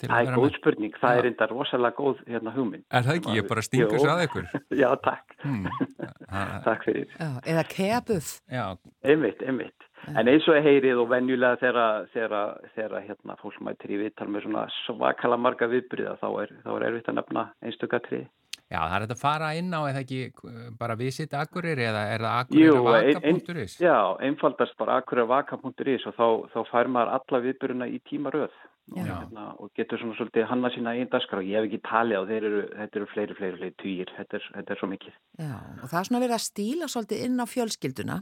Það 0.00 0.18
er 0.18 0.36
góð 0.38 0.56
spurning, 0.56 0.96
það 0.98 1.14
Já. 1.14 1.20
er 1.20 1.28
enda 1.28 1.46
rosalega 1.50 1.96
góð 1.98 2.22
hérna 2.26 2.52
hugmynd. 2.56 2.84
Er 2.90 3.06
það 3.06 3.18
ekki? 3.20 3.36
Ég 3.38 3.48
bara 3.50 3.62
stingur 3.62 4.02
svo 4.02 4.10
að 4.12 4.24
ykkur. 4.26 4.48
Já, 4.82 4.88
takk. 5.04 5.36
Hmm. 5.44 5.68
Takk 6.66 6.84
fyrir. 6.86 7.08
já, 7.18 7.28
eða. 7.44 8.20
Já, 8.50 8.66
Einmitt, 9.04 9.42
einmitt. 9.44 9.88
En 10.10 10.26
eins 10.26 10.46
og 10.50 10.58
heyrið 10.64 10.98
og 11.04 11.10
venjulega 11.12 11.60
þegar, 11.60 12.06
þegar, 12.14 12.54
þegar 12.74 13.04
hérna, 13.06 13.36
fólk 13.38 13.60
mætir 13.62 13.92
í 13.94 14.00
viðtal 14.00 14.26
með 14.32 14.46
svona 14.48 14.64
svakala 14.82 15.38
marga 15.38 15.68
viðbyrða 15.70 16.16
þá 16.22 16.28
er, 16.42 16.54
þá 16.64 16.70
er 16.74 16.86
erfitt 16.88 17.10
að 17.12 17.18
nefna 17.20 17.44
einstökatrið. 17.62 18.24
Já, 18.72 18.78
það 18.80 18.96
er 18.96 19.04
þetta 19.06 19.16
að 19.18 19.22
fara 19.22 19.52
inn 19.60 19.70
á 19.76 19.80
eða 19.90 20.02
ekki 20.02 20.20
uh, 20.32 20.66
bara 20.80 20.96
visit 20.96 21.34
akureyri 21.36 21.84
eða 21.90 22.02
er 22.16 22.24
það 22.26 22.56
Jú, 22.56 22.74
akureyri 22.80 23.16
ein-? 23.20 23.78
Já, 23.84 23.96
einfaldast 24.28 24.76
bara 24.80 24.98
akkurvaka.is 25.02 26.06
og 26.10 26.16
þá, 26.18 26.26
þá 26.54 26.60
fær 26.72 26.90
maður 26.96 27.14
alla 27.18 27.42
viðbyrjuna 27.46 27.88
í 27.92 28.00
tímaröð 28.08 28.54
hérna, 28.92 29.44
og 29.62 29.70
getur 29.78 30.00
svona 30.00 30.16
svolítið 30.18 30.48
hanna 30.50 30.68
sína 30.74 30.96
einn 30.98 31.10
daskar 31.12 31.38
og 31.38 31.46
ég 31.46 31.54
hef 31.60 31.68
ekki 31.68 31.78
talið 31.86 32.18
á 32.18 32.22
þeir 32.28 32.46
eru, 32.48 32.62
þetta 32.80 32.98
eru 32.98 33.06
fleiri, 33.12 33.36
fleiri, 33.38 33.56
fleiri 33.60 33.76
týjir, 33.82 34.10
þetta, 34.16 34.40
er- 34.40 34.48
þetta 34.56 34.74
er 34.74 34.80
svo 34.80 34.88
mikið. 34.90 35.14
Já, 35.38 35.52
og 35.78 35.84
það 35.86 35.98
er 36.00 36.08
svona 36.08 36.22
verið 36.24 36.36
að 36.38 36.46
stíla 36.48 36.88
svolítið 36.90 37.22
inn 37.28 37.38
á 37.38 37.46
fjölskylduna. 37.52 38.16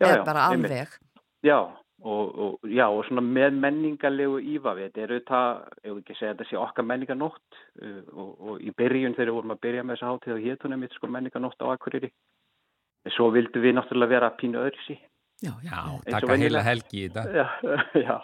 Já, 0.00 0.06
eða 0.06 0.16
já, 0.16 0.24
bara 0.30 0.46
alveg. 0.48 0.96
Já, 1.44 1.58
og, 2.06 2.38
og, 2.44 2.68
já, 2.70 2.84
og 2.86 3.02
svona 3.08 3.24
með 3.24 3.58
menningarlegu 3.64 4.38
ívafi, 4.54 4.86
þetta 4.86 5.02
eru 5.06 5.18
það, 5.26 5.60
ef 5.82 5.90
við 5.90 6.00
ekki 6.02 6.16
segja 6.18 6.32
þetta 6.34 6.46
sé 6.50 6.58
okkar 6.60 6.86
menningarnótt 6.86 7.58
uh, 7.82 8.00
og, 8.12 8.30
og 8.36 8.62
í 8.62 8.72
byrjun 8.78 9.16
þegar 9.16 9.30
við 9.30 9.38
vorum 9.38 9.54
að 9.56 9.62
byrja 9.66 9.84
með 9.84 9.96
þessa 9.96 10.12
hátíð 10.12 10.36
og 10.36 10.46
hétunum 10.46 10.82
mitt 10.84 10.96
sko 10.96 11.10
menningarnótt 11.10 11.66
á 11.66 11.66
Akureyri. 11.72 12.12
En 13.06 13.14
Svo 13.14 13.28
vildum 13.34 13.62
við 13.62 13.76
náttúrulega 13.76 14.14
vera 14.16 14.32
pínu 14.38 14.62
öðru 14.62 14.84
sí. 14.86 14.98
Já, 15.44 15.52
Já, 15.66 15.80
taka 16.08 16.36
heila 16.40 16.62
helgi 16.64 17.02
í 17.02 17.08
þetta. 17.12 17.24
Já, 17.36 17.48
já, 18.00 18.14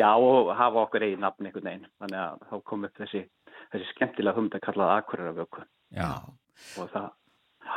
já, 0.00 0.10
og 0.16 0.54
hafa 0.56 0.86
okkur 0.86 1.04
eigin 1.04 1.20
nafn 1.20 1.44
einhvern 1.44 1.68
veginn. 1.68 1.90
Þannig 2.00 2.22
að 2.22 2.46
þá 2.48 2.54
kom 2.70 2.86
upp 2.88 3.02
þessi, 3.02 3.20
þessi 3.74 3.90
skemmtilega 3.90 4.38
humd 4.38 4.56
að 4.56 4.64
kalla 4.64 4.86
það 4.88 5.02
Akureyrarvöku 5.02 5.66
Já, 5.92 6.08
og 6.80 6.88
það, 6.94 7.10
já, 7.68 7.76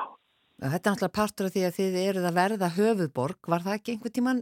Þetta 0.57 0.77
er 0.77 0.93
náttúrulega 0.93 1.13
partur 1.13 1.49
af 1.49 1.53
því 1.53 1.63
að 1.67 1.75
þið 1.75 1.97
eruð 2.01 2.27
að 2.29 2.37
verða 2.39 2.69
höfuðborg. 2.77 3.49
Var 3.53 3.65
það 3.65 3.75
ekki 3.77 3.93
einhvern 3.93 4.15
tíman 4.15 4.39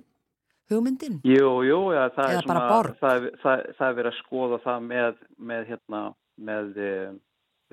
hugmyndin? 0.72 1.20
Jú, 1.28 1.51
jú, 1.68 1.80
já, 1.95 2.03
það 2.16 2.32
Eða 2.32 2.39
er 2.39 2.47
svona, 2.47 2.66
það, 3.01 3.16
er- 3.16 3.39
það, 3.43 3.63
það 3.78 3.88
er 3.88 3.97
verið 3.99 4.11
að 4.11 4.20
skoða 4.24 4.59
það 4.66 4.89
með, 4.89 5.22
með 5.51 5.70
hérna, 5.72 6.01
með 6.49 6.82
e, 6.82 6.91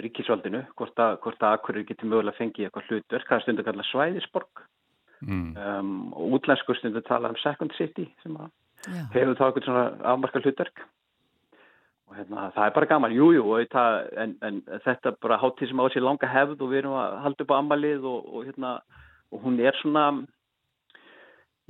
ríkisvaldinu, 0.06 0.62
hvort 0.78 1.02
að, 1.04 1.16
hvort 1.24 1.42
að 1.42 1.56
Akureyri 1.58 1.88
getur 1.88 2.10
mögulega 2.12 2.38
fengið 2.38 2.68
eitthvað 2.68 2.88
hlutverk, 2.90 3.28
það 3.28 3.38
er 3.38 3.46
stundu 3.46 3.66
kallað 3.68 3.90
svæðisborg. 3.92 4.64
Mm. 5.22 5.52
um, 5.54 5.90
og 6.18 6.32
útlensku 6.34 6.74
stundu 6.74 6.98
talað 7.06 7.36
um 7.36 7.38
second 7.38 7.70
city 7.78 8.08
sem 8.24 8.34
að 8.42 8.48
hefur 9.14 9.36
þá 9.38 9.44
eitthvað 9.46 9.66
svona 9.68 9.84
afmarka 10.10 10.42
hlutverk. 10.42 10.82
Og 12.10 12.16
hérna, 12.18 12.48
það 12.52 12.66
er 12.66 12.74
bara 12.76 12.88
gaman, 12.90 13.14
jújú, 13.16 13.44
jú, 13.46 13.60
en, 14.20 14.34
en 14.44 14.58
þetta 14.84 15.12
er 15.12 15.18
bara 15.22 15.38
hátíð 15.40 15.70
sem 15.70 15.80
á 15.80 15.86
sér 15.94 16.04
langa 16.04 16.28
hefð 16.28 16.64
og 16.66 16.72
við 16.72 16.82
erum 16.82 16.98
að 17.00 17.14
halda 17.24 17.46
upp 17.46 17.54
á 17.54 17.60
ammalið 17.60 18.08
og, 18.10 18.26
og, 18.26 18.48
hérna, 18.48 18.72
og 19.32 19.46
hún 19.46 19.60
er 19.62 19.78
svona, 19.80 20.04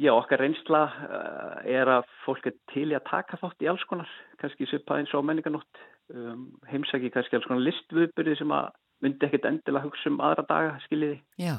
já, 0.01 0.13
okkar 0.15 0.41
reynsla 0.43 0.83
uh, 0.89 1.59
er 1.69 1.91
að 1.99 2.07
fólk 2.25 2.49
er 2.51 2.57
til 2.73 2.89
í 2.91 2.97
að 2.97 3.09
taka 3.11 3.41
þátt 3.41 3.65
í 3.65 3.69
alls 3.73 3.85
konar, 3.91 4.11
kannski 4.41 4.69
svipað 4.71 5.03
eins 5.03 5.15
og 5.17 5.27
menninganótt, 5.29 5.85
um, 6.15 6.49
heimsæki 6.71 7.13
kannski 7.13 7.39
alls 7.39 7.49
konar 7.49 7.65
listviðbyrði 7.67 8.39
sem 8.41 8.57
að 8.57 8.73
myndi 9.03 9.27
ekkert 9.27 9.49
endilega 9.51 9.89
hugsa 9.89 10.11
um 10.11 10.21
aðra 10.23 10.45
daga, 10.49 10.75
skiljiði. 10.87 11.23
Já. 11.43 11.57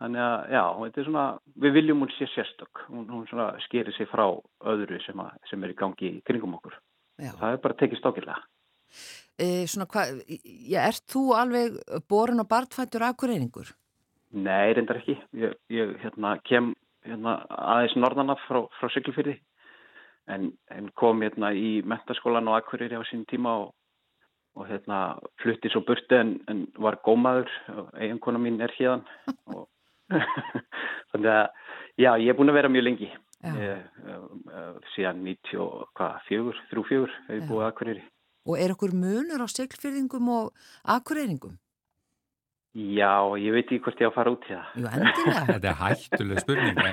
Þannig 0.00 0.22
að, 0.24 0.38
já, 0.54 0.62
þetta 0.80 1.00
er 1.00 1.08
svona, 1.10 1.24
við 1.60 1.74
viljum 1.76 2.04
hún 2.06 2.12
sé 2.16 2.28
sérstök, 2.32 2.84
hún, 2.88 3.02
hún 3.12 3.26
svona 3.28 3.50
skerir 3.66 3.92
sig 3.92 4.08
frá 4.08 4.24
öðru 4.72 5.00
sem, 5.04 5.20
að, 5.20 5.34
sem 5.50 5.66
er 5.66 5.74
í 5.74 5.76
gangi 5.76 6.08
í 6.08 6.22
kringum 6.24 6.56
okkur. 6.56 6.78
Já. 7.20 7.34
Það 7.36 7.52
er 7.52 7.60
bara 7.66 7.76
tekið 7.82 8.00
stókilega. 8.00 8.38
E, 9.36 9.48
svona 9.68 9.86
hvað, 9.92 10.22
já, 10.28 10.80
ert 10.86 11.04
þú 11.12 11.26
alveg 11.36 11.76
borin 12.08 12.40
og 12.40 12.48
bartfættur 12.48 13.04
aðkurreiningur? 13.10 13.74
Nei, 14.40 14.72
reyndar 14.76 15.02
ekki. 15.02 15.18
Ég, 15.36 15.56
ég 15.72 15.92
hérna, 16.00 16.38
kem 16.48 16.72
hérna, 17.06 17.40
aðeins 17.48 17.96
norðana 17.96 18.36
frá, 18.46 18.62
frá 18.78 18.92
Siglufyrði 18.94 19.36
en, 20.30 20.50
en 20.70 20.88
kom 20.98 21.22
hérna 21.24 21.52
í 21.56 21.80
mentaskólan 21.86 22.48
og 22.50 22.58
aðkureyri 22.58 22.98
á 22.98 23.04
sín 23.08 23.24
tíma 23.30 23.56
og, 23.64 23.72
og 24.58 24.68
hérna 24.68 25.00
flutti 25.42 25.72
svo 25.72 25.82
burti 25.86 26.18
en, 26.18 26.36
en 26.50 26.66
var 26.78 27.00
gómaður. 27.06 27.50
Og 27.74 27.90
eiginkona 27.98 28.42
mín 28.42 28.60
er 28.62 28.74
hérna 28.78 29.02
og 29.54 29.68
þannig 31.12 31.32
að 31.32 31.44
já, 32.00 32.12
ég 32.18 32.30
er 32.32 32.38
búin 32.38 32.50
að 32.52 32.60
vera 32.60 32.72
mjög 32.72 32.86
lengi. 32.86 33.10
Ég, 33.40 33.84
uh, 34.04 34.74
síðan 34.92 35.22
94, 35.24 36.10
34 36.28 36.82
hefur 36.84 37.12
ég 37.32 37.46
búið 37.48 37.66
aðkurýri. 37.70 38.02
Og 38.48 38.60
er 38.60 38.74
okkur 38.74 38.92
munur 38.96 39.44
á 39.44 39.48
seglfyrðingum 39.48 40.28
og 40.34 40.50
aðkurýringum? 40.84 41.54
Já, 42.78 43.14
ég 43.40 43.50
veit 43.50 43.64
ekki 43.66 43.80
hvort 43.82 44.00
ég 44.00 44.06
á 44.06 44.10
að 44.10 44.16
fara 44.16 44.34
út 44.34 44.44
í 44.46 44.52
það. 44.52 44.66
Jú, 44.78 44.90
endilega. 44.90 45.46
Þetta 45.50 45.70
er 45.72 45.80
hættuleg 45.80 46.44
spurning. 46.44 46.76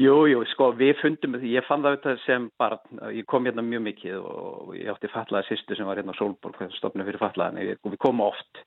Jú, 0.00 0.14
jú, 0.30 0.44
sko, 0.52 0.70
við 0.78 0.94
fundum, 1.00 1.34
ég 1.44 1.64
fann 1.66 1.82
það 1.82 1.96
auðvitað 1.96 2.20
sem 2.22 2.44
barn, 2.60 3.00
ég 3.12 3.26
kom 3.28 3.44
hérna 3.44 3.64
mjög 3.66 3.82
mikið 3.88 4.20
og 4.20 4.70
ég 4.78 4.90
átti 4.92 5.10
fallaða 5.10 5.48
sýstu 5.48 5.76
sem 5.76 5.88
var 5.88 5.98
hérna 5.98 6.14
á 6.14 6.18
Solborg, 6.20 6.60
stofnum 6.76 7.08
fyrir 7.08 7.20
fallaðan 7.20 7.58
og 7.74 7.90
við 7.90 7.98
komum 8.00 8.22
oft 8.28 8.62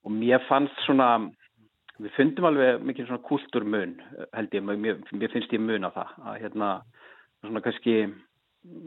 og 0.00 0.14
mér 0.16 0.40
fannst 0.48 0.80
svona 0.86 1.10
við 2.00 2.16
fundum 2.16 2.48
alveg 2.48 2.80
mikið 2.88 3.10
svona 3.10 3.26
kulturmun 3.28 3.94
held 4.32 4.56
ég, 4.56 4.64
mér, 4.64 4.98
mér 5.12 5.32
finnst 5.34 5.52
ég 5.52 5.62
mun 5.62 5.84
á 5.84 5.90
það 5.92 6.16
að 6.32 6.40
hérna 6.46 6.70
svona 7.44 7.64
kannski 7.64 7.96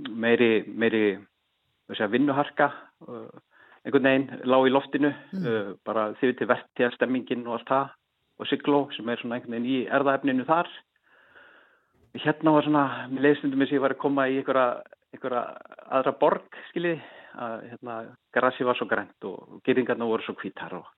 meiri, 0.09 0.51
meiri 0.67 1.05
segja, 1.93 2.09
vinnuharka 2.13 2.71
uh, 3.05 3.29
einhvern 3.83 4.09
veginn 4.09 4.47
lág 4.47 4.67
í 4.67 4.73
loftinu 4.73 5.11
mm. 5.11 5.43
uh, 5.43 5.69
bara 5.85 6.07
þið 6.21 6.33
til 6.39 6.49
verðtíða 6.51 6.91
stemmingin 6.95 7.45
og 7.47 7.59
allt 7.59 7.69
það 7.71 7.93
og 8.41 8.49
Sigló 8.49 8.81
sem 8.95 9.09
er 9.09 9.21
svona 9.21 9.37
einhvern 9.37 9.57
veginn 9.57 9.69
í 9.69 9.79
erðaefninu 9.93 10.47
þar. 10.47 10.69
Hérna 12.23 12.53
var 12.53 12.65
svona, 12.65 12.85
mér 13.09 13.27
leiðstundum 13.27 13.61
þess 13.61 13.73
að 13.73 13.77
ég 13.77 13.83
var 13.83 13.95
að 13.95 14.01
koma 14.03 14.25
í 14.29 14.39
einhverja, 14.39 14.65
einhverja 15.13 15.43
aðra 15.97 16.13
borg 16.21 16.57
skiljiði 16.69 17.01
að 17.43 17.63
hérna 17.71 17.95
grassi 18.35 18.65
var 18.65 18.77
svo 18.77 18.85
grænt 18.89 19.25
og 19.25 19.61
geringarna 19.65 20.05
voru 20.05 20.25
svo 20.25 20.35
kvítar 20.37 20.75
og 20.77 20.89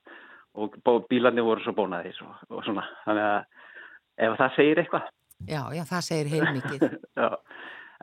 og 0.55 1.07
bílarnir 1.09 1.43
voru 1.43 1.63
svo 1.63 1.73
bónaðir 1.75 2.17
og, 2.23 2.35
og 2.49 2.63
svona, 2.63 2.85
þannig 3.05 3.25
að 3.27 4.27
ef 4.27 4.37
það 4.39 4.53
segir 4.55 4.81
eitthvað. 4.81 5.09
Já, 5.51 5.61
já, 5.75 5.83
það 5.89 6.05
segir 6.07 6.31
heilmikið 6.31 6.85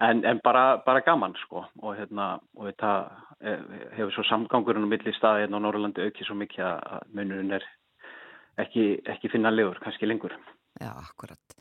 en, 0.00 0.24
en 0.24 0.40
bara, 0.44 0.82
bara 0.86 1.04
gaman 1.06 1.34
sko. 1.44 1.66
Og 1.82 1.96
hérna, 1.98 2.34
og 2.56 2.68
þetta 2.70 2.92
eh, 3.40 3.64
hefur 3.98 4.16
svo 4.16 4.26
samgangurinn 4.28 4.88
á 4.88 4.92
milli 4.92 5.14
staði 5.16 5.46
hérna 5.46 5.60
á 5.60 5.64
Norrlandi 5.64 6.06
aukið 6.06 6.28
svo 6.28 6.38
mikið 6.40 6.66
að 6.68 7.08
munurinn 7.16 7.56
er 7.58 7.66
ekki, 8.62 8.86
ekki 9.14 9.32
finnanlegur, 9.32 9.80
kannski 9.84 10.08
lengur. 10.08 10.36
Já, 10.80 10.92
akkurat. 10.94 11.60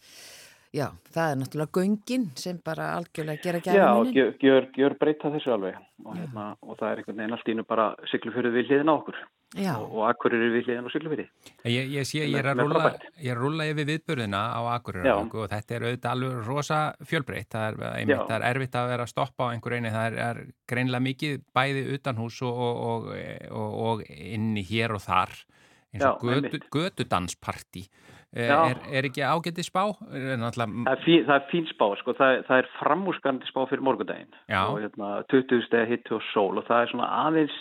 Já, 0.72 0.88
það 1.12 1.30
er 1.34 1.40
náttúrulega 1.42 1.76
göngin 1.82 2.30
sem 2.40 2.60
bara 2.64 2.94
algjörlega 2.96 3.44
gera 3.44 3.60
minni. 3.66 4.14
Já, 4.16 4.32
gjör, 4.40 4.70
gjör 4.78 4.96
breyta 5.00 5.32
þessu 5.34 5.52
alveg. 5.52 5.80
Og, 6.06 6.16
hérna, 6.16 6.54
og 6.64 6.80
það 6.80 6.88
er 6.88 7.02
einhvern 7.02 7.20
veginn 7.20 7.38
allt 7.38 7.52
ínu 7.52 7.68
bara 7.68 7.92
syklufjörðu 8.12 8.54
við 8.56 8.72
hliðin 8.72 8.92
á 8.92 8.96
okkur 8.96 9.20
Já. 9.52 9.74
og, 9.76 9.90
og 9.92 10.06
akkurir 10.08 10.46
við 10.54 10.68
hliðin 10.70 10.88
á 10.88 10.92
syklufjörði. 10.94 11.26
Ég, 11.68 11.90
ég 11.92 12.08
sé, 12.08 12.22
ég 12.24 12.38
er 12.40 12.52
að 12.54 12.62
rúla, 12.64 12.92
ég 13.20 13.34
er 13.34 13.40
að 13.40 13.44
rúla 13.44 13.68
yfir 13.68 13.90
viðbörðina 13.90 14.44
á 14.56 14.62
akkurir 14.78 15.10
og 15.12 15.48
þetta 15.52 15.76
er 15.76 15.86
auðvitað 15.88 16.12
alveg 16.14 16.38
rosa 16.48 16.82
fjölbreytt. 17.10 17.50
Það 17.52 17.66
er, 17.68 17.82
einmitt, 18.00 18.24
það 18.30 18.38
er 18.38 18.48
erfitt 18.52 18.78
að 18.80 18.92
vera 18.94 19.08
að 19.08 19.12
stoppa 19.12 19.50
á 19.50 19.52
einhver 19.52 19.76
eini, 19.76 19.92
það 19.92 20.08
er, 20.08 20.20
er 20.30 20.42
greinlega 20.72 21.08
mikið 21.10 21.42
bæði 21.52 21.84
utan 21.98 22.22
hús 22.22 22.40
og, 22.48 23.12
og 23.52 24.06
inni 24.08 24.64
hér 24.72 24.96
og 24.96 25.04
þar 25.04 25.36
eins 25.92 26.08
og 26.08 26.24
götu, 26.24 26.62
götudansparti. 26.72 27.86
Eh, 28.32 28.48
er, 28.48 28.78
er 28.96 29.08
ekki 29.10 29.24
ágætti 29.28 29.64
spá? 29.68 29.90
Það 30.00 30.94
er 30.94 31.02
fín, 31.04 31.26
það 31.28 31.34
er 31.36 31.48
fín 31.50 31.66
spá, 31.68 31.88
sko. 32.00 32.14
það, 32.16 32.38
það 32.48 32.62
er 32.62 32.70
framúskandi 32.78 33.50
spá 33.50 33.66
fyrir 33.68 33.84
morgundaginn 33.84 34.32
og 34.62 34.78
hérna, 34.80 35.10
20 35.34 35.66
steg 35.66 35.92
hitt 35.92 36.12
og 36.16 36.24
sól 36.30 36.62
og 36.62 36.68
það 36.70 36.86
er 36.86 36.94
svona 36.94 37.10
aðeins, 37.26 37.58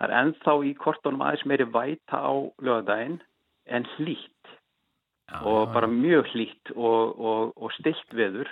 það 0.00 0.06
er 0.08 0.16
ennþá 0.22 0.54
í 0.64 0.72
kortunum 0.80 1.26
aðeins 1.26 1.44
meiri 1.50 1.68
væta 1.68 2.22
á 2.24 2.32
lögadaginn 2.64 3.20
en 3.68 3.86
hlýtt 3.98 4.50
já, 5.28 5.36
og 5.44 5.60
já, 5.68 5.72
bara 5.76 5.92
mjög 5.92 6.32
hlýtt 6.32 6.74
og, 6.74 7.20
og, 7.20 7.52
og 7.60 7.76
stilt 7.76 8.16
veður 8.16 8.48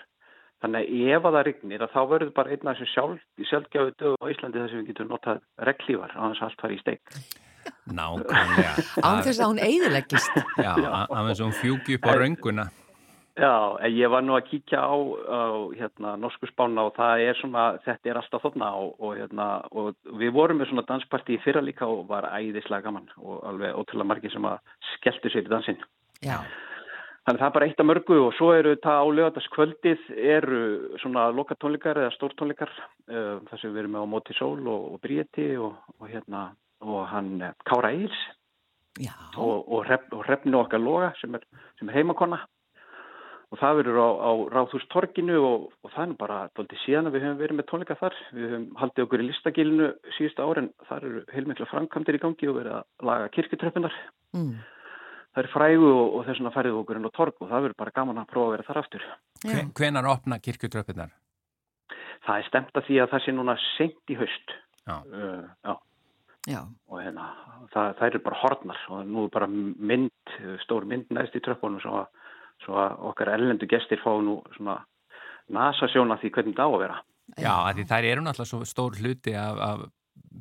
þannig 0.62 0.84
að 0.84 1.16
ef 1.16 1.26
að 1.28 1.36
það 1.38 1.46
rignir 1.48 1.86
þá 1.88 2.00
verður 2.12 2.32
bara 2.36 2.54
einna 2.54 2.74
sem 2.76 2.90
sjálf, 2.92 3.26
sjálfgjáðu 3.50 3.94
dög 3.98 4.16
á 4.20 4.30
Íslandi 4.30 4.62
þess 4.62 4.74
að 4.74 4.80
við 4.82 4.88
getum 4.92 5.12
notað 5.12 5.44
reglívar 5.70 6.12
á 6.12 6.22
þess 6.28 6.42
að 6.42 6.48
allt 6.50 6.64
fari 6.64 6.78
í 6.78 6.82
steik 6.82 7.20
Nákvæmlega. 7.88 8.72
Án 9.04 9.22
þess 9.24 9.40
að 9.40 9.50
hún 9.50 9.58
eigðilegist. 9.60 10.36
Já, 10.60 10.72
án 10.72 11.28
þess 11.28 11.40
að 11.40 11.46
hún 11.46 11.56
fjúki 11.58 11.96
upp 11.98 12.06
á 12.08 12.12
raunguna. 12.16 12.68
Já, 13.38 13.78
ég 13.86 14.10
var 14.10 14.24
nú 14.26 14.34
að 14.34 14.48
kíkja 14.48 14.80
á, 14.82 14.98
á 15.30 15.40
hérna, 15.78 16.16
norsku 16.18 16.48
spána 16.50 16.88
og 16.88 16.96
það 16.96 17.20
er 17.22 17.36
svona, 17.38 17.66
þetta 17.84 18.10
er 18.10 18.18
alltaf 18.18 18.42
þarna 18.42 18.70
og, 18.80 18.96
og, 18.98 19.12
hérna, 19.14 19.46
og 19.70 19.92
við 20.18 20.32
vorum 20.34 20.58
með 20.58 20.72
svona 20.72 20.86
dansparti 20.88 21.36
í 21.36 21.42
fyrra 21.44 21.62
líka 21.62 21.86
og 21.86 22.08
var 22.08 22.26
æðislega 22.32 22.88
gaman 22.88 23.06
og 23.22 23.44
alveg 23.46 23.78
ótrúlega 23.78 24.10
margir 24.10 24.34
sem 24.34 24.48
að 24.48 24.58
skelltu 24.96 25.30
sér 25.30 25.46
í 25.46 25.52
dansinn. 25.52 25.78
Já. 26.18 26.40
Þannig 27.28 27.44
það 27.44 27.46
er 27.46 27.54
bara 27.58 27.70
eitt 27.70 27.84
af 27.84 27.88
mörgu 27.92 28.18
og 28.24 28.34
svo 28.34 28.50
eru 28.56 28.74
það 28.82 29.00
á 29.04 29.06
lögataskvöldið 29.20 30.10
eru 30.34 30.60
svona 31.04 31.28
lokatónleikar 31.38 32.02
eða 32.02 32.16
stórtónleikar 32.16 32.74
uh, 32.74 33.38
þar 33.52 33.62
sem 33.62 33.70
við 33.70 33.84
erum 33.84 33.98
með 33.98 34.08
á 34.08 34.12
Móti 34.16 34.38
Sól 34.38 34.62
og, 34.64 34.92
og 34.96 35.02
Bríeti 35.04 35.52
og, 35.62 35.78
og 36.00 36.10
hérna 36.10 36.48
og 36.82 37.00
hann 37.10 37.36
eh, 37.42 37.54
Kára 37.68 37.90
Eils 37.94 38.18
og, 39.36 39.66
og, 39.66 39.82
ref, 39.86 40.06
og 40.14 40.24
refnu 40.26 40.58
okkar 40.58 40.82
loga 40.82 41.12
sem 41.20 41.36
er, 41.38 41.44
er 41.82 41.94
heimakonna 41.94 42.40
og 43.48 43.60
það 43.60 43.78
verður 43.80 43.98
á, 44.04 44.08
á 44.28 44.30
Ráðhústorginu 44.52 45.36
og, 45.40 45.68
og 45.84 45.92
það 45.94 46.04
er 46.04 46.16
bara 46.20 46.38
doldið 46.58 46.82
síðan 46.82 47.08
að 47.08 47.14
við 47.16 47.24
höfum 47.24 47.38
verið 47.42 47.58
með 47.58 47.68
tónleika 47.70 47.96
þar. 48.00 48.16
Við 48.36 48.48
höfum 48.48 48.66
haldið 48.80 49.04
okkur 49.06 49.22
í 49.22 49.28
listagilinu 49.28 49.86
síðustu 50.16 50.44
árin 50.44 50.68
þar 50.90 51.06
eru 51.08 51.22
heilmikla 51.32 51.70
framkantir 51.70 52.18
í 52.18 52.22
gangi 52.24 52.50
og 52.50 52.58
verið 52.58 52.76
að 52.76 53.08
laga 53.08 53.30
kirkutröppunar 53.38 53.96
mm. 54.36 54.52
það 55.32 55.42
er 55.44 55.50
frægu 55.54 55.94
og 55.94 56.20
þess 56.28 56.42
vegna 56.42 56.54
færið 56.58 56.78
okkur 56.82 57.00
inn 57.00 57.08
á 57.08 57.16
torg 57.16 57.40
og 57.40 57.48
það 57.48 57.66
verður 57.66 57.80
bara 57.84 57.96
gaman 57.96 58.22
að 58.22 58.30
prófa 58.34 58.50
að 58.50 58.54
vera 58.56 58.68
þar 58.68 58.82
aftur. 58.84 59.10
Hven, 59.46 59.74
Hvenar 59.80 60.12
opna 60.12 60.40
kirkutröppunar? 60.44 61.16
Það 62.28 62.40
er 62.42 62.48
stemt 62.50 62.76
að 62.76 62.88
því 62.90 63.00
að 63.00 63.12
það 63.14 63.24
sé 63.24 63.36
núna 63.38 63.58
sent 63.78 64.12
í 64.12 64.18
haust. 64.18 64.56
Já, 64.88 64.96
uh, 65.08 65.44
já. 65.64 65.78
Já. 66.48 66.62
og 66.88 67.02
hérna, 67.02 67.26
það, 67.74 67.90
það 67.98 68.06
eru 68.06 68.20
bara 68.24 68.38
hornar 68.40 68.84
og 68.94 69.08
nú 69.08 69.24
er 69.26 69.32
bara 69.34 69.48
mynd, 69.50 70.30
stór 70.62 70.86
mynd 70.88 71.10
næst 71.12 71.34
í 71.36 71.42
tröfbónum 71.44 71.82
svo, 71.82 72.06
svo 72.64 72.78
að 72.82 72.96
okkar 73.10 73.34
ellendu 73.34 73.68
gestir 73.70 74.00
fá 74.02 74.10
nú 74.22 74.40
svona 74.56 74.80
nasa 75.54 75.88
sjóna 75.90 76.18
því 76.20 76.32
hvernig 76.34 76.58
það 76.58 76.68
á 76.68 76.74
að 76.74 76.82
vera. 76.84 76.98
Já, 77.38 77.54
því 77.76 77.86
þær 77.90 78.08
eru 78.08 78.24
náttúrulega 78.24 78.50
svo 78.50 78.68
stór 78.68 78.98
hluti 79.02 79.34
af, 79.36 79.60
af 79.68 79.84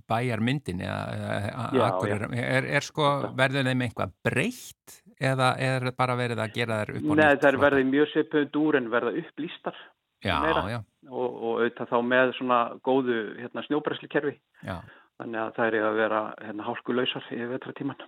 bæjarmyndin 0.07 0.81
er, 0.83 2.67
er 2.77 2.85
sko 2.85 3.09
verður 3.37 3.67
þeim 3.69 3.83
eitthvað 3.85 4.15
breytt 4.25 4.97
eða 5.17 5.53
er 5.63 5.89
bara 5.97 6.15
verið 6.19 6.41
að 6.43 6.55
gera 6.55 6.81
þær 6.81 6.93
upp 6.93 7.01
á 7.01 7.07
nýtt? 7.07 7.21
Nei, 7.21 7.41
þær 7.43 7.59
verður 7.63 7.89
mjög 7.91 8.11
sepöð 8.13 8.47
dúr 8.53 8.79
en 8.79 8.91
verða 8.93 9.15
upplýstar 9.21 9.79
já, 10.23 10.37
já. 10.71 10.79
og, 11.09 11.27
og 11.27 11.51
auðvitað 11.57 11.91
þá 11.91 11.97
með 12.13 12.33
svona 12.39 12.61
góðu 12.87 13.19
hérna, 13.41 13.65
snjóbræslikerfi 13.67 14.37
Já 14.63 14.77
Þannig 15.17 15.39
að 15.41 15.55
það 15.55 15.67
er 15.67 15.75
að 15.81 15.95
vera 15.97 16.19
hérna, 16.43 16.65
hálkuleysar 16.67 17.29
í 17.33 17.37
vetratíman 17.49 18.03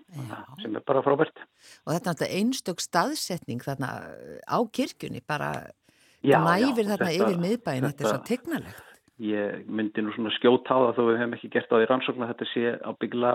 sem 0.62 0.76
er 0.78 0.84
bara 0.86 1.02
frábært. 1.02 1.40
Og 1.88 1.96
þetta 1.96 2.12
er 2.12 2.12
náttúrulega 2.12 2.42
einstök 2.42 2.84
staðsetning 2.84 3.64
þarna 3.66 3.90
á 4.46 4.58
kirkjunni, 4.78 5.24
bara 5.26 5.50
já, 6.22 6.38
næfir 6.38 6.86
já, 6.86 6.92
þarna 6.92 7.10
þetta, 7.10 7.16
yfir 7.18 7.42
miðbæin, 7.42 7.88
þetta, 7.88 7.90
þetta 7.90 8.06
er 8.06 8.14
svo 8.14 8.22
tegnalegt. 8.30 8.86
Ég 9.20 9.66
myndi 9.66 10.06
nú 10.06 10.14
svona 10.16 10.36
skjóta 10.38 10.78
á 10.78 10.80
það 10.86 11.00
þó 11.00 11.02
við 11.08 11.20
hefum 11.20 11.36
ekki 11.40 11.52
gert 11.58 11.74
á 11.74 11.78
því 11.80 11.90
rannsókn 11.90 12.24
að 12.24 12.32
þetta 12.36 12.50
sé 12.54 12.76
á 12.78 12.92
byggla 13.02 13.34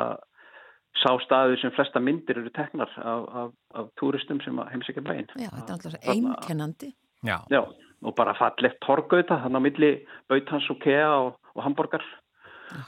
sá 1.02 1.10
staðu 1.24 1.58
sem 1.58 1.74
flesta 1.74 2.00
myndir 2.00 2.38
eru 2.40 2.52
tegnar 2.54 2.92
af, 3.02 3.24
af, 3.40 3.54
af 3.74 3.88
túristum 4.00 4.38
sem 4.44 4.60
heimsækja 4.70 5.02
bæin. 5.02 5.26
Já, 5.34 5.50
þetta 5.50 5.66
er 5.66 5.74
náttúrulega 5.74 6.14
einkennandi. 6.14 6.94
Já. 7.26 7.38
Já, 7.50 7.62
og 8.04 8.14
bara 8.16 8.36
fallegt 8.38 8.78
torgauta 8.84 9.40
þannig 9.42 9.58
á 9.58 9.66
milli 9.66 9.90
Bautans 10.30 10.68
og 10.70 10.78
Kea 10.84 11.08
og, 11.18 11.34
og 11.56 11.66
Hamburger 11.66 12.04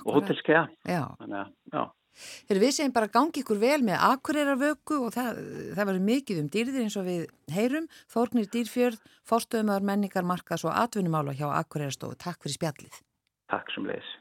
og. 0.05 0.67
Já. 0.89 1.03
Þannig 1.21 1.39
að, 1.43 1.55
já. 1.73 1.85
Þegar 2.17 2.63
við 2.63 2.75
segjum 2.77 2.95
bara 2.97 3.13
gangi 3.13 3.43
ykkur 3.43 3.59
vel 3.61 3.79
með 3.85 4.05
akureyravöku 4.07 5.01
og 5.05 5.15
það, 5.17 5.41
það 5.77 5.91
verður 5.91 6.07
mikið 6.09 6.43
um 6.43 6.51
dýrðir 6.55 6.87
eins 6.87 6.97
og 6.97 7.09
við 7.11 7.27
heyrum. 7.53 7.89
Þórnir 8.13 8.51
Dýrfjörð, 8.55 9.01
fórstöðumöður 9.29 9.89
menningar, 9.93 10.29
markas 10.29 10.65
og 10.65 10.73
atvinnumála 10.73 11.37
hjá 11.37 11.51
Akureyrastofu. 11.61 12.17
Takk 12.25 12.41
fyrir 12.41 12.57
spjallið. 12.57 13.03
Takk 13.53 13.75
sem 13.77 13.91
leiðis. 13.91 14.15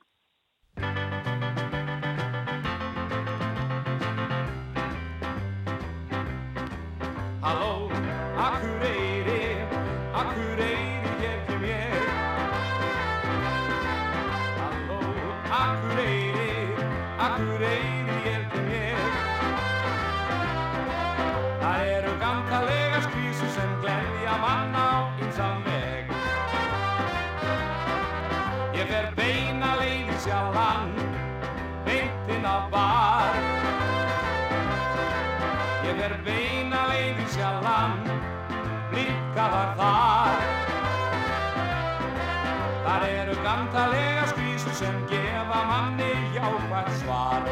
Gantalega 43.56 44.28
skvísu 44.28 44.72
sem 44.76 44.95
gefa 45.08 45.60
manni 45.68 46.12
jákvært 46.36 46.91
svar. 46.99 47.45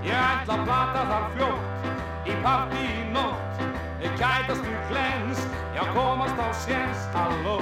Ég 0.00 0.14
ætla 0.16 0.54
að 0.56 0.62
plata 0.64 1.02
þar 1.10 1.26
fljótt, 1.34 1.90
í 2.24 2.36
parti 2.46 2.86
í 2.86 3.04
nótt. 3.12 3.60
Ég 4.00 4.16
kætast 4.16 4.64
um 4.64 4.80
glens, 4.88 5.44
já 5.76 5.84
komast 5.92 6.40
á 6.40 6.48
séns. 6.64 7.04
Halló, 7.12 7.60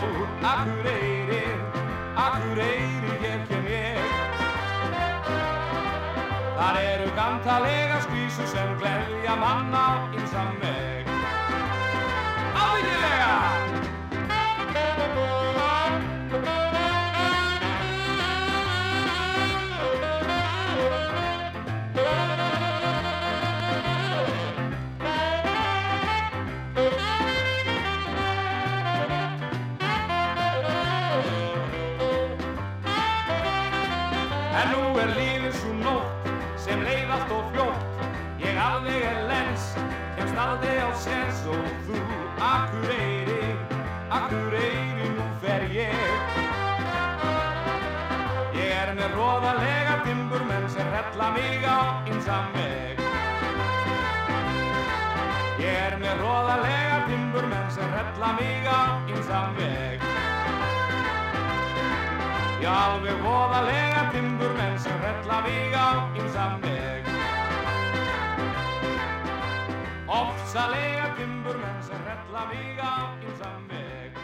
Akureyri, 0.52 1.42
Akureyri, 2.14 3.18
hér 3.26 3.42
kem 3.50 3.66
ég. 3.66 4.16
Þar 6.54 6.82
eru 6.86 7.10
gantalega 7.18 7.98
skvísu 8.06 8.46
sem 8.54 8.76
gleðja 8.78 9.38
mann 9.42 9.74
á 9.74 10.06
ýmsan 10.14 10.54
veg. 10.62 11.14
Ábyggilega! 12.54 13.65
Timburmenn 50.46 50.68
sem 50.70 50.86
hella 50.92 51.30
mig 51.30 51.64
á 51.64 51.78
einsam 52.06 52.52
veg 52.54 52.98
Ég 55.58 55.74
er 55.86 55.96
með 55.98 56.20
róðalega 56.22 56.98
timburmenn 57.08 57.70
sem 57.70 57.90
hella 57.90 58.32
mig 58.38 58.66
á 58.66 58.80
einsam 59.10 59.56
veg 59.58 60.04
Já, 62.62 62.72
alveg 62.72 63.18
voðalega 63.22 64.04
timburmenn 64.14 64.78
sem 64.78 65.02
hella 65.02 65.40
mig 65.44 65.74
á 65.76 65.88
ýmsan 66.18 66.56
veg. 66.64 67.10
Ofsalega 70.10 71.12
timburmenn 71.18 71.84
sem 71.86 72.08
hella 72.08 72.42
mig 72.50 72.80
á 72.82 72.94
ýmsan 73.22 73.70
veg. 73.70 74.18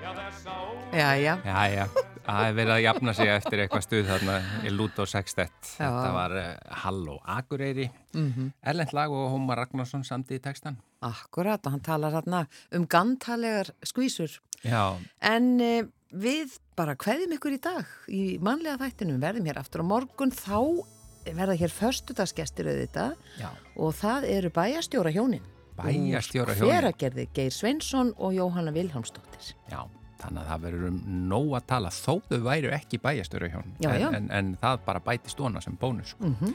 Já, 0.00 0.08
þessa 0.16 0.56
ó... 0.56 0.64
Já, 0.96 1.12
já. 1.20 1.36
Já, 1.44 1.68
já, 1.76 1.86
það 2.26 2.46
er 2.48 2.54
verið 2.58 2.72
að 2.76 2.82
jafna 2.84 3.14
sig 3.18 3.28
eftir 3.32 3.62
eitthvað 3.64 3.84
stuð 3.86 4.06
þarna 4.10 4.36
í 4.66 4.72
Lúto 4.74 5.06
Sextett. 5.08 5.58
Já. 5.78 5.86
Þetta 5.88 6.12
var 6.14 6.36
uh, 6.38 6.46
Halló 6.84 7.18
Akureyri, 7.24 7.90
Mhm. 8.12 8.50
Erlend 8.68 8.92
lag 8.92 9.10
og 9.10 9.30
Hómar 9.32 9.56
Ragnarsson 9.62 10.04
samdi 10.04 10.36
í 10.36 10.42
textan. 10.44 10.76
Akkurat 11.02 11.64
og 11.66 11.72
hann 11.72 11.80
talar 11.80 12.12
hérna 12.12 12.46
um 12.76 12.84
gantalegar 12.86 13.70
skvísur. 13.82 14.38
Já, 14.62 14.96
En 15.20 15.60
e, 15.60 15.82
við 16.12 16.58
bara 16.76 16.94
kveðum 16.94 17.32
ykkur 17.38 17.56
í 17.56 17.60
dag 17.60 17.86
í 18.08 18.38
mannlega 18.38 18.78
þættinum, 18.84 19.18
verðum 19.20 19.46
hér 19.48 19.58
aftur 19.58 19.82
á 19.82 19.86
morgun, 19.88 20.30
þá 20.30 20.84
verða 21.24 21.56
hér 21.58 21.70
förstudagsgestir 21.72 22.66
auðvitað 22.68 23.16
já, 23.40 23.48
og 23.76 23.94
það 23.94 24.28
eru 24.28 24.50
bæjastjóra 24.50 25.10
hjónin. 25.14 25.42
bæjastjóra 25.78 26.54
hjónin. 26.54 26.68
Hveragerði 26.68 27.26
Geir 27.34 27.50
Sveinsson 27.50 28.12
og 28.18 28.34
Jóhanna 28.36 28.70
Vilhelmsdóttir. 28.76 29.54
Já, 29.72 29.82
þannig 30.22 30.42
að 30.42 30.50
það 30.52 30.66
verður 30.66 30.88
um 30.88 31.00
nóg 31.30 31.56
að 31.58 31.66
tala 31.72 31.94
þó 31.94 32.12
þau 32.28 32.38
væru 32.48 32.74
ekki 32.76 33.00
bæjastjóra 33.02 33.50
hjón. 33.52 33.72
Já, 33.82 33.90
já. 33.98 34.08
En, 34.08 34.14
en, 34.20 34.28
en 34.38 34.52
það 34.60 34.84
bara 34.86 35.02
bæti 35.04 35.32
stóna 35.32 35.62
sem 35.64 35.78
bónus. 35.80 36.16
Mm 36.20 36.52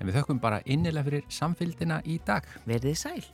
En 0.00 0.08
við 0.08 0.16
þökkum 0.16 0.38
bara 0.40 0.62
innilega 0.64 1.04
fyrir 1.04 1.26
samfylgdina 1.28 2.00
í 2.08 2.14
dag. 2.24 2.46
Verðið 2.64 2.96
sæl. 2.96 3.24